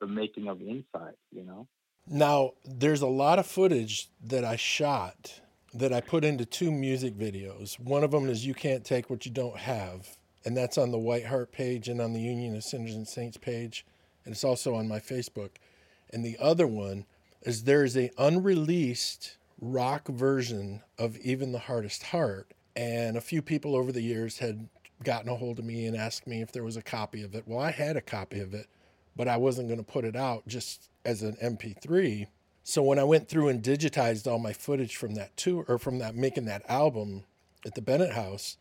the 0.00 0.06
making 0.06 0.48
of 0.48 0.60
Inside. 0.60 1.14
You 1.32 1.44
know. 1.44 1.66
Now, 2.06 2.52
there's 2.64 3.02
a 3.02 3.06
lot 3.06 3.38
of 3.38 3.46
footage 3.46 4.08
that 4.24 4.44
I 4.44 4.56
shot 4.56 5.40
that 5.72 5.92
I 5.92 6.00
put 6.00 6.24
into 6.24 6.44
two 6.44 6.70
music 6.70 7.16
videos. 7.16 7.78
One 7.78 8.02
of 8.02 8.10
them 8.10 8.28
is 8.28 8.44
You 8.44 8.54
Can't 8.54 8.84
Take 8.84 9.08
What 9.08 9.24
You 9.24 9.32
Don't 9.32 9.56
Have, 9.56 10.18
and 10.44 10.56
that's 10.56 10.76
on 10.76 10.90
the 10.90 10.98
White 10.98 11.26
Heart 11.26 11.52
page 11.52 11.88
and 11.88 12.00
on 12.00 12.12
the 12.12 12.20
Union 12.20 12.56
of 12.56 12.64
Sinners 12.64 12.96
and 12.96 13.06
Saints 13.06 13.36
page, 13.36 13.86
and 14.24 14.32
it's 14.32 14.44
also 14.44 14.74
on 14.74 14.88
my 14.88 14.98
Facebook. 14.98 15.50
And 16.12 16.24
the 16.24 16.36
other 16.38 16.66
one 16.66 17.06
is 17.42 17.64
there 17.64 17.84
is 17.84 17.96
a 17.96 18.10
unreleased 18.18 19.36
rock 19.60 20.08
version 20.08 20.82
of 20.98 21.16
Even 21.18 21.52
the 21.52 21.58
Hardest 21.58 22.04
Heart, 22.04 22.52
and 22.76 23.16
a 23.16 23.20
few 23.20 23.42
people 23.42 23.76
over 23.76 23.92
the 23.92 24.02
years 24.02 24.38
had 24.38 24.68
gotten 25.02 25.30
a 25.30 25.36
hold 25.36 25.58
of 25.58 25.64
me 25.64 25.86
and 25.86 25.96
asked 25.96 26.26
me 26.26 26.42
if 26.42 26.52
there 26.52 26.64
was 26.64 26.76
a 26.76 26.82
copy 26.82 27.22
of 27.22 27.34
it. 27.34 27.44
Well, 27.46 27.58
I 27.58 27.70
had 27.70 27.96
a 27.96 28.02
copy 28.02 28.40
of 28.40 28.54
it, 28.54 28.66
but 29.16 29.28
I 29.28 29.36
wasn't 29.36 29.68
going 29.68 29.82
to 29.82 29.92
put 29.92 30.04
it 30.04 30.16
out 30.16 30.46
just 30.46 30.90
as 31.04 31.22
an 31.22 31.36
MP3. 31.42 32.26
So 32.62 32.82
when 32.82 32.98
I 32.98 33.04
went 33.04 33.28
through 33.28 33.48
and 33.48 33.62
digitized 33.62 34.30
all 34.30 34.38
my 34.38 34.52
footage 34.52 34.96
from 34.96 35.14
that 35.14 35.36
tour 35.36 35.64
or 35.66 35.78
from 35.78 35.98
that 35.98 36.14
making 36.14 36.44
that 36.44 36.68
album 36.68 37.24
at 37.64 37.74
the 37.74 37.82
Bennett 37.82 38.12
House, 38.12 38.58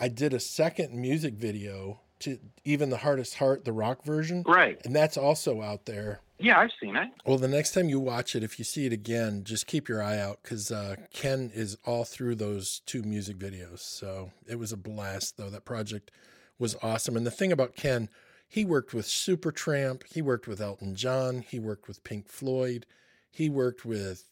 I 0.00 0.08
did 0.08 0.32
a 0.32 0.40
second 0.40 0.94
music 0.94 1.34
video 1.34 2.00
to 2.20 2.38
even 2.64 2.90
the 2.90 2.98
hardest 2.98 3.36
heart, 3.36 3.64
the 3.64 3.72
rock 3.72 4.04
version. 4.04 4.42
Right. 4.46 4.80
And 4.84 4.94
that's 4.94 5.16
also 5.16 5.60
out 5.60 5.86
there. 5.86 6.20
Yeah, 6.42 6.58
I've 6.58 6.70
seen 6.80 6.96
it. 6.96 7.08
Well, 7.24 7.38
the 7.38 7.46
next 7.46 7.72
time 7.72 7.88
you 7.88 8.00
watch 8.00 8.34
it, 8.34 8.42
if 8.42 8.58
you 8.58 8.64
see 8.64 8.84
it 8.84 8.92
again, 8.92 9.44
just 9.44 9.68
keep 9.68 9.88
your 9.88 10.02
eye 10.02 10.18
out 10.18 10.40
because 10.42 10.72
uh, 10.72 10.96
Ken 11.12 11.52
is 11.54 11.78
all 11.86 12.04
through 12.04 12.34
those 12.34 12.80
two 12.84 13.02
music 13.02 13.38
videos. 13.38 13.78
So 13.78 14.32
it 14.48 14.58
was 14.58 14.72
a 14.72 14.76
blast, 14.76 15.36
though. 15.36 15.50
That 15.50 15.64
project 15.64 16.10
was 16.58 16.76
awesome. 16.82 17.16
And 17.16 17.24
the 17.24 17.30
thing 17.30 17.52
about 17.52 17.76
Ken, 17.76 18.08
he 18.48 18.64
worked 18.64 18.92
with 18.92 19.06
Supertramp, 19.06 20.02
he 20.12 20.20
worked 20.20 20.48
with 20.48 20.60
Elton 20.60 20.96
John, 20.96 21.44
he 21.48 21.60
worked 21.60 21.86
with 21.86 22.02
Pink 22.02 22.28
Floyd, 22.28 22.86
he 23.30 23.48
worked 23.48 23.84
with 23.84 24.24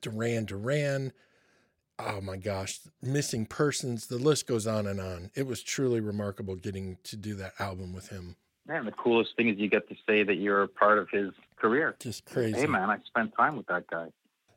Duran 0.00 0.46
Duran. 0.46 1.12
Oh 1.98 2.20
my 2.20 2.36
gosh, 2.36 2.80
missing 3.00 3.46
persons. 3.46 4.08
The 4.08 4.18
list 4.18 4.48
goes 4.48 4.66
on 4.66 4.88
and 4.88 5.00
on. 5.00 5.30
It 5.36 5.46
was 5.46 5.62
truly 5.62 6.00
remarkable 6.00 6.56
getting 6.56 6.98
to 7.04 7.16
do 7.16 7.34
that 7.36 7.52
album 7.60 7.92
with 7.92 8.08
him. 8.08 8.34
Man, 8.66 8.84
the 8.84 8.92
coolest 8.92 9.36
thing 9.36 9.48
is 9.48 9.58
you 9.58 9.68
get 9.68 9.88
to 9.88 9.96
say 10.06 10.22
that 10.22 10.36
you're 10.36 10.62
a 10.62 10.68
part 10.68 10.98
of 10.98 11.08
his 11.10 11.30
career. 11.56 11.96
Just 11.98 12.24
crazy. 12.24 12.60
Hey, 12.60 12.66
man, 12.66 12.90
I 12.90 12.98
spent 13.06 13.34
time 13.36 13.56
with 13.56 13.66
that 13.66 13.86
guy. 13.88 14.08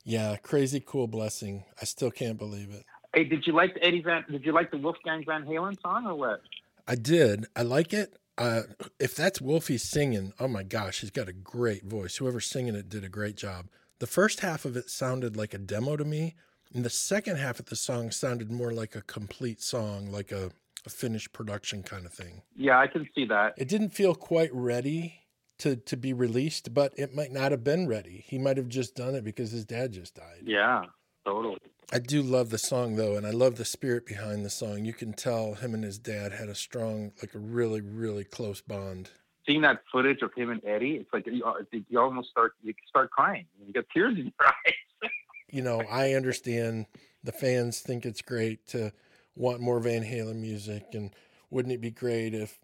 Yeah, 0.04 0.36
crazy 0.38 0.82
cool 0.86 1.08
blessing. 1.08 1.64
I 1.82 1.86
still 1.86 2.12
can't 2.12 2.38
believe 2.38 2.70
it. 2.70 2.86
Hey, 3.16 3.24
did 3.24 3.48
you 3.48 3.54
like 3.54 3.74
the 3.74 3.84
Eddie 3.84 4.02
Van? 4.02 4.24
Did 4.30 4.46
you 4.46 4.52
like 4.52 4.70
the 4.70 4.78
Wolfgang 4.78 5.24
Van 5.26 5.46
Halen 5.46 5.82
song 5.82 6.06
or 6.06 6.14
what? 6.14 6.42
I 6.88 6.96
did. 6.96 7.48
I 7.56 7.64
like 7.64 7.94
it. 7.94 8.16
Uh, 8.38 8.64
if 9.00 9.16
that's 9.16 9.42
Wolfie 9.42 9.78
singing, 9.78 10.34
oh 10.40 10.48
my 10.48 10.64
gosh, 10.64 11.02
he's 11.02 11.10
got 11.10 11.30
a 11.30 11.34
great 11.34 11.86
voice. 11.86 12.18
Whoever's 12.18 12.46
singing 12.46 12.76
it 12.76 12.90
did 12.90 13.04
a 13.04 13.10
great 13.10 13.38
job. 13.38 13.68
The 14.00 14.08
first 14.08 14.42
half 14.42 14.66
of 14.66 14.76
it 14.76 14.90
sounded 14.90 15.38
like 15.38 15.54
a 15.54 15.58
demo 15.58 15.96
to 15.96 16.04
me, 16.04 16.36
and 16.74 16.84
the 16.84 16.90
second 16.90 17.38
half 17.38 17.60
of 17.60 17.68
the 17.68 17.78
song 17.78 18.12
sounded 18.12 18.52
more 18.52 18.72
like 18.72 18.94
a 18.96 19.02
complete 19.02 19.62
song, 19.62 20.12
like 20.12 20.32
a 20.34 20.52
a 20.86 20.90
finished 20.90 21.34
production 21.34 21.84
kind 21.84 22.06
of 22.06 22.14
thing. 22.14 22.42
Yeah, 22.56 22.80
I 22.80 22.88
can 22.88 23.08
see 23.16 23.26
that. 23.26 23.54
It 23.58 23.68
didn't 23.68 23.90
feel 23.90 24.16
quite 24.16 24.54
ready 24.54 25.22
to 25.60 25.76
to 25.76 25.98
be 25.98 26.14
released, 26.14 26.74
but 26.74 26.94
it 26.98 27.16
might 27.16 27.32
not 27.32 27.52
have 27.52 27.64
been 27.64 27.88
ready. 27.88 28.24
He 28.28 28.38
might 28.38 28.58
have 28.58 28.70
just 28.70 28.96
done 28.96 29.16
it 29.16 29.24
because 29.24 29.52
his 29.52 29.66
dad 29.66 29.94
just 29.94 30.16
died. 30.16 30.44
Yeah, 30.44 30.84
totally. 31.26 31.60
I 31.94 32.00
do 32.00 32.22
love 32.22 32.50
the 32.50 32.58
song 32.58 32.96
though, 32.96 33.16
and 33.16 33.26
I 33.26 33.32
love 33.32 33.56
the 33.56 33.66
spirit 33.66 34.06
behind 34.06 34.44
the 34.46 34.50
song. 34.50 34.86
You 34.86 34.94
can 34.94 35.14
tell 35.14 35.54
him 35.54 35.74
and 35.74 35.84
his 35.84 36.00
dad 36.00 36.32
had 36.32 36.50
a 36.50 36.56
strong, 36.56 37.12
like 37.22 37.36
a 37.36 37.40
really, 37.40 37.82
really 37.82 38.24
close 38.24 38.62
bond. 38.62 39.12
Seeing 39.46 39.62
that 39.62 39.84
footage 39.92 40.22
of 40.24 40.34
him 40.34 40.50
and 40.50 40.62
Eddie, 40.66 40.96
it's 40.96 41.10
like 41.14 41.28
you, 41.28 41.44
uh, 41.44 41.54
you 41.72 42.00
almost 42.00 42.30
start 42.30 42.54
you 42.64 42.74
start 42.88 43.12
crying. 43.12 43.46
You 43.66 43.74
get 43.74 43.88
tears 43.94 44.18
in 44.18 44.26
your 44.26 44.34
eyes. 44.48 45.12
you 45.52 45.62
know, 45.62 45.84
I 45.90 46.14
understand 46.14 46.88
the 47.24 47.32
fans 47.32 47.80
think 47.80 48.06
it's 48.06 48.22
great 48.22 48.66
to 48.68 48.92
want 49.36 49.62
more 49.62 49.80
Van 49.80 50.04
Halen 50.04 50.38
music. 50.38 50.86
And 50.94 51.12
wouldn't 51.50 51.74
it 51.74 51.82
be 51.82 51.92
great 51.92 52.34
if, 52.34 52.60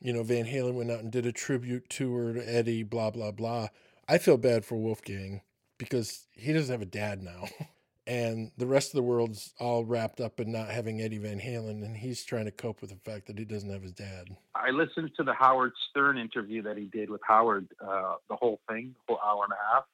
you 0.00 0.12
know, 0.12 0.22
Van 0.22 0.46
Halen 0.46 0.74
went 0.74 0.90
out 0.90 1.00
and 1.00 1.10
did 1.10 1.26
a 1.26 1.32
tribute 1.32 1.88
tour 1.88 2.32
to 2.32 2.40
Eddie, 2.40 2.82
blah, 2.82 3.10
blah, 3.10 3.32
blah. 3.32 3.68
I 4.08 4.18
feel 4.18 4.36
bad 4.36 4.64
for 4.64 4.76
Wolfgang 4.76 5.42
because 5.76 6.26
he 6.32 6.52
doesn't 6.52 6.72
have 6.72 6.82
a 6.82 6.86
dad 6.86 7.22
now. 7.22 7.44
and 8.06 8.52
the 8.56 8.66
rest 8.66 8.88
of 8.88 8.96
the 8.96 9.02
world's 9.02 9.52
all 9.58 9.84
wrapped 9.84 10.20
up 10.20 10.40
in 10.40 10.50
not 10.50 10.70
having 10.70 11.00
Eddie 11.00 11.18
Van 11.18 11.40
Halen, 11.40 11.84
and 11.84 11.96
he's 11.96 12.24
trying 12.24 12.46
to 12.46 12.50
cope 12.50 12.80
with 12.80 12.90
the 12.90 13.10
fact 13.10 13.26
that 13.26 13.38
he 13.38 13.44
doesn't 13.44 13.70
have 13.70 13.82
his 13.82 13.92
dad. 13.92 14.28
I 14.54 14.70
listened 14.70 15.10
to 15.16 15.24
the 15.24 15.34
Howard 15.34 15.72
Stern 15.90 16.16
interview 16.16 16.62
that 16.62 16.78
he 16.78 16.86
did 16.86 17.10
with 17.10 17.20
Howard, 17.26 17.68
uh, 17.80 18.14
the 18.28 18.36
whole 18.36 18.60
thing, 18.68 18.94
the 18.96 19.14
whole 19.14 19.20
hour 19.24 19.44
and 19.44 19.52
a 19.52 19.74
half 19.74 19.84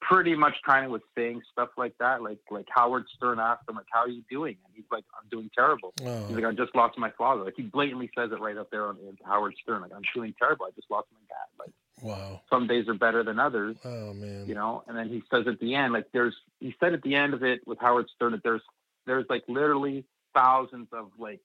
pretty 0.00 0.34
much 0.34 0.54
kind 0.64 0.84
of 0.84 0.90
was 0.90 1.02
saying 1.14 1.42
stuff 1.52 1.70
like 1.76 1.96
that. 1.98 2.22
Like 2.22 2.38
like 2.50 2.66
Howard 2.74 3.04
Stern 3.14 3.38
asked 3.38 3.68
him 3.68 3.76
like, 3.76 3.86
"How 3.92 4.00
are 4.00 4.08
you 4.08 4.22
doing?" 4.30 4.56
And 4.64 4.74
he's 4.74 4.84
like, 4.90 5.04
"I'm 5.20 5.28
doing 5.30 5.50
terrible." 5.54 5.92
Oh. 6.02 6.26
He's 6.26 6.36
like, 6.36 6.44
"I 6.44 6.52
just 6.52 6.74
lost 6.74 6.98
my 6.98 7.10
father." 7.10 7.44
Like 7.44 7.54
he 7.56 7.62
blatantly 7.62 8.10
says 8.16 8.30
it 8.32 8.40
right 8.40 8.56
up 8.56 8.70
there 8.70 8.86
on 8.86 8.96
Howard 9.24 9.54
Stern. 9.62 9.82
Like, 9.82 9.92
"I'm 9.94 10.02
doing 10.14 10.34
terrible. 10.38 10.66
I 10.66 10.70
just 10.74 10.90
lost 10.90 11.08
my 11.12 11.20
dad." 11.28 11.46
Like, 11.58 11.70
wow. 12.02 12.40
Some 12.50 12.66
days 12.66 12.88
are 12.88 12.94
better 12.94 13.22
than 13.22 13.38
others. 13.38 13.76
Oh 13.84 14.14
man. 14.14 14.46
You 14.46 14.54
know. 14.54 14.82
And 14.86 14.96
then 14.96 15.08
he 15.08 15.22
says 15.30 15.46
at 15.46 15.60
the 15.60 15.74
end, 15.74 15.92
like, 15.92 16.06
"There's," 16.12 16.34
he 16.60 16.74
said 16.80 16.94
at 16.94 17.02
the 17.02 17.14
end 17.14 17.34
of 17.34 17.42
it 17.42 17.66
with 17.66 17.78
Howard 17.78 18.06
Stern 18.14 18.32
that 18.32 18.42
there's 18.42 18.62
there's 19.06 19.26
like 19.28 19.44
literally 19.48 20.04
thousands 20.34 20.88
of 20.92 21.10
like 21.18 21.40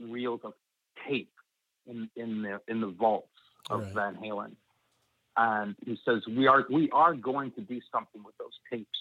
reels 0.00 0.40
of 0.44 0.54
tape 1.06 1.32
in 1.86 2.08
in 2.16 2.42
the 2.42 2.60
in 2.66 2.80
the 2.80 2.88
vaults 2.88 3.28
of 3.70 3.82
right. 3.82 3.94
Van 3.94 4.16
Halen 4.16 4.52
and 5.36 5.74
he 5.84 5.98
says 6.04 6.22
we 6.28 6.46
are 6.46 6.64
we 6.70 6.90
are 6.90 7.14
going 7.14 7.50
to 7.52 7.60
do 7.60 7.80
something 7.92 8.22
with 8.24 8.36
those 8.38 8.52
tapes. 8.70 8.98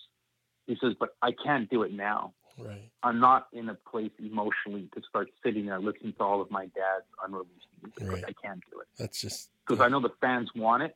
He 0.67 0.77
says, 0.81 0.93
but 0.99 1.09
I 1.21 1.31
can't 1.31 1.69
do 1.69 1.83
it 1.83 1.93
now. 1.93 2.33
Right. 2.57 2.89
I'm 3.01 3.19
not 3.19 3.47
in 3.51 3.67
a 3.69 3.73
place 3.73 4.11
emotionally 4.19 4.87
to 4.95 5.01
start 5.09 5.29
sitting 5.43 5.65
there 5.65 5.79
listening 5.79 6.13
to 6.13 6.23
all 6.23 6.41
of 6.41 6.51
my 6.51 6.65
dad's 6.67 7.05
unreleased 7.25 7.67
music. 7.81 8.03
Right. 8.03 8.23
Like, 8.23 8.35
I 8.41 8.47
can't 8.47 8.61
do 8.71 8.79
it. 8.79 8.87
That's 8.97 9.19
just 9.19 9.49
because 9.65 9.81
I 9.81 9.89
know 9.89 9.99
the 9.99 10.13
fans 10.21 10.49
want 10.55 10.83
it, 10.83 10.95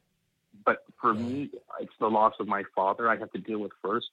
but 0.65 0.83
for 1.01 1.13
me, 1.13 1.49
it's 1.79 1.93
the 1.99 2.09
loss 2.09 2.33
of 2.39 2.47
my 2.47 2.63
father 2.75 3.09
I 3.09 3.17
have 3.17 3.31
to 3.31 3.39
deal 3.39 3.59
with 3.59 3.71
first, 3.81 4.07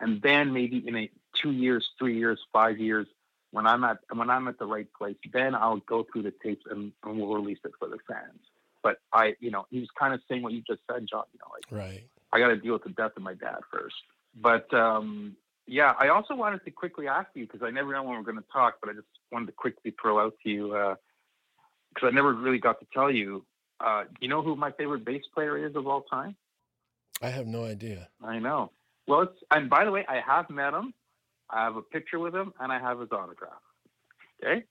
and 0.00 0.20
then 0.22 0.52
maybe 0.52 0.82
in 0.86 0.96
a 0.96 1.10
two 1.40 1.52
years, 1.52 1.88
three 1.98 2.18
years, 2.18 2.40
five 2.52 2.78
years, 2.78 3.06
when 3.50 3.66
I'm 3.66 3.84
at 3.84 3.98
when 4.12 4.28
I'm 4.28 4.48
at 4.48 4.58
the 4.58 4.66
right 4.66 4.88
place, 4.92 5.16
then 5.32 5.54
I'll 5.54 5.78
go 5.78 6.06
through 6.12 6.22
the 6.22 6.34
tapes 6.42 6.64
and, 6.70 6.92
and 7.04 7.18
we'll 7.18 7.34
release 7.34 7.58
it 7.64 7.72
for 7.78 7.88
the 7.88 7.98
fans. 8.08 8.40
But 8.82 8.98
I, 9.12 9.34
you 9.40 9.50
know, 9.50 9.66
he 9.70 9.80
was 9.80 9.88
kind 9.98 10.14
of 10.14 10.20
saying 10.28 10.42
what 10.42 10.52
you 10.52 10.62
just 10.66 10.80
said, 10.90 11.06
John. 11.08 11.24
You 11.32 11.40
know, 11.40 11.50
like 11.52 11.86
right. 11.86 12.04
I 12.32 12.38
got 12.38 12.48
to 12.48 12.56
deal 12.56 12.74
with 12.74 12.84
the 12.84 12.90
death 12.90 13.12
of 13.16 13.22
my 13.22 13.34
dad 13.34 13.60
first. 13.72 13.96
But 14.40 14.72
um, 14.72 15.36
yeah, 15.66 15.94
I 15.98 16.08
also 16.08 16.34
wanted 16.34 16.64
to 16.64 16.70
quickly 16.70 17.08
ask 17.08 17.28
you 17.34 17.46
because 17.46 17.62
I 17.62 17.70
never 17.70 17.92
know 17.92 18.02
when 18.02 18.16
we're 18.16 18.22
going 18.22 18.38
to 18.38 18.52
talk, 18.52 18.76
but 18.80 18.90
I 18.90 18.94
just 18.94 19.06
wanted 19.30 19.46
to 19.46 19.52
quickly 19.52 19.94
throw 20.00 20.18
out 20.18 20.34
to 20.44 20.50
you 20.50 20.68
because 20.68 22.02
uh, 22.02 22.06
I 22.06 22.10
never 22.10 22.32
really 22.32 22.58
got 22.58 22.80
to 22.80 22.86
tell 22.92 23.10
you. 23.10 23.44
Uh, 23.80 24.04
you 24.20 24.28
know 24.28 24.42
who 24.42 24.56
my 24.56 24.72
favorite 24.72 25.04
bass 25.04 25.22
player 25.32 25.64
is 25.66 25.76
of 25.76 25.86
all 25.86 26.02
time? 26.02 26.34
I 27.22 27.28
have 27.28 27.46
no 27.46 27.64
idea. 27.64 28.08
I 28.22 28.38
know. 28.38 28.70
Well, 29.06 29.22
it's 29.22 29.38
and 29.50 29.70
by 29.70 29.84
the 29.84 29.90
way, 29.90 30.04
I 30.08 30.20
have 30.20 30.50
met 30.50 30.74
him. 30.74 30.94
I 31.50 31.64
have 31.64 31.76
a 31.76 31.82
picture 31.82 32.18
with 32.18 32.34
him, 32.34 32.52
and 32.60 32.72
I 32.72 32.78
have 32.78 33.00
his 33.00 33.10
autograph. 33.10 33.60
Okay. 34.44 34.64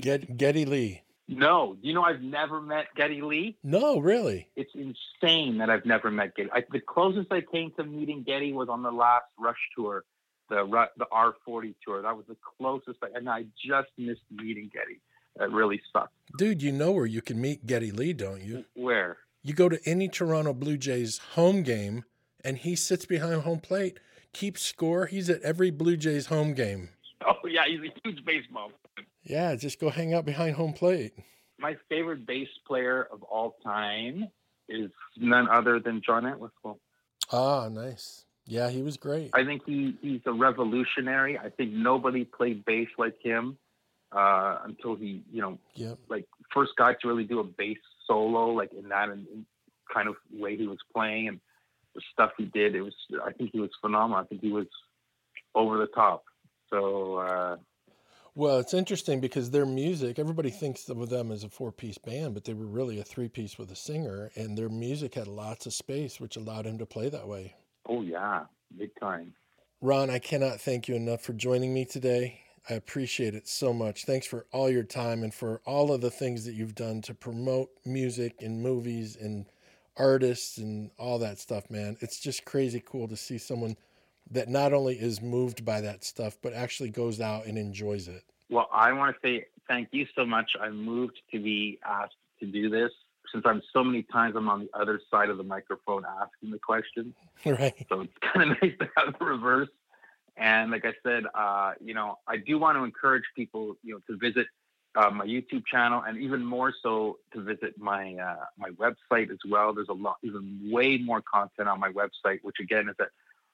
Get, 0.00 0.36
Geddy 0.36 0.64
Lee. 0.64 1.02
No, 1.26 1.76
you 1.80 1.94
know 1.94 2.02
I've 2.02 2.20
never 2.20 2.60
met 2.60 2.86
Geddy 2.96 3.22
Lee. 3.22 3.56
No, 3.62 3.98
really. 3.98 4.48
It's 4.56 4.72
insane 4.74 5.58
that 5.58 5.70
I've 5.70 5.86
never 5.86 6.10
met 6.10 6.34
Geddy. 6.36 6.50
I, 6.52 6.64
the 6.70 6.80
closest 6.80 7.32
I 7.32 7.40
came 7.40 7.72
to 7.78 7.84
meeting 7.84 8.24
Geddy 8.26 8.52
was 8.52 8.68
on 8.68 8.82
the 8.82 8.90
last 8.90 9.24
Rush 9.38 9.56
tour, 9.74 10.04
the 10.50 10.66
the 10.98 11.06
R40 11.06 11.74
tour. 11.84 12.02
That 12.02 12.16
was 12.16 12.26
the 12.28 12.36
closest, 12.58 12.98
I, 13.02 13.08
and 13.16 13.28
I 13.28 13.44
just 13.64 13.88
missed 13.96 14.20
meeting 14.30 14.70
Geddy. 14.72 15.00
That 15.36 15.50
really 15.50 15.80
sucked. 15.92 16.12
Dude, 16.38 16.62
you 16.62 16.72
know 16.72 16.92
where 16.92 17.06
you 17.06 17.22
can 17.22 17.40
meet 17.40 17.66
Geddy 17.66 17.90
Lee, 17.90 18.12
don't 18.12 18.42
you? 18.42 18.66
Where? 18.74 19.16
You 19.42 19.54
go 19.54 19.68
to 19.68 19.80
any 19.84 20.08
Toronto 20.08 20.52
Blue 20.52 20.76
Jays 20.76 21.18
home 21.32 21.62
game, 21.62 22.04
and 22.44 22.58
he 22.58 22.76
sits 22.76 23.06
behind 23.06 23.42
home 23.42 23.60
plate, 23.60 23.98
keeps 24.32 24.62
score. 24.62 25.06
He's 25.06 25.28
at 25.30 25.42
every 25.42 25.70
Blue 25.70 25.96
Jays 25.96 26.26
home 26.26 26.52
game. 26.54 26.90
Oh 27.26 27.48
yeah, 27.48 27.62
he's 27.66 27.80
a 27.80 27.90
huge 28.04 28.22
baseball 28.26 28.70
yeah, 29.24 29.54
just 29.56 29.80
go 29.80 29.90
hang 29.90 30.14
out 30.14 30.24
behind 30.24 30.56
home 30.56 30.72
plate. 30.72 31.12
My 31.58 31.76
favorite 31.88 32.26
bass 32.26 32.48
player 32.66 33.08
of 33.12 33.22
all 33.22 33.56
time 33.64 34.28
is 34.68 34.90
none 35.16 35.48
other 35.48 35.80
than 35.80 36.02
John 36.04 36.26
Entwistle. 36.26 36.80
Ah, 37.32 37.68
nice. 37.68 38.24
Yeah, 38.46 38.68
he 38.68 38.82
was 38.82 38.96
great. 38.96 39.30
I 39.32 39.44
think 39.44 39.62
he, 39.64 39.96
he's 40.02 40.20
a 40.26 40.32
revolutionary. 40.32 41.38
I 41.38 41.48
think 41.48 41.72
nobody 41.72 42.24
played 42.24 42.64
bass 42.64 42.88
like 42.98 43.16
him 43.22 43.56
uh, 44.12 44.58
until 44.64 44.96
he, 44.96 45.22
you 45.32 45.40
know, 45.40 45.58
yep. 45.74 45.98
like 46.08 46.26
first 46.52 46.72
guy 46.76 46.94
to 47.00 47.08
really 47.08 47.24
do 47.24 47.40
a 47.40 47.44
bass 47.44 47.78
solo, 48.06 48.50
like 48.50 48.72
in 48.74 48.88
that 48.90 49.08
in, 49.08 49.26
in 49.32 49.46
kind 49.92 50.08
of 50.08 50.16
way 50.32 50.56
he 50.56 50.66
was 50.66 50.78
playing 50.92 51.28
and 51.28 51.40
the 51.94 52.02
stuff 52.12 52.32
he 52.36 52.44
did. 52.44 52.74
It 52.74 52.82
was, 52.82 52.94
I 53.24 53.32
think 53.32 53.50
he 53.52 53.60
was 53.60 53.70
phenomenal. 53.80 54.22
I 54.22 54.26
think 54.26 54.42
he 54.42 54.52
was 54.52 54.66
over 55.54 55.78
the 55.78 55.86
top. 55.86 56.24
So, 56.68 57.16
uh, 57.16 57.56
Well, 58.36 58.58
it's 58.58 58.74
interesting 58.74 59.20
because 59.20 59.50
their 59.50 59.64
music, 59.64 60.18
everybody 60.18 60.50
thinks 60.50 60.88
of 60.88 61.08
them 61.08 61.30
as 61.30 61.44
a 61.44 61.48
four 61.48 61.70
piece 61.70 61.98
band, 61.98 62.34
but 62.34 62.44
they 62.44 62.52
were 62.52 62.66
really 62.66 62.98
a 62.98 63.04
three 63.04 63.28
piece 63.28 63.58
with 63.58 63.70
a 63.70 63.76
singer, 63.76 64.32
and 64.34 64.58
their 64.58 64.68
music 64.68 65.14
had 65.14 65.28
lots 65.28 65.66
of 65.66 65.72
space, 65.72 66.18
which 66.18 66.36
allowed 66.36 66.66
him 66.66 66.78
to 66.78 66.86
play 66.86 67.08
that 67.08 67.28
way. 67.28 67.54
Oh, 67.88 68.02
yeah, 68.02 68.46
big 68.76 68.90
time. 68.98 69.34
Ron, 69.80 70.10
I 70.10 70.18
cannot 70.18 70.60
thank 70.60 70.88
you 70.88 70.96
enough 70.96 71.20
for 71.20 71.32
joining 71.32 71.72
me 71.72 71.84
today. 71.84 72.40
I 72.68 72.74
appreciate 72.74 73.34
it 73.34 73.46
so 73.46 73.72
much. 73.72 74.04
Thanks 74.04 74.26
for 74.26 74.46
all 74.50 74.68
your 74.68 74.82
time 74.82 75.22
and 75.22 75.32
for 75.32 75.60
all 75.64 75.92
of 75.92 76.00
the 76.00 76.10
things 76.10 76.44
that 76.46 76.54
you've 76.54 76.74
done 76.74 77.02
to 77.02 77.14
promote 77.14 77.70
music 77.84 78.40
and 78.40 78.62
movies 78.62 79.16
and 79.20 79.46
artists 79.96 80.58
and 80.58 80.90
all 80.98 81.20
that 81.20 81.38
stuff, 81.38 81.70
man. 81.70 81.98
It's 82.00 82.18
just 82.18 82.44
crazy 82.44 82.82
cool 82.84 83.06
to 83.06 83.16
see 83.16 83.38
someone 83.38 83.76
that 84.30 84.48
not 84.48 84.72
only 84.72 84.94
is 84.94 85.20
moved 85.20 85.64
by 85.64 85.80
that 85.80 86.04
stuff, 86.04 86.36
but 86.42 86.52
actually 86.52 86.90
goes 86.90 87.20
out 87.20 87.46
and 87.46 87.58
enjoys 87.58 88.08
it. 88.08 88.24
Well, 88.50 88.68
I 88.72 88.92
want 88.92 89.14
to 89.14 89.26
say 89.26 89.46
thank 89.68 89.88
you 89.92 90.06
so 90.14 90.24
much. 90.24 90.52
I'm 90.60 90.84
moved 90.84 91.20
to 91.32 91.40
be 91.40 91.78
asked 91.84 92.14
to 92.40 92.46
do 92.46 92.68
this 92.68 92.90
since 93.32 93.44
I'm 93.46 93.62
so 93.72 93.82
many 93.82 94.04
times 94.04 94.34
I'm 94.36 94.48
on 94.48 94.60
the 94.60 94.78
other 94.78 95.00
side 95.10 95.28
of 95.28 95.38
the 95.38 95.42
microphone 95.42 96.04
asking 96.20 96.50
the 96.50 96.58
question. 96.58 97.14
Right. 97.44 97.74
So 97.90 98.02
it's 98.02 98.12
kind 98.32 98.52
of 98.52 98.56
nice 98.62 98.72
to 98.78 98.88
have 98.96 99.18
the 99.18 99.24
reverse. 99.24 99.68
And 100.36 100.70
like 100.70 100.84
I 100.84 100.94
said, 101.02 101.24
uh, 101.34 101.72
you 101.80 101.94
know, 101.94 102.18
I 102.26 102.38
do 102.38 102.58
want 102.58 102.78
to 102.78 102.84
encourage 102.84 103.24
people, 103.36 103.76
you 103.82 103.94
know, 103.94 104.00
to 104.08 104.18
visit 104.18 104.46
uh, 104.96 105.10
my 105.10 105.26
YouTube 105.26 105.66
channel 105.66 106.02
and 106.06 106.16
even 106.18 106.44
more 106.44 106.72
so 106.82 107.18
to 107.32 107.42
visit 107.42 107.78
my 107.78 108.14
uh, 108.14 108.44
my 108.56 108.70
website 108.70 109.30
as 109.30 109.38
well. 109.48 109.74
There's 109.74 109.88
a 109.88 109.94
lot, 109.94 110.16
even 110.22 110.60
way 110.70 110.96
more 110.98 111.20
content 111.22 111.68
on 111.68 111.80
my 111.80 111.90
website, 111.90 112.38
which 112.42 112.56
again 112.60 112.88
is 112.88 112.96
at 113.00 113.08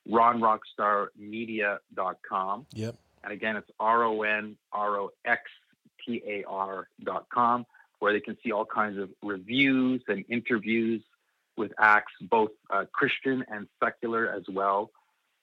ronroxtarmedia.com. 0.09 2.67
Yep. 2.73 2.97
And 3.23 3.33
again, 3.33 3.57
it's 3.57 3.71
R 3.79 4.05
O 4.05 4.23
N 4.23 4.57
R 4.73 4.99
O 4.99 5.11
X 5.25 5.43
T 6.05 6.23
A 6.27 6.43
R 6.49 6.89
dot 7.05 7.27
com, 7.33 7.65
where 7.99 8.13
they 8.13 8.21
can 8.21 8.37
see 8.43 8.53
all 8.53 8.65
kinds 8.65 8.99
of 8.99 9.11
reviews 9.23 10.03
and 10.09 10.25
interviews 10.29 11.03
with 11.57 11.73
acts, 11.79 12.13
both 12.23 12.51
uh, 12.71 12.85
Christian 12.93 13.45
and 13.49 13.69
secular 13.83 14.33
as 14.33 14.45
well. 14.51 14.91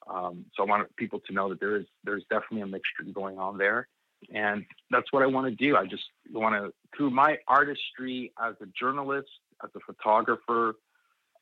Um, 0.10 0.46
so 0.56 0.64
I 0.64 0.66
want 0.66 0.96
people 0.96 1.20
to 1.28 1.34
know 1.34 1.50
that 1.50 1.60
there 1.60 1.76
is 1.76 1.86
there's 2.04 2.24
definitely 2.30 2.62
a 2.62 2.68
mixture 2.68 3.04
going 3.14 3.38
on 3.38 3.58
there, 3.58 3.88
and 4.34 4.66
that's 4.90 5.12
what 5.12 5.22
I 5.22 5.28
want 5.28 5.48
to 5.48 5.56
do. 5.56 5.76
I 5.76 5.86
just 5.86 6.06
want 6.32 6.56
to, 6.56 6.74
through 6.96 7.12
my 7.12 7.38
artistry 7.48 8.32
as 8.42 8.56
a 8.62 8.66
journalist, 8.68 9.30
as 9.64 9.70
a 9.76 9.80
photographer, 9.82 10.76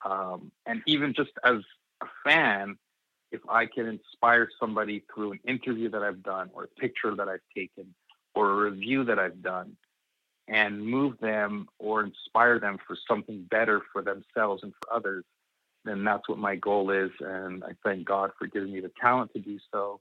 um, 0.04 0.52
and 0.66 0.82
even 0.88 1.14
just 1.14 1.32
as 1.44 1.58
a 2.02 2.08
fan, 2.24 2.78
if 3.36 3.42
I 3.50 3.66
can 3.66 3.86
inspire 3.86 4.50
somebody 4.60 5.04
through 5.14 5.34
an 5.34 5.40
interview 5.48 5.90
that 5.90 6.02
I've 6.02 6.24
done, 6.24 6.50
or 6.54 6.64
a 6.64 6.68
picture 6.68 7.16
that 7.16 7.28
I've 7.28 7.48
taken, 7.56 7.94
or 8.34 8.52
a 8.52 8.72
review 8.72 9.04
that 9.06 9.20
I've 9.20 9.42
done, 9.42 9.78
and 10.48 10.86
move 10.86 11.18
them 11.20 11.68
or 11.80 12.04
inspire 12.04 12.60
them 12.60 12.78
for 12.86 12.96
something 13.08 13.48
better 13.50 13.82
for 13.92 14.02
themselves 14.02 14.64
and 14.64 14.74
for 14.80 14.94
others, 14.94 15.26
then 15.84 16.04
that's 16.04 16.28
what 16.30 16.38
my 16.38 16.56
goal 16.56 16.92
is. 16.92 17.12
And 17.20 17.64
I 17.64 17.72
thank 17.84 18.06
God 18.06 18.32
for 18.38 18.48
giving 18.48 18.72
me 18.74 18.80
the 18.80 18.92
talent 19.02 19.32
to 19.34 19.40
do 19.40 19.58
so 19.72 20.00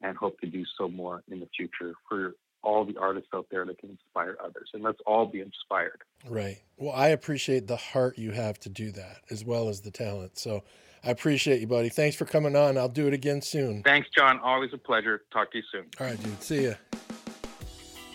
and 0.00 0.16
hope 0.16 0.40
to 0.40 0.46
do 0.46 0.64
so 0.78 0.88
more 0.88 1.22
in 1.30 1.40
the 1.40 1.48
future 1.56 1.92
for 2.08 2.34
all 2.62 2.84
the 2.84 2.96
artists 2.96 3.30
out 3.34 3.46
there 3.50 3.64
that 3.66 3.78
can 3.78 3.90
inspire 3.90 4.36
others. 4.42 4.70
And 4.72 4.82
let's 4.82 4.98
all 5.06 5.26
be 5.26 5.40
inspired. 5.40 6.02
Right. 6.28 6.58
Well, 6.76 6.94
I 6.94 7.08
appreciate 7.08 7.66
the 7.66 7.76
heart 7.76 8.18
you 8.18 8.30
have 8.32 8.58
to 8.60 8.68
do 8.68 8.92
that 8.92 9.18
as 9.30 9.44
well 9.44 9.68
as 9.68 9.80
the 9.80 9.90
talent. 9.90 10.38
So 10.38 10.62
I 11.04 11.10
appreciate 11.10 11.60
you, 11.60 11.66
buddy. 11.66 11.88
Thanks 11.88 12.16
for 12.16 12.24
coming 12.24 12.54
on. 12.54 12.78
I'll 12.78 12.88
do 12.88 13.08
it 13.08 13.14
again 13.14 13.42
soon. 13.42 13.82
Thanks, 13.82 14.08
John. 14.16 14.38
Always 14.40 14.72
a 14.72 14.78
pleasure. 14.78 15.22
Talk 15.32 15.50
to 15.52 15.58
you 15.58 15.64
soon. 15.72 15.84
All 15.98 16.06
right, 16.06 16.22
dude. 16.22 16.42
See 16.42 16.64
ya. 16.66 16.74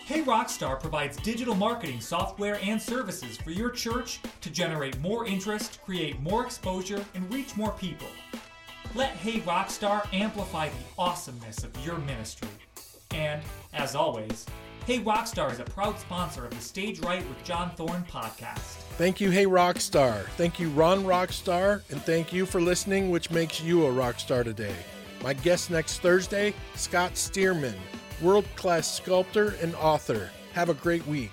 Hey 0.08 0.22
Rockstar 0.22 0.80
provides 0.80 1.18
digital 1.18 1.54
marketing 1.54 2.00
software 2.00 2.58
and 2.62 2.80
services 2.80 3.36
for 3.36 3.50
your 3.50 3.68
church 3.68 4.20
to 4.40 4.48
generate 4.48 4.98
more 5.00 5.26
interest, 5.26 5.80
create 5.84 6.18
more 6.22 6.46
exposure, 6.46 7.04
and 7.14 7.30
reach 7.30 7.58
more 7.58 7.72
people. 7.72 8.06
Let 8.94 9.10
Hey 9.10 9.40
Rockstar 9.40 10.08
amplify 10.14 10.70
the 10.70 10.74
awesomeness 10.98 11.62
of 11.62 11.76
your 11.84 11.98
ministry. 11.98 12.48
And, 13.10 13.42
as 13.74 13.94
always, 13.94 14.46
Hey 14.86 15.00
Rockstar 15.00 15.52
is 15.52 15.60
a 15.60 15.64
proud 15.64 15.98
sponsor 16.00 16.46
of 16.46 16.52
the 16.52 16.62
Stage 16.62 17.00
Right 17.00 17.28
with 17.28 17.44
John 17.44 17.70
Thorne 17.76 18.06
podcast. 18.10 18.87
Thank 18.98 19.20
you, 19.20 19.30
Hey 19.30 19.44
Rockstar. 19.44 20.24
Thank 20.30 20.58
you, 20.58 20.70
Ron 20.70 21.04
Roxtar. 21.04 21.82
And 21.92 22.02
thank 22.02 22.32
you 22.32 22.44
for 22.44 22.60
listening, 22.60 23.10
which 23.10 23.30
makes 23.30 23.62
you 23.62 23.86
a 23.86 23.92
rock 23.92 24.18
star 24.18 24.42
today. 24.42 24.74
My 25.22 25.34
guest 25.34 25.70
next 25.70 26.00
Thursday, 26.00 26.52
Scott 26.74 27.12
Stearman, 27.14 27.76
world 28.20 28.44
class 28.56 28.92
sculptor 28.92 29.54
and 29.62 29.76
author. 29.76 30.30
Have 30.52 30.68
a 30.68 30.74
great 30.74 31.06
week. 31.06 31.30